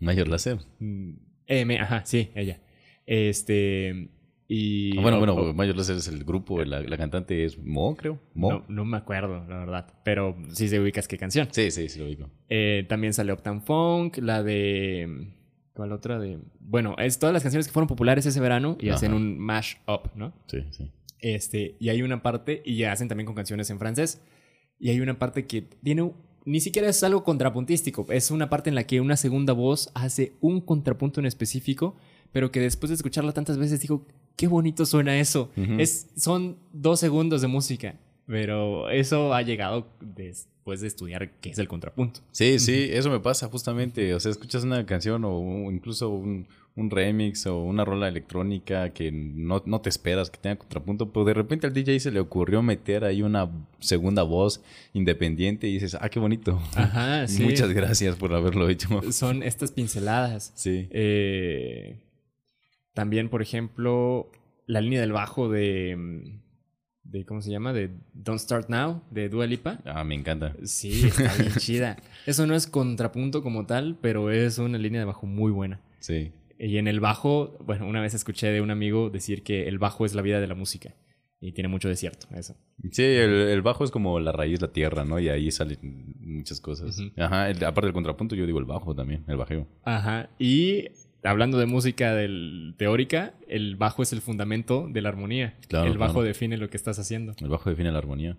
Major 0.00 0.28
Lazer. 0.28 0.58
Mm, 0.78 1.14
M, 1.46 1.78
ajá, 1.78 2.04
sí, 2.04 2.30
ella. 2.34 2.60
Este. 3.06 4.10
Y. 4.46 4.96
Bueno, 4.98 5.18
bueno, 5.18 5.54
Major 5.54 5.76
Lazer 5.76 5.96
es 5.96 6.08
el 6.08 6.24
grupo, 6.24 6.62
la, 6.64 6.80
la 6.82 6.96
cantante 6.96 7.44
es 7.44 7.58
Mo, 7.58 7.96
creo. 7.96 8.18
Mo. 8.34 8.50
no, 8.52 8.64
no 8.68 8.84
me 8.84 8.96
acuerdo, 8.96 9.44
la 9.48 9.58
verdad. 9.58 9.94
Pero 10.04 10.36
sí 10.52 10.68
se 10.68 10.78
ubicas 10.80 11.08
qué 11.08 11.16
canción. 11.16 11.48
Sí, 11.50 11.70
sí, 11.70 11.88
sí 11.88 11.98
lo 11.98 12.06
digo. 12.06 12.28
Eh, 12.48 12.84
también 12.88 13.14
sale 13.14 13.32
Uptown 13.32 13.62
Funk, 13.62 14.18
la 14.18 14.42
de. 14.42 15.28
¿Cuál 15.72 15.92
otra? 15.92 16.18
de 16.20 16.38
Bueno, 16.60 16.94
es 16.98 17.18
todas 17.18 17.32
las 17.32 17.42
canciones 17.42 17.66
que 17.66 17.72
fueron 17.72 17.88
populares 17.88 18.24
ese 18.26 18.38
verano 18.40 18.76
y 18.80 18.88
Ajá. 18.88 18.96
hacen 18.96 19.12
un 19.12 19.38
mash 19.38 19.74
up, 19.88 20.10
¿no? 20.14 20.32
Sí, 20.46 20.58
sí. 20.70 20.90
Este, 21.18 21.76
y 21.80 21.88
hay 21.88 22.02
una 22.02 22.22
parte, 22.22 22.62
y 22.64 22.76
ya 22.76 22.92
hacen 22.92 23.08
también 23.08 23.26
con 23.26 23.34
canciones 23.34 23.70
en 23.70 23.78
francés, 23.78 24.20
y 24.78 24.90
hay 24.90 25.00
una 25.00 25.18
parte 25.18 25.46
que 25.46 25.62
tiene, 25.62 26.12
ni 26.44 26.60
siquiera 26.60 26.86
es 26.88 27.02
algo 27.02 27.24
contrapuntístico, 27.24 28.06
es 28.10 28.30
una 28.30 28.50
parte 28.50 28.68
en 28.68 28.74
la 28.74 28.84
que 28.84 29.00
una 29.00 29.16
segunda 29.16 29.54
voz 29.54 29.90
hace 29.94 30.34
un 30.40 30.60
contrapunto 30.60 31.20
en 31.20 31.26
específico, 31.26 31.96
pero 32.30 32.52
que 32.52 32.60
después 32.60 32.90
de 32.90 32.96
escucharla 32.96 33.32
tantas 33.32 33.56
veces 33.56 33.80
digo, 33.80 34.06
qué 34.36 34.46
bonito 34.48 34.84
suena 34.86 35.18
eso. 35.18 35.50
Ujú. 35.56 35.76
es, 35.78 36.08
son 36.16 36.56
dos 36.72 37.00
segundos 37.00 37.40
de 37.42 37.48
música, 37.48 37.94
pero 38.26 38.88
eso 38.90 39.34
ha 39.34 39.42
llegado 39.42 39.86
des- 40.00 40.48
puedes 40.64 40.82
estudiar 40.82 41.30
qué 41.42 41.50
es 41.50 41.58
el 41.58 41.68
contrapunto. 41.68 42.20
Sí, 42.32 42.58
sí, 42.58 42.88
eso 42.90 43.10
me 43.10 43.20
pasa 43.20 43.48
justamente. 43.48 44.14
O 44.14 44.20
sea, 44.20 44.30
escuchas 44.30 44.64
una 44.64 44.86
canción 44.86 45.22
o 45.26 45.70
incluso 45.70 46.08
un, 46.08 46.46
un 46.74 46.88
remix 46.90 47.46
o 47.46 47.58
una 47.62 47.84
rola 47.84 48.08
electrónica 48.08 48.88
que 48.94 49.12
no, 49.12 49.62
no, 49.66 49.82
te 49.82 49.90
esperas 49.90 50.30
que 50.30 50.38
tenga 50.38 50.56
contrapunto, 50.56 51.12
pero 51.12 51.26
de 51.26 51.34
repente 51.34 51.66
al 51.66 51.74
DJ 51.74 52.00
se 52.00 52.10
le 52.10 52.18
ocurrió 52.18 52.62
meter 52.62 53.04
ahí 53.04 53.20
una 53.20 53.50
segunda 53.78 54.22
voz 54.22 54.62
independiente 54.94 55.68
y 55.68 55.74
dices, 55.74 55.98
ah, 56.00 56.08
qué 56.08 56.18
bonito. 56.18 56.58
Ajá, 56.74 57.28
sí. 57.28 57.42
Muchas 57.42 57.70
gracias 57.74 58.16
por 58.16 58.32
haberlo 58.32 58.66
hecho. 58.70 58.88
Son 59.12 59.42
estas 59.42 59.70
pinceladas. 59.70 60.50
Sí. 60.54 60.88
Eh, 60.92 61.96
también, 62.94 63.28
por 63.28 63.42
ejemplo, 63.42 64.30
la 64.66 64.80
línea 64.80 65.00
del 65.00 65.12
bajo 65.12 65.48
de, 65.48 66.38
de. 67.02 67.26
¿Cómo 67.26 67.42
se 67.42 67.50
llama? 67.50 67.72
De 67.72 67.90
Don't 68.14 68.40
Start 68.40 68.70
Now, 68.70 69.02
de 69.10 69.28
Dua 69.28 69.46
Lipa. 69.46 69.80
Ah, 69.84 70.04
me 70.04 70.14
encanta. 70.14 70.54
Sí, 70.64 71.06
está 71.06 71.34
bien 71.34 71.52
chida. 71.58 71.96
Eso 72.24 72.46
no 72.46 72.54
es 72.54 72.66
contrapunto 72.66 73.42
como 73.42 73.66
tal, 73.66 73.98
pero 74.00 74.30
es 74.30 74.58
una 74.58 74.78
línea 74.78 75.00
de 75.00 75.06
bajo 75.06 75.26
muy 75.26 75.52
buena. 75.52 75.80
Sí. 75.98 76.32
Y 76.58 76.78
en 76.78 76.86
el 76.86 77.00
bajo, 77.00 77.58
bueno, 77.66 77.86
una 77.86 78.00
vez 78.00 78.14
escuché 78.14 78.46
de 78.46 78.60
un 78.60 78.70
amigo 78.70 79.10
decir 79.10 79.42
que 79.42 79.68
el 79.68 79.78
bajo 79.78 80.06
es 80.06 80.14
la 80.14 80.22
vida 80.22 80.40
de 80.40 80.46
la 80.46 80.54
música. 80.54 80.94
Y 81.40 81.52
tiene 81.52 81.68
mucho 81.68 81.90
de 81.90 81.96
cierto 81.96 82.26
eso. 82.34 82.56
Sí, 82.90 83.02
el, 83.02 83.60
bajo 83.60 83.84
es 83.84 83.90
como 83.90 84.18
la 84.18 84.32
raíz, 84.32 84.62
la 84.62 84.72
tierra, 84.72 85.04
¿no? 85.04 85.18
Y 85.18 85.28
ahí 85.28 85.50
salen 85.50 86.14
muchas 86.20 86.58
cosas. 86.58 86.98
Ajá, 87.18 87.48
aparte 87.48 87.82
del 87.82 87.92
contrapunto, 87.92 88.34
yo 88.34 88.46
digo 88.46 88.60
el 88.60 88.64
bajo 88.64 88.94
también, 88.94 89.24
el 89.28 89.36
bajeo. 89.36 89.68
Ajá, 89.82 90.30
y 90.38 90.88
hablando 91.24 91.58
de 91.58 91.66
música 91.66 92.14
del, 92.14 92.74
teórica, 92.76 93.34
el 93.48 93.76
bajo 93.76 94.02
es 94.02 94.12
el 94.12 94.20
fundamento 94.20 94.88
de 94.88 95.00
la 95.00 95.08
armonía. 95.08 95.54
Claro, 95.68 95.90
el 95.90 95.98
bajo 95.98 96.22
define 96.22 96.56
lo 96.56 96.68
que 96.68 96.76
estás 96.76 96.98
haciendo. 96.98 97.34
El 97.40 97.48
bajo 97.48 97.70
define 97.70 97.90
la 97.90 97.98
armonía. 97.98 98.36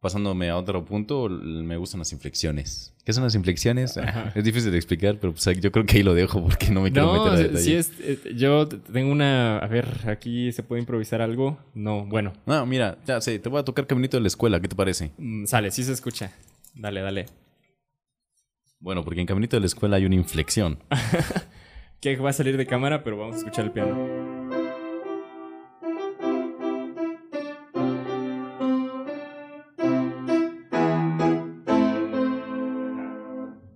Pasándome 0.00 0.48
a 0.48 0.56
otro 0.56 0.82
punto, 0.86 1.28
me 1.28 1.76
gustan 1.76 1.98
las 1.98 2.12
inflexiones. 2.12 2.94
¿Qué 3.04 3.12
son 3.12 3.24
las 3.24 3.34
inflexiones? 3.34 3.98
Es 4.34 4.44
difícil 4.44 4.70
de 4.70 4.78
explicar, 4.78 5.18
pero 5.20 5.34
pues, 5.34 5.60
yo 5.60 5.70
creo 5.70 5.84
que 5.84 5.98
ahí 5.98 6.02
lo 6.02 6.14
dejo 6.14 6.42
porque 6.42 6.70
no 6.70 6.80
me 6.80 6.90
quiero 6.90 7.12
meter 7.12 7.32
a 7.32 7.36
detalle. 7.36 7.62
Sí 7.62 7.74
es, 7.74 7.92
eh, 8.00 8.18
yo 8.34 8.66
tengo 8.66 9.12
una... 9.12 9.58
A 9.58 9.66
ver, 9.66 10.08
aquí 10.08 10.52
se 10.52 10.62
puede 10.62 10.80
improvisar 10.80 11.20
algo. 11.20 11.58
No, 11.74 12.06
bueno. 12.06 12.32
No, 12.46 12.64
mira, 12.64 12.96
ya 13.04 13.20
sé, 13.20 13.38
te 13.38 13.50
voy 13.50 13.60
a 13.60 13.64
tocar 13.64 13.86
Caminito 13.86 14.16
de 14.16 14.22
la 14.22 14.28
Escuela. 14.28 14.58
¿Qué 14.60 14.68
te 14.68 14.76
parece? 14.76 15.10
Mm, 15.18 15.44
sale, 15.44 15.70
sí 15.70 15.84
se 15.84 15.92
escucha. 15.92 16.32
Dale, 16.74 17.02
dale. 17.02 17.26
Bueno, 18.78 19.04
porque 19.04 19.20
en 19.20 19.26
Caminito 19.26 19.56
de 19.56 19.60
la 19.60 19.66
Escuela 19.66 19.96
hay 19.96 20.06
una 20.06 20.14
inflexión. 20.14 20.78
que 22.00 22.16
va 22.16 22.30
a 22.30 22.32
salir 22.32 22.56
de 22.56 22.66
cámara, 22.66 23.04
pero 23.04 23.18
vamos 23.18 23.36
a 23.36 23.38
escuchar 23.38 23.66
el 23.66 23.72
piano. 23.72 23.94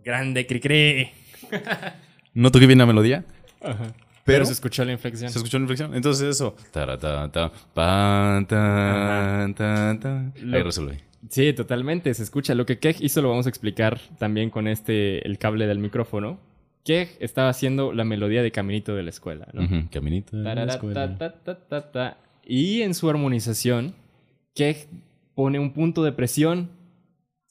Grande, 0.03 0.47
cri 0.47 0.61
cri. 0.61 1.11
no 2.35 2.51
toqué 2.51 2.67
bien 2.67 2.79
la 2.79 2.87
melodía. 2.87 3.25
Pero, 4.25 4.47
se 4.47 4.53
escuchó 4.53 4.85
la 4.87 4.93
inflexión. 4.93 5.31
Se 5.31 5.39
escuchó 5.39 5.59
la 5.59 5.63
inflexión. 5.63 5.95
Entonces 5.95 6.29
eso. 6.29 6.57
Ahí 10.53 10.63
resuelve. 10.63 11.01
Sí, 11.29 11.53
totalmente. 11.53 12.13
Se 12.15 12.23
escucha. 12.23 12.55
Lo 12.55 12.65
que 12.65 12.79
Kej 12.79 12.97
hizo 13.01 13.21
lo 13.21 13.29
vamos 13.29 13.45
a 13.45 13.51
explicar 13.51 14.01
también 14.19 14.49
con 14.49 14.67
este, 14.67 15.27
el 15.27 15.39
cable 15.39 15.67
del 15.67 15.79
micrófono. 15.79 16.39
Kej 16.85 17.17
estaba 17.21 17.49
haciendo 17.49 17.93
la 17.93 18.05
melodía 18.05 18.43
de 18.43 18.51
Caminito 18.51 18.95
de 18.95 19.03
la 19.03 19.11
Escuela. 19.11 19.49
¿no? 19.53 19.89
Caminito 19.91 20.37
de 20.37 20.55
la 20.55 20.65
Escuela. 20.65 22.19
Y 22.45 22.83
en 22.83 22.95
su 22.95 23.09
armonización, 23.09 23.95
Kej 24.55 24.87
pone 25.35 25.59
un 25.59 25.73
punto 25.73 26.05
de 26.05 26.13
presión 26.13 26.71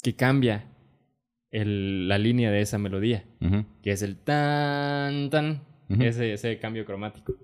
que 0.01 0.15
cambia 0.15 0.65
la 1.51 2.17
línea 2.17 2.51
de 2.51 2.61
esa 2.61 2.77
melodía, 2.77 3.25
que 3.81 3.91
es 3.91 4.01
el 4.01 4.15
tan, 4.17 5.29
tan, 5.29 5.61
ese, 5.99 6.33
ese 6.33 6.57
cambio 6.59 6.85
cromático. 6.85 7.35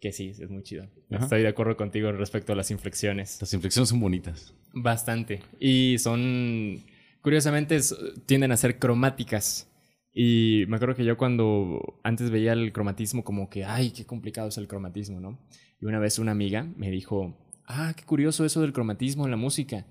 Que 0.00 0.10
sí, 0.12 0.30
es 0.30 0.50
muy 0.50 0.64
chido. 0.64 0.86
Estoy 1.10 1.42
de 1.42 1.48
acuerdo 1.48 1.76
contigo 1.76 2.10
respecto 2.10 2.52
a 2.52 2.56
las 2.56 2.72
inflexiones. 2.72 3.38
Las 3.40 3.54
inflexiones 3.54 3.88
son 3.88 4.00
bonitas. 4.00 4.52
Bastante. 4.72 5.40
Y 5.60 5.96
son, 5.98 6.80
curiosamente, 7.20 7.78
tienden 8.26 8.50
a 8.50 8.56
ser 8.56 8.80
cromáticas. 8.80 9.71
Y 10.14 10.64
me 10.68 10.76
acuerdo 10.76 10.94
que 10.94 11.04
yo 11.04 11.16
cuando 11.16 12.00
antes 12.02 12.30
veía 12.30 12.52
el 12.52 12.72
cromatismo 12.72 13.24
como 13.24 13.48
que, 13.48 13.64
ay, 13.64 13.92
qué 13.92 14.04
complicado 14.04 14.48
es 14.48 14.58
el 14.58 14.68
cromatismo, 14.68 15.20
¿no? 15.20 15.38
Y 15.80 15.86
una 15.86 15.98
vez 15.98 16.18
una 16.18 16.32
amiga 16.32 16.66
me 16.76 16.90
dijo, 16.90 17.36
ah, 17.66 17.94
qué 17.96 18.04
curioso 18.04 18.44
eso 18.44 18.60
del 18.60 18.72
cromatismo 18.72 19.24
en 19.24 19.30
la 19.30 19.36
música 19.36 19.86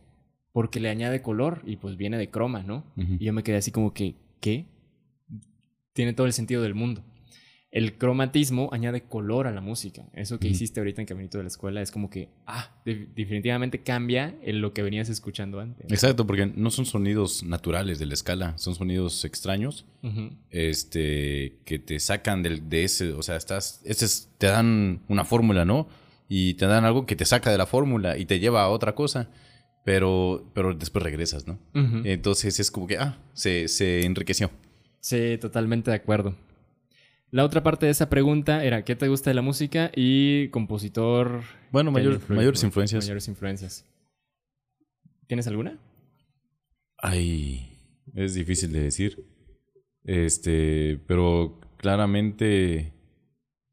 porque 0.51 0.80
le 0.80 0.89
añade 0.89 1.22
color 1.22 1.61
y 1.65 1.78
pues 1.78 1.97
viene 1.97 2.17
de 2.17 2.30
croma, 2.30 2.63
¿no? 2.63 2.84
Y 2.95 3.26
yo 3.26 3.34
me 3.34 3.43
quedé 3.43 3.57
así 3.57 3.72
como 3.72 3.93
que, 3.93 4.15
¿qué? 4.39 4.67
Tiene 5.93 6.13
todo 6.13 6.28
el 6.28 6.34
sentido 6.34 6.61
del 6.61 6.76
mundo. 6.76 7.03
El 7.72 7.97
cromatismo 7.97 8.69
añade 8.74 9.03
color 9.03 9.47
a 9.47 9.51
la 9.51 9.61
música. 9.61 10.03
Eso 10.13 10.39
que 10.39 10.49
hiciste 10.49 10.82
ahorita 10.82 11.01
en 11.01 11.07
Caminito 11.07 11.38
de 11.38 11.45
la 11.45 11.47
Escuela 11.47 11.82
es 11.82 11.89
como 11.89 12.09
que, 12.09 12.28
ah, 12.45 12.69
definitivamente 12.84 13.82
cambia 13.82 14.36
en 14.43 14.59
lo 14.59 14.74
que 14.74 14.84
venías 14.84 15.07
escuchando 15.07 15.61
antes. 15.61 15.89
Exacto, 15.89 16.28
porque 16.28 16.47
no 16.47 16.69
son 16.69 16.86
sonidos 16.86 17.43
naturales 17.43 17.97
de 17.97 18.07
la 18.07 18.13
escala, 18.13 18.57
son 18.57 18.76
sonidos 18.76 19.24
extraños 19.24 19.86
este, 20.49 21.59
que 21.63 21.80
te 21.80 21.99
sacan 22.01 22.43
de, 22.43 22.59
de 22.59 22.84
ese, 22.84 23.13
o 23.13 23.24
sea, 23.24 23.38
estás, 23.38 23.82
ese 23.86 24.28
te 24.38 24.47
dan 24.47 24.99
una 25.07 25.24
fórmula, 25.24 25.63
¿no? 25.63 25.88
Y 26.28 26.55
te 26.55 26.65
dan 26.65 26.84
algo 26.84 27.05
que 27.05 27.15
te 27.15 27.24
saca 27.24 27.51
de 27.51 27.57
la 27.57 27.65
fórmula 27.65 28.17
y 28.17 28.26
te 28.26 28.39
lleva 28.39 28.63
a 28.63 28.69
otra 28.69 28.95
cosa 28.95 29.30
pero, 29.84 30.45
pero 30.53 30.74
después 30.74 31.03
regresas, 31.03 31.47
¿no? 31.47 31.57
Entonces 31.74 32.59
es 32.59 32.69
como 32.69 32.88
que, 32.88 32.97
ah, 32.97 33.17
se, 33.34 33.67
se 33.67 34.05
enriqueció. 34.05 34.51
Sí, 34.99 35.38
totalmente 35.39 35.89
de 35.89 35.97
acuerdo. 35.97 36.36
La 37.32 37.45
otra 37.45 37.63
parte 37.63 37.86
de 37.86 37.93
esa 37.93 38.09
pregunta 38.09 38.65
era, 38.65 38.84
¿qué 38.84 38.97
te 38.97 39.07
gusta 39.07 39.29
de 39.29 39.36
la 39.36 39.41
música? 39.41 39.89
Y 39.95 40.49
compositor... 40.49 41.43
Bueno, 41.71 41.89
mayor, 41.89 42.19
mayores 42.29 42.61
influencias. 42.63 43.05
Mayores 43.05 43.29
influencias. 43.29 43.86
¿Tienes 45.27 45.47
alguna? 45.47 45.79
Ay, 46.97 47.79
es 48.13 48.34
difícil 48.34 48.73
de 48.73 48.82
decir. 48.82 49.25
Este, 50.03 50.99
pero 51.07 51.61
claramente 51.77 52.91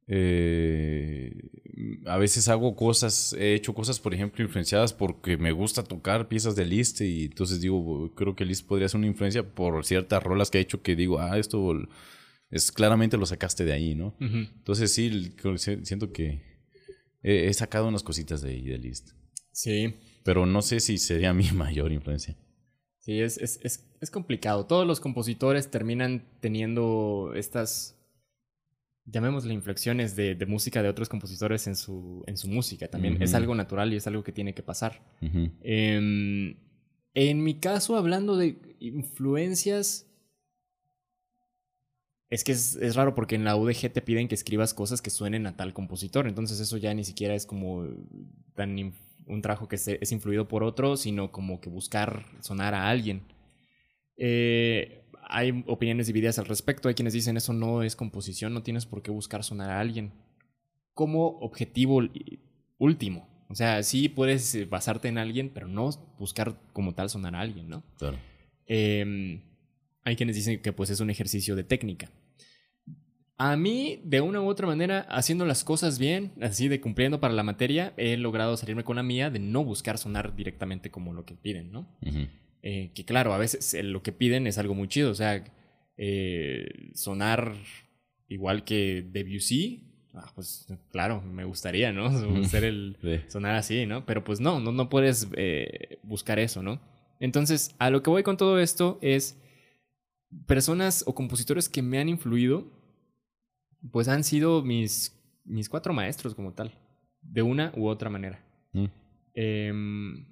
eh, 0.06 1.50
a 2.06 2.16
veces 2.16 2.48
hago 2.48 2.76
cosas, 2.76 3.32
he 3.32 3.54
hecho 3.54 3.74
cosas, 3.74 3.98
por 3.98 4.14
ejemplo, 4.14 4.44
influenciadas 4.44 4.92
porque 4.92 5.36
me 5.36 5.50
gusta 5.50 5.82
tocar 5.82 6.28
piezas 6.28 6.54
de 6.54 6.64
Liszt 6.64 7.00
y 7.00 7.24
entonces 7.24 7.60
digo, 7.60 8.14
creo 8.14 8.36
que 8.36 8.44
Liszt 8.44 8.68
podría 8.68 8.88
ser 8.88 8.98
una 8.98 9.08
influencia 9.08 9.42
por 9.42 9.84
ciertas 9.84 10.22
rolas 10.22 10.52
que 10.52 10.58
he 10.58 10.60
hecho 10.60 10.80
que 10.80 10.94
digo, 10.94 11.18
ah, 11.18 11.38
esto 11.38 11.74
es 12.50 12.72
claramente 12.72 13.16
lo 13.16 13.26
sacaste 13.26 13.64
de 13.64 13.72
ahí, 13.72 13.94
¿no? 13.94 14.16
Entonces 14.20 14.92
sí, 14.92 15.34
siento 15.82 16.12
que 16.12 16.42
he, 17.22 17.52
sacado 17.54 17.88
unas 17.88 18.02
cositas 18.02 18.40
de 18.40 18.50
ahí 18.50 18.62
de 18.62 18.78
Liszt. 18.78 19.10
Sí. 19.52 19.94
Pero 20.24 20.46
no 20.46 20.62
sé 20.62 20.80
si 20.80 20.98
sería 20.98 21.32
mi 21.34 21.50
mayor 21.52 21.92
influencia. 21.92 22.36
Sí, 22.98 23.20
es, 23.20 23.38
es, 23.38 23.58
es, 23.62 23.84
es 24.00 24.10
complicado. 24.10 24.66
Todos 24.66 24.86
los 24.86 25.00
compositores 25.00 25.70
terminan 25.70 26.24
teniendo 26.40 27.32
estas 27.34 27.98
llamémosle 29.10 29.54
inflexiones 29.54 30.16
de, 30.16 30.34
de, 30.34 30.46
música 30.46 30.82
de 30.82 30.88
otros 30.88 31.08
compositores 31.08 31.66
en 31.66 31.76
su, 31.76 32.22
en 32.26 32.36
su 32.36 32.48
música. 32.48 32.88
También 32.88 33.22
es 33.22 33.34
algo 33.34 33.54
natural 33.54 33.92
y 33.92 33.96
es 33.96 34.06
algo 34.06 34.22
que 34.22 34.32
tiene 34.32 34.54
que 34.54 34.62
pasar. 34.62 35.02
Em, 35.62 36.56
en 37.14 37.42
mi 37.42 37.54
caso, 37.54 37.96
hablando 37.96 38.36
de 38.36 38.76
influencias, 38.80 40.07
es 42.30 42.44
que 42.44 42.52
es, 42.52 42.76
es, 42.76 42.94
raro 42.94 43.14
porque 43.14 43.34
en 43.34 43.44
la 43.44 43.56
UDG 43.56 43.92
te 43.92 44.02
piden 44.02 44.28
que 44.28 44.34
escribas 44.34 44.74
cosas 44.74 45.00
que 45.00 45.10
suenen 45.10 45.46
a 45.46 45.56
tal 45.56 45.72
compositor. 45.72 46.26
Entonces 46.26 46.60
eso 46.60 46.76
ya 46.76 46.92
ni 46.94 47.04
siquiera 47.04 47.34
es 47.34 47.46
como 47.46 47.86
tan 48.54 48.92
un 49.26 49.42
trabajo 49.42 49.68
que 49.68 49.76
es 49.76 50.12
influido 50.12 50.48
por 50.48 50.62
otro, 50.62 50.96
sino 50.96 51.32
como 51.32 51.60
que 51.60 51.68
buscar 51.68 52.24
sonar 52.40 52.74
a 52.74 52.88
alguien. 52.88 53.22
Eh, 54.16 55.04
hay 55.22 55.64
opiniones 55.66 56.06
divididas 56.06 56.38
al 56.38 56.46
respecto. 56.46 56.88
Hay 56.88 56.94
quienes 56.94 57.12
dicen 57.12 57.36
eso 57.36 57.52
no 57.52 57.82
es 57.82 57.96
composición, 57.96 58.54
no 58.54 58.62
tienes 58.62 58.86
por 58.86 59.02
qué 59.02 59.10
buscar 59.10 59.44
sonar 59.44 59.70
a 59.70 59.80
alguien 59.80 60.12
como 60.98 61.38
objetivo 61.38 62.02
último. 62.78 63.28
O 63.48 63.54
sea, 63.54 63.84
sí 63.84 64.08
puedes 64.08 64.52
eh, 64.56 64.64
basarte 64.64 65.06
en 65.06 65.16
alguien, 65.16 65.50
pero 65.54 65.68
no 65.68 65.90
buscar 66.18 66.60
como 66.72 66.94
tal 66.94 67.08
sonar 67.08 67.36
a 67.36 67.40
alguien, 67.40 67.68
¿no? 67.68 67.84
Claro. 67.98 68.18
Em, 68.66 69.40
hay 70.02 70.16
quienes 70.16 70.34
dicen 70.34 70.60
que 70.60 70.72
pues 70.72 70.90
es 70.90 70.98
un 70.98 71.08
ejercicio 71.08 71.54
de 71.54 71.62
técnica. 71.62 72.10
A 73.40 73.56
mí, 73.56 74.00
de 74.04 74.20
una 74.20 74.40
u 74.40 74.48
otra 74.48 74.66
manera, 74.66 75.06
haciendo 75.08 75.46
las 75.46 75.62
cosas 75.62 76.00
bien, 76.00 76.32
así 76.40 76.66
de 76.66 76.80
cumpliendo 76.80 77.20
para 77.20 77.34
la 77.34 77.44
materia, 77.44 77.94
he 77.96 78.16
logrado 78.16 78.56
salirme 78.56 78.82
con 78.82 78.96
la 78.96 79.04
mía 79.04 79.30
de 79.30 79.38
no 79.38 79.64
buscar 79.64 79.96
sonar 79.96 80.34
directamente 80.34 80.90
como 80.90 81.12
lo 81.12 81.24
que 81.24 81.36
piden, 81.36 81.70
¿no? 81.70 81.86
Eh, 82.62 82.90
que 82.96 83.04
claro, 83.04 83.32
a 83.32 83.38
veces 83.38 83.74
eh, 83.74 83.84
lo 83.84 84.02
que 84.02 84.10
piden 84.10 84.48
es 84.48 84.58
algo 84.58 84.74
muy 84.74 84.88
chido, 84.88 85.12
o 85.12 85.14
sea, 85.14 85.44
eh, 85.96 86.90
sonar 86.94 87.54
igual 88.26 88.64
que 88.64 89.06
Debussy, 89.08 89.84
ah, 90.14 90.32
pues 90.34 90.66
claro, 90.90 91.22
me 91.22 91.44
gustaría, 91.44 91.92
¿no? 91.92 92.10
Ser 92.44 92.64
el, 92.64 92.96
Sonar 93.28 93.54
así, 93.54 93.86
¿no? 93.86 94.04
Pero 94.04 94.24
pues 94.24 94.40
no, 94.40 94.58
no, 94.58 94.72
no 94.72 94.88
puedes 94.88 95.28
buscar 96.02 96.40
eso, 96.40 96.60
¿no? 96.60 96.80
Entonces, 97.20 97.76
a 97.78 97.90
lo 97.90 98.02
que 98.02 98.10
voy 98.10 98.24
con 98.24 98.36
todo 98.36 98.58
esto 98.58 98.98
es 99.00 99.40
personas 100.46 101.04
o 101.06 101.14
compositores 101.14 101.68
que 101.68 101.82
me 101.82 102.00
han 102.00 102.08
influido, 102.08 102.66
pues 103.90 104.08
han 104.08 104.24
sido 104.24 104.62
mis, 104.62 105.14
mis 105.44 105.68
cuatro 105.68 105.92
maestros 105.92 106.34
como 106.34 106.52
tal, 106.52 106.72
de 107.22 107.42
una 107.42 107.72
u 107.76 107.88
otra 107.88 108.10
manera. 108.10 108.44
Mm. 108.72 108.86
Em, 109.34 110.26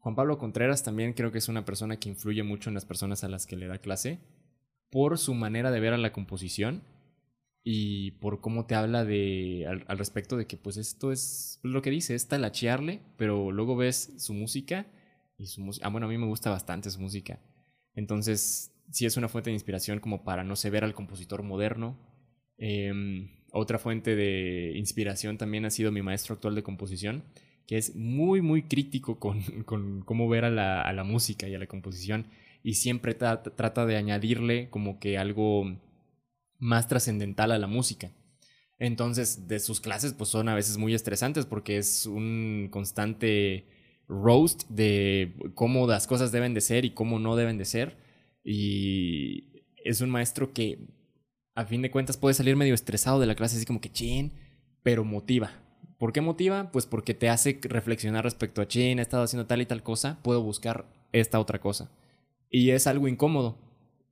Juan 0.00 0.14
Pablo 0.14 0.38
Contreras 0.38 0.82
también 0.82 1.12
creo 1.12 1.32
que 1.32 1.38
es 1.38 1.48
una 1.48 1.64
persona 1.64 1.98
que 1.98 2.08
influye 2.08 2.42
mucho 2.42 2.70
en 2.70 2.74
las 2.74 2.84
personas 2.84 3.24
a 3.24 3.28
las 3.28 3.46
que 3.46 3.56
le 3.56 3.66
da 3.66 3.78
clase 3.78 4.20
por 4.90 5.18
su 5.18 5.34
manera 5.34 5.70
de 5.70 5.80
ver 5.80 5.92
a 5.92 5.98
la 5.98 6.12
composición 6.12 6.82
y 7.62 8.12
por 8.12 8.40
cómo 8.40 8.64
te 8.66 8.74
habla 8.74 9.04
de 9.04 9.66
al, 9.68 9.84
al 9.88 9.98
respecto 9.98 10.36
de 10.36 10.46
que 10.46 10.56
pues 10.56 10.76
esto 10.76 11.12
es 11.12 11.60
lo 11.62 11.82
que 11.82 11.90
dice, 11.90 12.14
es 12.14 12.28
talachearle, 12.28 13.02
pero 13.16 13.50
luego 13.50 13.76
ves 13.76 14.14
su 14.18 14.32
música 14.32 14.86
y 15.36 15.46
su 15.46 15.60
música, 15.60 15.86
ah 15.86 15.90
bueno, 15.90 16.06
a 16.06 16.10
mí 16.10 16.16
me 16.16 16.26
gusta 16.26 16.50
bastante 16.50 16.90
su 16.90 17.00
música. 17.00 17.38
Entonces, 17.94 18.72
sí 18.90 19.06
es 19.06 19.16
una 19.16 19.28
fuente 19.28 19.50
de 19.50 19.54
inspiración 19.54 20.00
como 20.00 20.24
para 20.24 20.44
no 20.44 20.56
se 20.56 20.70
ver 20.70 20.84
al 20.84 20.94
compositor 20.94 21.42
moderno. 21.42 21.96
Em, 22.56 23.30
otra 23.52 23.78
fuente 23.78 24.16
de 24.16 24.72
inspiración 24.76 25.38
también 25.38 25.64
ha 25.64 25.70
sido 25.70 25.92
mi 25.92 26.02
maestro 26.02 26.34
actual 26.34 26.54
de 26.54 26.62
composición, 26.62 27.24
que 27.66 27.78
es 27.78 27.94
muy, 27.96 28.40
muy 28.42 28.62
crítico 28.62 29.18
con, 29.18 29.42
con 29.64 30.02
cómo 30.02 30.28
ver 30.28 30.44
a 30.44 30.50
la, 30.50 30.82
a 30.82 30.92
la, 30.92 31.04
música 31.04 31.48
y 31.48 31.54
a 31.54 31.58
la 31.58 31.66
composición 31.66 32.26
y 32.62 32.74
siempre 32.74 33.14
tra 33.14 33.42
trata 33.42 33.86
de 33.86 33.96
añadirle 33.96 34.68
como 34.70 34.98
que 34.98 35.18
algo 35.18 35.78
más 36.58 36.88
trascendental 36.88 37.52
a 37.52 37.58
la 37.58 37.66
música. 37.66 38.10
Entonces, 38.78 39.48
de 39.48 39.58
sus 39.58 39.80
clases, 39.80 40.14
pues 40.14 40.30
son 40.30 40.48
a 40.48 40.54
veces 40.54 40.76
muy 40.76 40.94
estresantes 40.94 41.46
porque 41.46 41.78
es 41.78 42.06
un 42.06 42.68
constante 42.70 43.66
roast 44.08 44.68
de 44.68 45.34
cómo 45.54 45.86
las 45.86 46.06
cosas 46.06 46.32
deben 46.32 46.54
de 46.54 46.60
ser 46.60 46.84
y 46.84 46.90
cómo 46.90 47.18
no 47.18 47.36
deben 47.36 47.58
de 47.58 47.64
ser. 47.64 47.96
Y 48.44 49.64
es 49.84 50.00
un 50.00 50.10
maestro 50.10 50.52
que, 50.52 50.78
a 51.54 51.64
fin 51.64 51.82
de 51.82 51.90
cuentas, 51.90 52.16
puede 52.16 52.34
salir 52.34 52.56
medio 52.56 52.74
estresado 52.74 53.20
de 53.20 53.26
la 53.26 53.34
clase, 53.34 53.56
así 53.56 53.66
como 53.66 53.80
que 53.80 53.92
chin, 53.92 54.32
pero 54.82 55.04
motiva. 55.04 55.52
¿Por 55.98 56.12
qué 56.12 56.20
motiva? 56.20 56.70
Pues 56.70 56.86
porque 56.86 57.14
te 57.14 57.28
hace 57.28 57.58
reflexionar 57.62 58.24
respecto 58.24 58.62
a 58.62 58.68
chin, 58.68 58.98
he 58.98 59.02
estado 59.02 59.24
haciendo 59.24 59.46
tal 59.46 59.60
y 59.60 59.66
tal 59.66 59.82
cosa, 59.82 60.20
puedo 60.22 60.42
buscar 60.42 60.86
esta 61.12 61.40
otra 61.40 61.60
cosa. 61.60 61.90
Y 62.50 62.70
es 62.70 62.86
algo 62.86 63.08
incómodo, 63.08 63.58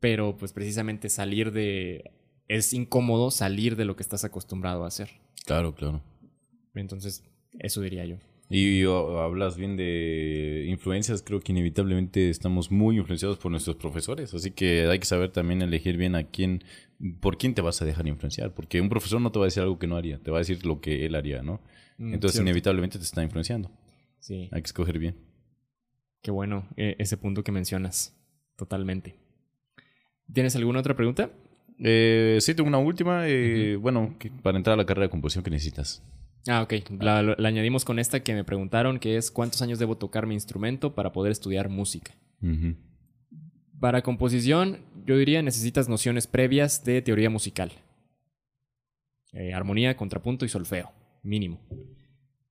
pero 0.01 0.37
pues 0.37 0.53
precisamente 0.53 1.09
salir 1.09 1.53
de... 1.53 2.13
Es 2.49 2.73
incómodo 2.73 3.31
salir 3.31 3.77
de 3.77 3.85
lo 3.85 3.97
que 3.97 4.03
estás 4.03 4.25
acostumbrado 4.25 4.85
a 4.85 4.89
hacer. 4.89 5.11
Claro, 5.45 5.75
claro. 5.75 6.03
Entonces, 6.75 7.25
eso 7.59 7.81
diría 7.81 8.05
yo. 8.05 8.19
Y 8.49 8.85
hablas 8.85 9.57
bien 9.57 9.77
de 9.77 10.67
influencias, 10.69 11.23
creo 11.23 11.41
que 11.41 11.51
inevitablemente 11.51 12.31
estamos 12.31 12.71
muy 12.71 12.97
influenciados 12.97 13.39
por 13.39 13.51
nuestros 13.51 13.75
profesores, 13.77 14.33
así 14.35 14.53
que 14.53 14.87
hay 14.87 15.01
que 15.01 15.05
saber 15.07 15.33
también 15.33 15.63
elegir 15.63 15.97
bien 15.97 16.15
a 16.15 16.23
quién, 16.25 16.63
por 17.21 17.39
quién 17.39 17.55
te 17.55 17.61
vas 17.63 17.83
a 17.83 17.85
dejar 17.85 18.07
influenciar, 18.07 18.55
porque 18.55 18.81
un 18.81 18.89
profesor 18.89 19.21
no 19.21 19.33
te 19.33 19.41
va 19.41 19.47
a 19.47 19.49
decir 19.49 19.65
algo 19.65 19.81
que 19.81 19.89
no 19.89 19.97
haría, 19.97 20.19
te 20.19 20.31
va 20.31 20.39
a 20.39 20.41
decir 20.41 20.65
lo 20.65 20.81
que 20.81 21.07
él 21.07 21.17
haría, 21.17 21.43
¿no? 21.43 21.61
Mm, 21.99 22.15
Entonces 22.15 22.35
cierto. 22.37 22.49
inevitablemente 22.49 22.99
te 22.99 23.05
está 23.05 23.23
influenciando. 23.25 23.71
Sí. 24.21 24.49
Hay 24.53 24.63
que 24.63 24.67
escoger 24.67 24.99
bien. 25.01 25.17
Qué 26.23 26.31
bueno 26.31 26.69
eh, 26.77 26.95
ese 27.01 27.17
punto 27.17 27.43
que 27.43 27.51
mencionas, 27.51 28.17
totalmente. 28.55 29.17
¿Tienes 30.33 30.55
alguna 30.55 30.81
otra 30.81 30.95
pregunta? 30.95 31.31
Eh, 31.79 32.39
sí, 32.41 32.55
tengo 32.55 32.69
una 32.69 32.79
última. 32.79 33.29
Eh, 33.29 33.77
uh 33.77 33.79
-huh. 33.79 33.83
Bueno, 33.83 34.17
para 34.43 34.57
entrar 34.57 34.75
a 34.75 34.77
la 34.77 34.87
carrera 34.87 35.07
de 35.07 35.11
composición, 35.11 35.45
¿qué 35.45 35.51
necesitas? 35.51 36.03
Ah, 36.49 36.63
ok. 36.63 36.75
La, 37.01 37.23
la, 37.23 37.49
añadimos 37.49 37.85
con 37.85 37.99
esta 37.99 38.21
que 38.21 38.35
me 38.35 38.45
preguntaron, 38.45 38.99
que 38.99 39.17
es 39.17 39.31
¿cuántos 39.31 39.63
años 39.63 39.79
debo 39.79 39.97
tocar 39.97 40.27
mi 40.27 40.35
instrumento 40.35 40.95
para 40.95 41.13
poder 41.13 41.33
estudiar 41.33 41.69
música? 41.69 42.15
Uh 42.41 42.47
-huh. 42.47 42.77
Para 43.81 44.03
composición, 44.03 44.81
yo 45.05 45.17
diría 45.19 45.43
necesitas 45.43 45.89
nociones 45.89 46.27
previas 46.27 46.85
de 46.85 47.03
teoría 47.03 47.31
musical. 47.31 47.73
Eh, 49.33 49.53
armonía, 49.53 49.97
contrapunto 49.97 50.45
y 50.45 50.49
solfeo, 50.49 50.93
mínimo. 51.23 51.61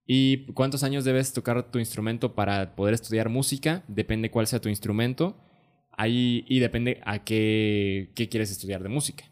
¿Y 0.05 0.45
cuántos 0.53 0.83
años 0.83 1.03
debes 1.03 1.33
tocar 1.33 1.71
tu 1.71 1.79
instrumento 1.79 2.35
para 2.35 2.75
poder 2.75 2.93
estudiar 2.93 3.29
música? 3.29 3.83
Depende 3.87 4.29
cuál 4.29 4.45
sea 4.45 4.61
tu 4.61 4.69
instrumento. 4.69 5.35
Ahí, 5.97 6.45
y 6.47 6.59
depende 6.59 7.01
a 7.05 7.23
qué, 7.23 8.11
qué 8.13 8.29
quieres 8.29 8.51
estudiar 8.51 8.83
de 8.83 8.89
música 8.89 9.25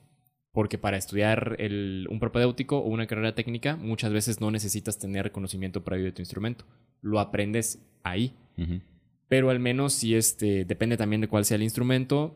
porque 0.53 0.77
para 0.77 0.97
estudiar 0.97 1.55
el, 1.59 2.07
un 2.09 2.19
propedéutico 2.19 2.77
o 2.77 2.87
una 2.87 3.07
carrera 3.07 3.35
técnica 3.35 3.75
muchas 3.75 4.13
veces 4.13 4.39
no 4.39 4.51
necesitas 4.51 4.99
tener 4.99 5.31
conocimiento 5.31 5.83
previo 5.83 6.05
de 6.05 6.11
tu 6.11 6.21
instrumento. 6.21 6.65
Lo 7.01 7.19
aprendes 7.19 7.79
ahí. 8.03 8.33
Uh 8.57 8.61
-huh. 8.61 8.81
Pero 9.27 9.49
al 9.49 9.59
menos 9.59 9.93
si 9.93 10.13
este, 10.15 10.63
depende 10.63 10.95
también 10.95 11.21
de 11.21 11.27
cuál 11.27 11.43
sea 11.43 11.55
el 11.55 11.63
instrumento, 11.63 12.35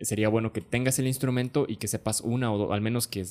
sería 0.00 0.28
bueno 0.28 0.52
que 0.52 0.60
tengas 0.60 0.98
el 0.98 1.06
instrumento 1.06 1.66
y 1.68 1.76
que 1.76 1.86
sepas 1.86 2.20
una 2.20 2.52
o 2.52 2.58
dos, 2.58 2.72
al 2.72 2.80
menos 2.80 3.06
que 3.06 3.24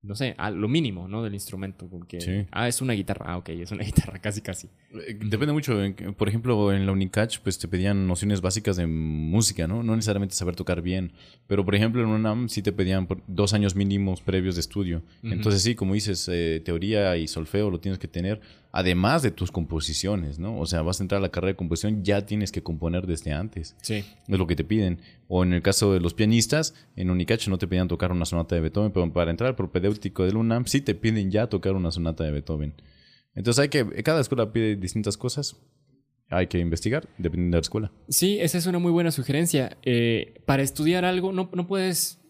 no 0.00 0.14
sé, 0.14 0.34
a 0.38 0.50
lo 0.50 0.68
mínimo, 0.68 1.08
¿no? 1.08 1.22
Del 1.22 1.34
instrumento. 1.34 1.88
Porque, 1.88 2.20
sí. 2.20 2.46
Ah, 2.52 2.68
es 2.68 2.80
una 2.80 2.92
guitarra. 2.92 3.26
Ah, 3.28 3.36
ok, 3.38 3.48
es 3.50 3.72
una 3.72 3.82
guitarra, 3.84 4.20
casi, 4.20 4.40
casi. 4.40 4.68
Depende 4.92 5.52
mucho. 5.52 5.76
Por 6.16 6.28
ejemplo, 6.28 6.72
en 6.72 6.86
la 6.86 6.92
Unicach, 6.92 7.38
pues 7.40 7.58
te 7.58 7.66
pedían 7.68 8.06
nociones 8.06 8.40
básicas 8.40 8.76
de 8.76 8.86
música, 8.86 9.66
¿no? 9.66 9.82
No 9.82 9.96
necesariamente 9.96 10.34
saber 10.34 10.54
tocar 10.54 10.82
bien. 10.82 11.12
Pero, 11.46 11.64
por 11.64 11.74
ejemplo, 11.74 12.02
en 12.02 12.08
UNAM 12.08 12.48
sí 12.48 12.62
te 12.62 12.72
pedían 12.72 13.08
dos 13.26 13.54
años 13.54 13.74
mínimos 13.74 14.20
previos 14.22 14.54
de 14.54 14.60
estudio. 14.60 15.02
Uh 15.22 15.26
-huh. 15.26 15.32
Entonces, 15.32 15.62
sí, 15.62 15.74
como 15.74 15.94
dices, 15.94 16.28
eh, 16.30 16.62
teoría 16.64 17.16
y 17.16 17.26
solfeo 17.26 17.70
lo 17.70 17.80
tienes 17.80 17.98
que 17.98 18.08
tener. 18.08 18.40
Además 18.70 19.22
de 19.22 19.30
tus 19.30 19.50
composiciones, 19.50 20.38
¿no? 20.38 20.58
O 20.58 20.66
sea, 20.66 20.82
vas 20.82 21.00
a 21.00 21.04
entrar 21.04 21.20
a 21.20 21.22
la 21.22 21.30
carrera 21.30 21.52
de 21.52 21.56
composición, 21.56 22.04
ya 22.04 22.26
tienes 22.26 22.52
que 22.52 22.62
componer 22.62 23.06
desde 23.06 23.32
antes. 23.32 23.74
Sí. 23.80 24.04
Es 24.26 24.38
lo 24.38 24.46
que 24.46 24.56
te 24.56 24.64
piden. 24.64 25.00
O 25.26 25.42
en 25.42 25.54
el 25.54 25.62
caso 25.62 25.92
de 25.94 26.00
los 26.00 26.12
pianistas, 26.12 26.74
en 26.94 27.10
Unicach 27.10 27.48
no 27.48 27.56
te 27.56 27.66
pedían 27.66 27.88
tocar 27.88 28.12
una 28.12 28.26
sonata 28.26 28.54
de 28.54 28.60
Beethoven, 28.60 28.92
pero 28.92 29.10
para 29.12 29.30
entrar 29.30 29.48
al 29.48 29.56
propedéutico 29.56 30.24
del 30.24 30.36
UNAM 30.36 30.66
sí 30.66 30.82
te 30.82 30.94
piden 30.94 31.30
ya 31.30 31.46
tocar 31.46 31.74
una 31.74 31.90
sonata 31.90 32.24
de 32.24 32.30
Beethoven. 32.30 32.74
Entonces 33.34 33.62
hay 33.62 33.68
que, 33.68 34.02
cada 34.02 34.20
escuela 34.20 34.52
pide 34.52 34.76
distintas 34.76 35.16
cosas. 35.16 35.56
Hay 36.30 36.48
que 36.48 36.58
investigar, 36.58 37.08
dependiendo 37.16 37.56
de 37.56 37.60
la 37.60 37.62
escuela. 37.62 37.92
Sí, 38.10 38.38
esa 38.38 38.58
es 38.58 38.66
una 38.66 38.78
muy 38.78 38.92
buena 38.92 39.10
sugerencia. 39.10 39.78
Eh, 39.82 40.42
para 40.44 40.62
estudiar 40.62 41.06
algo, 41.06 41.32
no, 41.32 41.48
no 41.54 41.66
puedes 41.66 42.20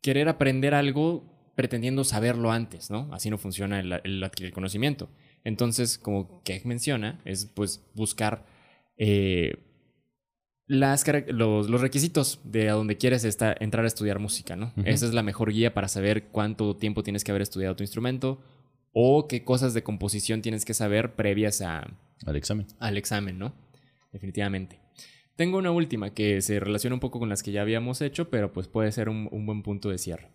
querer 0.00 0.30
aprender 0.30 0.72
algo 0.72 1.30
pretendiendo 1.54 2.04
saberlo 2.04 2.50
antes, 2.50 2.90
¿no? 2.90 3.10
Así 3.12 3.28
no 3.28 3.36
funciona 3.36 3.80
el, 3.80 3.92
el, 3.92 4.30
el 4.40 4.52
conocimiento. 4.52 5.10
Entonces, 5.44 5.98
como 5.98 6.42
Keck 6.44 6.64
menciona, 6.64 7.20
es 7.24 7.46
pues 7.46 7.84
buscar 7.94 8.46
eh, 8.96 9.56
las, 10.66 11.04
los, 11.28 11.68
los, 11.68 11.80
requisitos 11.80 12.40
de 12.44 12.70
a 12.70 12.74
donde 12.74 12.96
quieres 12.96 13.24
entrar 13.24 13.84
a 13.84 13.88
estudiar 13.88 14.18
música, 14.18 14.56
¿no? 14.56 14.72
Uh 14.76 14.80
-huh. 14.80 14.88
Esa 14.88 15.06
es 15.06 15.14
la 15.14 15.22
mejor 15.22 15.52
guía 15.52 15.74
para 15.74 15.88
saber 15.88 16.28
cuánto 16.28 16.76
tiempo 16.76 17.02
tienes 17.02 17.24
que 17.24 17.32
haber 17.32 17.42
estudiado 17.42 17.76
tu 17.76 17.82
instrumento 17.82 18.40
o 18.92 19.26
qué 19.26 19.44
cosas 19.44 19.74
de 19.74 19.82
composición 19.82 20.42
tienes 20.42 20.64
que 20.64 20.74
saber 20.74 21.14
previas 21.14 21.60
a, 21.62 21.90
al 22.26 22.36
examen. 22.36 22.66
Al 22.78 22.96
examen, 22.96 23.38
¿no? 23.38 23.54
Definitivamente. 24.12 24.78
Tengo 25.34 25.58
una 25.58 25.70
última 25.70 26.14
que 26.14 26.40
se 26.42 26.60
relaciona 26.60 26.94
un 26.94 27.00
poco 27.00 27.18
con 27.18 27.28
las 27.28 27.42
que 27.42 27.52
ya 27.52 27.62
habíamos 27.62 28.00
hecho, 28.02 28.30
pero 28.30 28.52
pues 28.52 28.68
puede 28.68 28.92
ser 28.92 29.08
un, 29.08 29.28
un 29.32 29.46
buen 29.46 29.62
punto 29.62 29.88
de 29.88 29.98
cierre. 29.98 30.28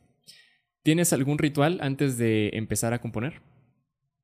¿Tienes 0.83 1.13
algún 1.13 1.37
ritual 1.37 1.79
antes 1.81 2.17
de 2.17 2.49
empezar 2.53 2.93
a 2.93 2.99
componer? 2.99 3.41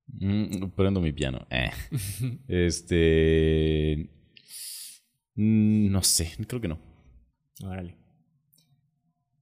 Mm, 0.07 0.69
prendo 0.75 1.01
mi 1.01 1.11
piano. 1.11 1.45
Eh. 1.49 1.71
este. 2.47 4.09
Mm, 5.35 5.91
no 5.91 6.03
sé, 6.03 6.31
creo 6.47 6.61
que 6.61 6.67
no. 6.67 6.79
Órale. 7.63 7.95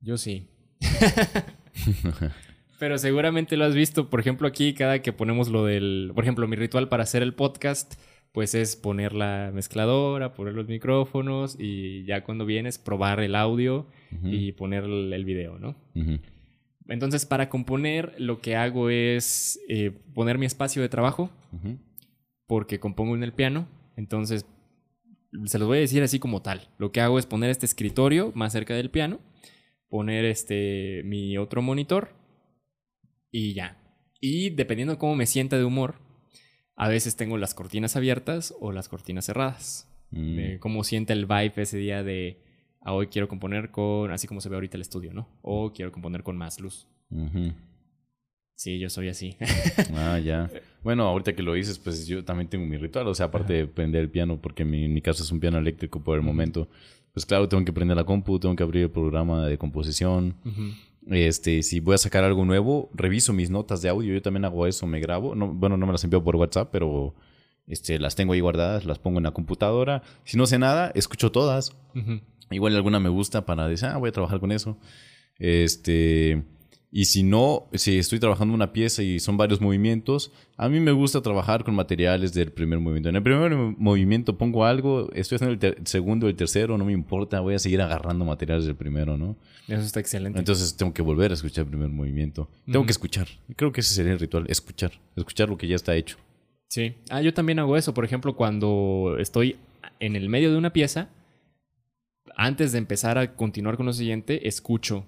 Yo 0.01 0.18
sí. 0.18 0.47
Pero 2.80 2.97
seguramente 2.97 3.57
lo 3.57 3.66
has 3.66 3.76
visto. 3.76 4.09
Por 4.09 4.20
ejemplo, 4.20 4.47
aquí, 4.47 4.74
cada 4.74 5.01
que 5.01 5.14
ponemos 5.14 5.49
lo 5.49 5.66
del. 5.66 6.12
Por 6.16 6.24
ejemplo, 6.24 6.47
mi 6.47 6.55
ritual 6.55 6.89
para 6.89 7.03
hacer 7.03 7.22
el 7.22 7.34
podcast, 7.34 7.93
pues 8.32 8.55
es 8.55 8.76
poner 8.76 9.14
la 9.14 9.51
mezcladora, 9.53 10.34
poner 10.34 10.53
los 10.53 10.68
micrófonos 10.68 11.55
y 11.59 12.05
ya 12.05 12.24
cuando 12.24 12.45
vienes, 12.45 12.80
probar 12.80 13.20
el 13.20 13.36
audio 13.36 13.88
uh 14.12 14.16
-huh. 14.16 14.34
y 14.34 14.51
poner 14.53 14.86
el 14.86 15.26
video, 15.26 15.59
¿no? 15.59 15.76
Uh 15.93 15.99
-huh. 15.99 16.20
Entonces, 16.88 17.25
para 17.25 17.49
componer, 17.49 18.15
lo 18.17 18.41
que 18.41 18.55
hago 18.55 18.89
es 18.89 19.59
eh, 19.67 19.91
poner 20.13 20.38
mi 20.38 20.45
espacio 20.45 20.82
de 20.82 20.89
trabajo, 20.89 21.29
uh 21.51 21.57
-huh. 21.57 21.79
porque 22.47 22.79
compongo 22.79 23.15
en 23.15 23.23
el 23.23 23.34
piano. 23.34 23.67
Entonces, 23.95 24.45
se 25.45 25.59
los 25.59 25.67
voy 25.67 25.77
a 25.77 25.82
decir 25.82 26.03
así 26.03 26.19
como 26.19 26.41
tal. 26.41 26.67
Lo 26.77 26.91
que 26.91 27.01
hago 27.01 27.17
es 27.19 27.25
poner 27.25 27.49
este 27.49 27.65
escritorio 27.65 28.32
más 28.36 28.51
cerca 28.53 28.73
del 28.73 28.89
piano, 28.89 29.19
poner 29.89 30.25
este 30.25 31.03
mi 31.05 31.38
otro 31.38 31.61
monitor 31.61 32.09
y 33.32 33.53
ya. 33.53 33.77
Y 34.19 34.51
dependiendo 34.51 34.93
de 34.93 34.99
cómo 34.99 35.15
me 35.15 35.25
sienta 35.25 35.57
de 35.57 35.63
humor, 35.63 35.95
a 36.75 36.88
veces 36.89 37.15
tengo 37.15 37.38
las 37.38 37.53
cortinas 37.53 37.95
abiertas 37.95 38.53
o 38.59 38.71
las 38.71 38.89
cortinas 38.89 39.25
cerradas. 39.25 39.88
Mm. 40.11 40.36
De 40.36 40.59
cómo 40.59 40.84
siente 40.84 41.13
el 41.13 41.25
vibe 41.25 41.53
ese 41.55 41.77
día 41.77 42.03
de 42.03 42.41
a 42.82 42.93
hoy 42.93 43.07
quiero 43.07 43.27
componer 43.27 43.71
con, 43.71 44.11
así 44.11 44.27
como 44.27 44.41
se 44.41 44.49
ve 44.49 44.55
ahorita 44.55 44.77
el 44.77 44.82
estudio, 44.82 45.13
¿no? 45.13 45.27
O 45.41 45.71
quiero 45.71 45.91
componer 45.91 46.23
con 46.23 46.36
más 46.38 46.59
luz. 46.59 46.88
Uh 47.11 47.27
-huh. 47.27 47.53
Sí, 48.55 48.77
yo 48.77 48.89
soy 48.89 49.07
así. 49.09 49.38
ah, 49.95 50.19
ya. 50.19 50.49
Bueno, 50.84 51.07
ahorita 51.07 51.34
que 51.34 51.41
lo 51.41 51.53
dices, 51.53 51.79
pues 51.79 52.05
yo 52.05 52.23
también 52.23 52.47
tengo 52.47 52.65
mi 52.65 52.77
ritual. 52.77 53.07
O 53.07 53.15
sea, 53.15 53.27
aparte 53.27 53.53
de 53.53 53.67
prender 53.67 54.01
el 54.01 54.09
piano, 54.09 54.39
porque 54.39 54.65
mi, 54.65 54.88
mi 54.88 55.01
casa 55.01 55.23
es 55.23 55.32
un 55.32 55.39
piano 55.39 55.57
eléctrico 55.57 56.03
por 56.03 56.15
el 56.15 56.23
momento. 56.23 56.67
Pues 57.13 57.25
claro, 57.25 57.49
tengo 57.49 57.65
que 57.65 57.73
prender 57.73 57.97
la 57.97 58.03
compu, 58.03 58.39
tengo 58.39 58.55
que 58.55 58.63
abrir 58.63 58.84
el 58.84 58.91
programa 58.91 59.47
de 59.47 59.57
composición. 59.57 60.36
Este, 61.07 61.63
si 61.63 61.79
voy 61.79 61.95
a 61.95 61.97
sacar 61.97 62.23
algo 62.23 62.45
nuevo, 62.45 62.89
reviso 62.93 63.34
mis 63.34 63.49
notas 63.49 63.82
de 63.82 63.89
audio. 63.89 64.13
Yo 64.13 64.21
también 64.21 64.45
hago 64.45 64.67
eso, 64.67 64.86
me 64.86 64.99
grabo. 64.99 65.34
No, 65.36 65.47
bueno, 65.47 65.75
no 65.75 65.86
me 65.88 65.91
las 65.91 66.03
envío 66.03 66.23
por 66.23 66.36
WhatsApp, 66.36 66.69
pero 66.71 67.15
este, 67.67 67.99
las 67.99 68.15
tengo 68.15 68.34
ahí 68.34 68.39
guardadas, 68.41 68.86
las 68.86 68.99
pongo 68.99 69.17
en 69.17 69.23
la 69.23 69.32
computadora. 69.32 70.03
Si 70.23 70.38
no 70.38 70.45
sé 70.45 70.59
nada, 70.59 70.91
escucho 70.93 71.32
todas. 71.32 71.75
Igual 72.51 72.75
alguna 72.75 72.99
me 72.99 73.09
gusta 73.09 73.45
para 73.45 73.67
decir, 73.67 73.87
ah, 73.89 73.97
voy 73.97 74.09
a 74.09 74.11
trabajar 74.11 74.39
con 74.39 74.51
eso. 74.51 74.77
Este, 75.37 76.43
y 76.93 77.05
si 77.05 77.23
no, 77.23 77.69
si 77.73 77.97
estoy 77.97 78.19
trabajando 78.19 78.53
una 78.53 78.73
pieza 78.73 79.01
y 79.01 79.21
son 79.21 79.37
varios 79.37 79.61
movimientos, 79.61 80.31
a 80.57 80.67
mí 80.67 80.81
me 80.81 80.91
gusta 80.91 81.21
trabajar 81.21 81.63
con 81.63 81.73
materiales 81.73 82.33
del 82.33 82.51
primer 82.51 82.79
movimiento. 82.79 83.07
En 83.07 83.15
el 83.15 83.23
primer 83.23 83.55
movimiento 83.55 84.37
pongo 84.37 84.65
algo, 84.65 85.09
estoy 85.13 85.37
haciendo 85.37 85.67
el, 85.67 85.87
segundo, 85.87 86.27
el 86.27 86.35
tercero, 86.35 86.77
no 86.77 86.83
me 86.83 86.91
importa, 86.91 87.39
voy 87.39 87.55
a 87.55 87.59
seguir 87.59 87.81
agarrando 87.81 88.25
materiales 88.25 88.65
del 88.65 88.75
primero, 88.75 89.17
¿no? 89.17 89.37
Eso 89.69 89.81
está 89.83 90.01
excelente. 90.01 90.37
Entonces 90.37 90.75
tengo 90.75 90.93
que 90.93 91.01
volver 91.01 91.31
a 91.31 91.35
escuchar 91.35 91.63
el 91.63 91.69
primer 91.69 91.89
movimiento. 91.89 92.49
Tengo 92.69 92.85
que 92.85 92.91
escuchar. 92.91 93.27
Creo 93.55 93.71
que 93.71 93.79
ese 93.79 93.93
sería 93.93 94.11
el 94.11 94.19
ritual, 94.19 94.45
escuchar. 94.49 94.91
Escuchar 95.15 95.47
lo 95.47 95.57
que 95.57 95.69
ya 95.69 95.77
está 95.77 95.95
hecho. 95.95 96.17
Sí. 96.67 96.95
Ah, 97.09 97.21
yo 97.21 97.33
también 97.33 97.59
hago 97.59 97.77
eso. 97.77 97.93
Por 97.93 98.03
ejemplo, 98.03 98.35
cuando 98.35 99.15
estoy 99.17 99.55
en 100.01 100.17
el 100.17 100.27
medio 100.27 100.51
de 100.51 100.57
una 100.57 100.73
pieza, 100.73 101.07
antes 102.36 102.71
de 102.71 102.77
empezar 102.77 103.17
a 103.17 103.36
continuar 103.36 103.77
con 103.77 103.86
lo 103.86 103.93
siguiente, 103.93 104.47
escucho 104.47 105.05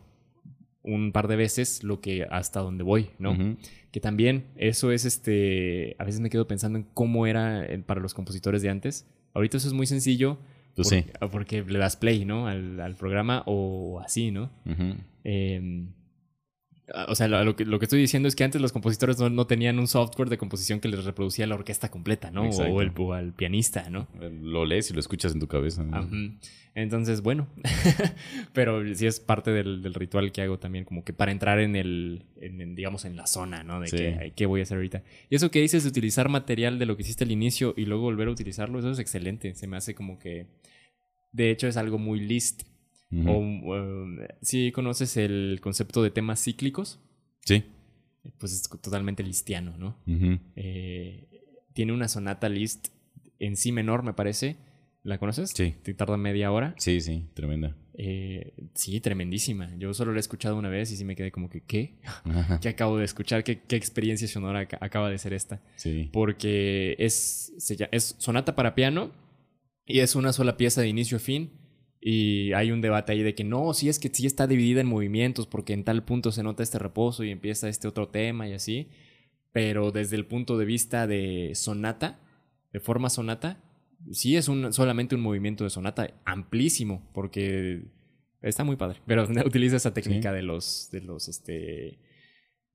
un 0.83 1.11
par 1.11 1.27
de 1.27 1.35
veces 1.35 1.83
lo 1.83 2.01
que 2.01 2.27
hasta 2.29 2.59
donde 2.59 2.83
voy, 2.83 3.09
¿no? 3.17 3.57
Que 3.91 3.99
también 3.99 4.45
eso 4.55 4.91
es 4.91 5.05
este, 5.05 5.95
a 5.99 6.03
veces 6.03 6.19
me 6.19 6.29
quedo 6.29 6.47
pensando 6.47 6.77
en 6.77 6.85
cómo 6.93 7.25
era 7.25 7.65
para 7.85 8.01
los 8.01 8.13
compositores 8.13 8.61
de 8.61 8.69
antes. 8.69 9.07
Ahorita 9.33 9.57
eso 9.57 9.67
es 9.67 9.73
muy 9.73 9.87
sencillo 9.87 10.39
pues 10.75 10.89
sí. 10.89 11.05
porque 11.31 11.63
le 11.63 11.79
das 11.79 11.95
play, 11.95 12.25
¿no? 12.25 12.47
Al, 12.47 12.95
programa 12.97 13.43
o 13.45 13.99
así, 13.99 14.31
¿no? 14.31 14.49
Ah, 14.65 15.69
o 17.07 17.15
sea, 17.15 17.27
lo, 17.27 17.55
que, 17.55 17.65
lo, 17.65 17.79
que, 17.79 17.85
estoy 17.85 17.99
diciendo 17.99 18.27
es 18.27 18.35
que 18.35 18.43
antes 18.43 18.61
los 18.61 18.71
compositores 18.71 19.17
no, 19.19 19.47
tenían 19.47 19.79
un 19.79 19.87
software 19.87 20.29
de 20.29 20.37
composición 20.37 20.79
que 20.79 20.87
les 20.87 21.03
reproducía 21.03 21.47
la 21.47 21.55
orquesta 21.55 21.89
completa, 21.89 22.29
¿no? 22.29 22.49
O, 22.49 22.81
el, 22.81 22.91
al 23.13 23.33
pianista, 23.33 23.89
¿no? 23.89 24.07
Lo 24.19 24.65
lees 24.65 24.91
y 24.91 24.93
lo 24.93 24.99
escuchas 24.99 25.33
en 25.33 25.39
tu 25.39 25.47
cabeza. 25.47 25.83
Entonces, 26.75 27.21
bueno, 27.21 27.47
pero 28.53 28.83
sí 28.95 29.07
es 29.07 29.19
parte 29.19 29.51
del, 29.51 29.93
ritual 29.93 30.31
que 30.31 30.41
hago 30.41 30.59
también, 30.59 30.85
como 30.85 31.03
que 31.03 31.13
para 31.13 31.31
entrar 31.31 31.59
en 31.59 31.75
el, 31.75 32.25
digamos, 32.75 33.05
en 33.05 33.15
la 33.15 33.25
zona, 33.25 33.63
¿no? 33.63 33.79
De 33.79 33.89
que, 33.89 34.33
qué 34.35 34.45
voy 34.45 34.59
a 34.59 34.63
hacer 34.63 34.77
ahorita. 34.77 35.03
Y 35.29 35.35
eso 35.35 35.49
que 35.49 35.61
dices 35.61 35.83
de 35.83 35.89
utilizar 35.89 36.29
material 36.29 36.77
de 36.77 36.85
lo 36.85 36.95
que 36.95 37.01
hiciste 37.01 37.23
al 37.23 37.31
inicio 37.31 37.73
y 37.75 37.85
luego 37.85 38.03
volver 38.03 38.27
a 38.27 38.31
utilizarlo, 38.31 38.79
eso 38.79 38.91
es 38.91 38.99
excelente. 38.99 39.55
Se 39.55 39.67
me 39.67 39.77
hace 39.77 39.95
como 39.95 40.19
que, 40.19 40.47
de 41.31 41.49
hecho, 41.49 41.67
es 41.67 41.77
algo 41.77 41.97
muy 41.97 42.19
list 42.19 42.63
o, 43.27 44.05
si 44.41 44.71
conoces 44.71 45.17
el 45.17 45.59
concepto 45.61 46.01
de 46.03 46.11
temas 46.11 46.43
cíclicos. 46.43 46.99
Sí. 47.45 47.63
Pues 48.37 48.53
es 48.53 48.63
totalmente 48.81 49.23
listiano, 49.23 49.77
¿no? 49.77 49.97
Eh, 50.55 51.27
tiene 51.73 51.93
una 51.93 52.07
sonata 52.07 52.49
list 52.49 52.87
en 53.39 53.57
sí 53.57 53.71
menor, 53.71 54.03
me 54.03 54.13
parece. 54.13 54.57
¿La 55.03 55.17
conoces? 55.17 55.51
Sí. 55.53 55.75
Te 55.83 55.93
tarda 55.93 56.15
media 56.15 56.51
hora. 56.51 56.75
Sí, 56.77 57.01
sí, 57.01 57.27
tremenda. 57.33 57.75
Eh, 57.95 58.53
sí, 58.73 59.01
tremendísima. 59.01 59.75
Yo 59.77 59.93
solo 59.93 60.13
la 60.13 60.19
he 60.19 60.21
escuchado 60.21 60.55
una 60.55 60.69
vez 60.69 60.91
y 60.91 60.95
sí 60.95 61.03
me 61.03 61.17
quedé 61.17 61.31
como 61.31 61.49
que, 61.49 61.61
¿qué? 61.61 61.95
¿Qué 62.61 62.69
acabo 62.69 62.97
de 62.97 63.03
escuchar? 63.03 63.43
¿Qué, 63.43 63.59
¿Qué, 63.59 63.75
experiencia 63.75 64.27
sonora 64.29 64.61
acaba 64.79 65.09
de 65.09 65.17
ser 65.17 65.33
esta? 65.33 65.61
Sí. 65.75 66.09
Porque 66.13 66.95
es, 66.99 67.51
es 67.91 68.15
sonata 68.17 68.55
para 68.55 68.75
piano 68.75 69.11
y 69.85 69.99
es 69.99 70.15
una 70.15 70.31
sola 70.31 70.55
pieza 70.55 70.79
de 70.79 70.87
inicio 70.87 71.17
a 71.17 71.19
fin 71.19 71.51
y 72.05 72.51
hay 72.51 72.71
un 72.71 72.81
debate 72.81 73.13
ahí 73.13 73.23
de 73.23 73.33
que 73.33 73.45
no, 73.45 73.73
sí 73.73 73.87
es 73.87 73.97
que 73.97 74.09
sí 74.09 74.27
está 74.27 74.45
dividida 74.45 74.81
en 74.81 74.87
movimientos 74.87 75.47
porque 75.47 75.71
en 75.71 75.85
tal 75.85 76.03
punto 76.03 76.33
se 76.33 76.43
nota 76.43 76.61
este 76.61 76.77
reposo 76.77 77.23
y 77.23 77.29
empieza 77.31 77.69
este 77.69 77.87
otro 77.87 78.09
tema 78.09 78.45
y 78.45 78.51
así. 78.51 78.89
Pero 79.53 79.91
desde 79.91 80.17
el 80.17 80.25
punto 80.25 80.57
de 80.57 80.65
vista 80.65 81.07
de 81.07 81.51
sonata, 81.55 82.19
de 82.73 82.81
forma 82.81 83.09
sonata, 83.09 83.63
sí 84.11 84.35
es 84.35 84.49
un, 84.49 84.73
solamente 84.73 85.15
un 85.15 85.21
movimiento 85.21 85.63
de 85.63 85.69
sonata 85.69 86.13
amplísimo 86.25 87.09
porque 87.13 87.85
está 88.41 88.65
muy 88.65 88.75
padre. 88.75 88.99
Pero 89.05 89.23
utiliza 89.45 89.77
esa 89.77 89.93
técnica 89.93 90.33
de 90.33 90.43
los, 90.43 90.89
de 90.91 90.99
los, 90.99 91.29
este, 91.29 91.99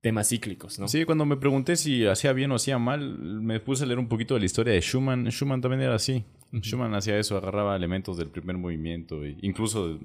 temas 0.01 0.31
cíclicos, 0.31 0.79
¿no? 0.79 0.89
Sí, 0.89 1.05
cuando 1.05 1.26
me 1.26 1.37
pregunté 1.37 1.76
si 1.76 2.07
hacía 2.07 2.33
bien 2.33 2.51
o 2.53 2.55
hacía 2.55 2.79
mal, 2.79 3.18
me 3.18 3.61
puse 3.61 3.85
a 3.85 3.87
leer 3.87 3.99
un 3.99 4.09
poquito 4.09 4.33
de 4.33 4.41
la 4.41 4.47
historia 4.47 4.72
de 4.72 4.81
Schumann. 4.81 5.26
Schumann 5.31 5.61
también 5.61 5.83
era 5.83 5.97
así. 5.97 6.24
Schumann 6.53 6.94
hacía 6.94 7.18
eso, 7.18 7.36
agarraba 7.36 7.76
elementos 7.76 8.16
del 8.16 8.28
primer 8.28 8.57
movimiento, 8.57 9.24
e 9.24 9.36
incluso 9.42 9.99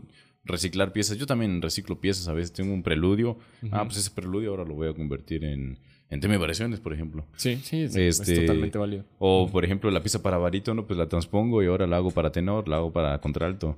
reciclar 0.46 0.92
piezas. 0.92 1.18
Yo 1.18 1.26
también 1.26 1.62
reciclo 1.62 2.00
piezas, 2.00 2.28
a 2.28 2.34
veces 2.34 2.54
tengo 2.54 2.74
un 2.74 2.84
preludio. 2.84 3.38
Ah, 3.72 3.84
pues 3.86 3.98
ese 3.98 4.12
preludio 4.12 4.52
ahora 4.52 4.66
lo 4.66 4.74
voy 4.74 4.90
a 4.90 4.94
convertir 4.94 5.46
en, 5.46 5.80
en 6.10 6.20
tema 6.20 6.34
de 6.34 6.38
variaciones, 6.38 6.80
por 6.80 6.94
ejemplo. 6.94 7.26
Sí, 7.38 7.56
sí, 7.64 7.84
es, 7.84 7.96
este, 7.96 8.42
totalmente 8.42 8.78
válido. 8.78 9.06
O, 9.20 9.50
por 9.50 9.64
ejemplo, 9.64 9.90
la 9.90 10.02
pieza 10.02 10.22
para 10.22 10.38
barítono, 10.38 10.86
pues 10.86 10.98
la 11.00 11.08
transpongo 11.08 11.64
y 11.64 11.68
ahora 11.68 11.88
la 11.88 11.98
hago 11.98 12.12
para 12.12 12.32
tenor, 12.32 12.68
la 12.68 12.78
hago 12.78 12.92
para 12.92 13.20
contralto. 13.20 13.78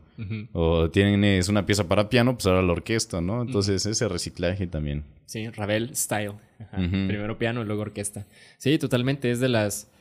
O 0.53 0.89
tienes 0.89 1.49
una 1.49 1.66
pieza 1.66 1.88
para 1.88 2.09
piano, 2.09 2.34
pues 2.34 2.47
ahora 2.47 2.61
la 2.61 2.72
orquesta, 2.74 3.22
¿no? 3.22 3.41
Entonces, 3.41 3.86
ese 3.86 4.07
reciclaje 4.07 4.68
también. 4.68 5.03
Sí, 5.26 5.47
Ravel 5.49 5.95
style. 5.95 6.34
Primero 6.72 7.38
piano, 7.38 7.63
luego 7.63 7.84
orquesta. 7.84 8.26
Sí, 8.57 8.78
totalmente. 8.80 9.30
Es 9.30 9.39
de 9.39 9.49
las 9.49 9.91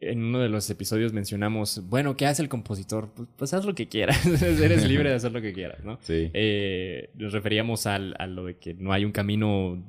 en 0.00 0.24
uno 0.24 0.40
de 0.40 0.48
los 0.48 0.68
episodios 0.70 1.12
mencionamos, 1.12 1.82
bueno, 1.88 2.16
¿qué 2.16 2.26
hace 2.26 2.42
el 2.42 2.48
compositor? 2.48 3.10
Pues, 3.14 3.28
pues 3.36 3.54
haz 3.54 3.64
lo 3.64 3.74
que 3.74 3.88
quieras, 3.88 4.24
eres 4.42 4.88
libre 4.88 5.10
de 5.10 5.16
hacer 5.16 5.32
lo 5.32 5.42
que 5.42 5.52
quieras, 5.52 5.84
¿no? 5.84 5.98
Sí. 6.00 6.30
Eh, 6.32 7.10
nos 7.14 7.32
referíamos 7.32 7.86
al, 7.86 8.14
a 8.18 8.26
lo 8.26 8.46
de 8.46 8.56
que 8.56 8.74
no 8.74 8.92
hay 8.92 9.04
un 9.04 9.12
camino 9.12 9.82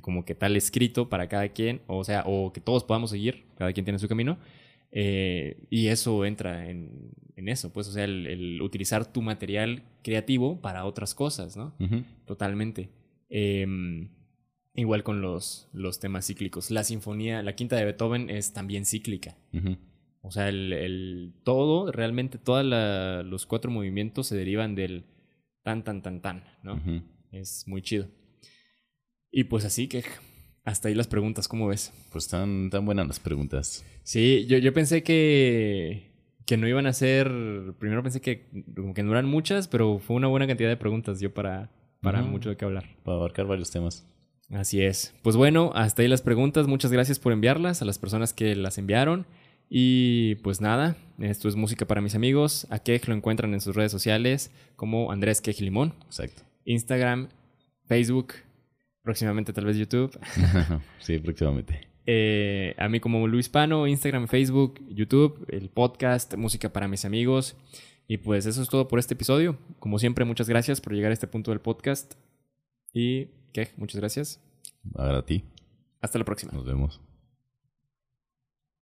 como 0.00 0.24
que 0.24 0.34
tal 0.34 0.56
escrito 0.56 1.08
para 1.08 1.28
cada 1.28 1.48
quien, 1.50 1.80
o 1.86 2.02
sea, 2.02 2.24
o 2.26 2.52
que 2.52 2.60
todos 2.60 2.84
podamos 2.84 3.10
seguir, 3.10 3.44
cada 3.56 3.72
quien 3.72 3.84
tiene 3.84 3.98
su 3.98 4.08
camino, 4.08 4.38
eh, 4.92 5.58
y 5.68 5.88
eso 5.88 6.24
entra 6.24 6.68
en, 6.68 7.12
en, 7.36 7.48
eso, 7.48 7.72
pues, 7.72 7.86
o 7.86 7.92
sea, 7.92 8.04
el, 8.04 8.60
utilizar 8.62 9.12
tu 9.12 9.22
material 9.22 9.82
creativo 10.02 10.60
para 10.60 10.84
otras 10.86 11.14
cosas, 11.14 11.56
¿no? 11.56 11.74
Totalmente. 12.24 12.88
Eh, 13.28 14.08
Igual 14.80 15.02
con 15.02 15.20
los, 15.20 15.68
los 15.74 16.00
temas 16.00 16.26
cíclicos. 16.26 16.70
La 16.70 16.84
sinfonía, 16.84 17.42
la 17.42 17.54
quinta 17.54 17.76
de 17.76 17.84
Beethoven 17.84 18.30
es 18.30 18.54
también 18.54 18.86
cíclica. 18.86 19.36
O 20.22 20.30
sea, 20.30 20.48
el, 20.48 20.72
el, 20.72 21.34
todo, 21.44 21.92
realmente 21.92 22.38
todos 22.38 22.64
los 23.26 23.44
cuatro 23.44 23.70
movimientos 23.70 24.28
se 24.28 24.36
derivan 24.38 24.74
del 24.74 25.04
tan, 25.62 25.84
tan, 25.84 26.00
tan, 26.00 26.22
tan, 26.22 26.44
¿no? 26.62 26.80
Es 27.30 27.64
muy 27.66 27.82
chido. 27.82 28.08
Y 29.30 29.44
pues 29.44 29.66
así 29.66 29.86
que 29.86 30.02
hasta 30.64 30.88
ahí 30.88 30.94
las 30.94 31.08
preguntas, 31.08 31.46
¿cómo 31.46 31.68
ves? 31.68 31.92
Pues 32.10 32.26
tan, 32.28 32.70
tan 32.70 32.86
buenas 32.86 33.06
las 33.06 33.20
preguntas. 33.20 33.84
Sí, 34.02 34.46
yo, 34.46 34.56
yo 34.56 34.72
pensé 34.72 35.02
que, 35.02 36.14
que 36.46 36.56
no 36.56 36.66
iban 36.68 36.86
a 36.86 36.94
ser, 36.94 37.28
primero 37.78 38.02
pensé 38.02 38.22
que 38.22 38.48
como 38.74 38.94
que 38.94 39.02
no 39.02 39.12
eran 39.12 39.26
muchas, 39.26 39.68
pero 39.68 39.98
fue 39.98 40.16
una 40.16 40.28
buena 40.28 40.46
cantidad 40.46 40.70
de 40.70 40.78
preguntas 40.78 41.20
yo 41.20 41.34
para, 41.34 41.70
para 42.00 42.22
mucho 42.22 42.48
de 42.48 42.56
qué 42.56 42.64
hablar. 42.64 42.96
Para 43.04 43.18
abarcar 43.18 43.44
varios 43.44 43.70
temas. 43.70 44.06
Así 44.50 44.82
es. 44.82 45.14
Pues 45.22 45.36
bueno, 45.36 45.70
hasta 45.74 46.02
ahí 46.02 46.08
las 46.08 46.22
preguntas. 46.22 46.66
Muchas 46.66 46.90
gracias 46.90 47.18
por 47.18 47.32
enviarlas 47.32 47.82
a 47.82 47.84
las 47.84 47.98
personas 47.98 48.32
que 48.32 48.54
las 48.56 48.78
enviaron. 48.78 49.26
Y 49.68 50.34
pues 50.36 50.60
nada, 50.60 50.96
esto 51.20 51.48
es 51.48 51.54
música 51.54 51.86
para 51.86 52.00
mis 52.00 52.16
amigos. 52.16 52.66
A 52.70 52.80
Kej 52.80 53.06
lo 53.06 53.14
encuentran 53.14 53.54
en 53.54 53.60
sus 53.60 53.76
redes 53.76 53.92
sociales 53.92 54.50
como 54.74 55.12
Andrés 55.12 55.40
Kej 55.40 55.60
Limón. 55.60 55.94
Exacto. 56.06 56.42
Instagram, 56.64 57.28
Facebook, 57.86 58.34
próximamente 59.02 59.52
tal 59.52 59.66
vez 59.66 59.76
YouTube. 59.76 60.18
sí, 60.98 61.18
próximamente. 61.18 61.88
Eh, 62.06 62.74
a 62.78 62.88
mí 62.88 62.98
como 62.98 63.28
Luis 63.28 63.48
Pano, 63.48 63.86
Instagram, 63.86 64.26
Facebook, 64.26 64.80
YouTube, 64.88 65.46
el 65.48 65.68
podcast 65.68 66.34
Música 66.34 66.72
para 66.72 66.88
mis 66.88 67.04
amigos. 67.04 67.56
Y 68.08 68.16
pues 68.16 68.46
eso 68.46 68.60
es 68.60 68.68
todo 68.68 68.88
por 68.88 68.98
este 68.98 69.14
episodio. 69.14 69.56
Como 69.78 70.00
siempre, 70.00 70.24
muchas 70.24 70.48
gracias 70.48 70.80
por 70.80 70.92
llegar 70.92 71.12
a 71.12 71.14
este 71.14 71.28
punto 71.28 71.52
del 71.52 71.60
podcast. 71.60 72.14
Y 72.92 73.28
¿Qué? 73.52 73.70
Muchas 73.76 74.00
gracias. 74.00 74.40
A 74.96 75.22
ti. 75.22 75.44
Hasta 76.00 76.18
la 76.18 76.24
próxima. 76.24 76.52
Nos 76.52 76.64
vemos. 76.64 77.00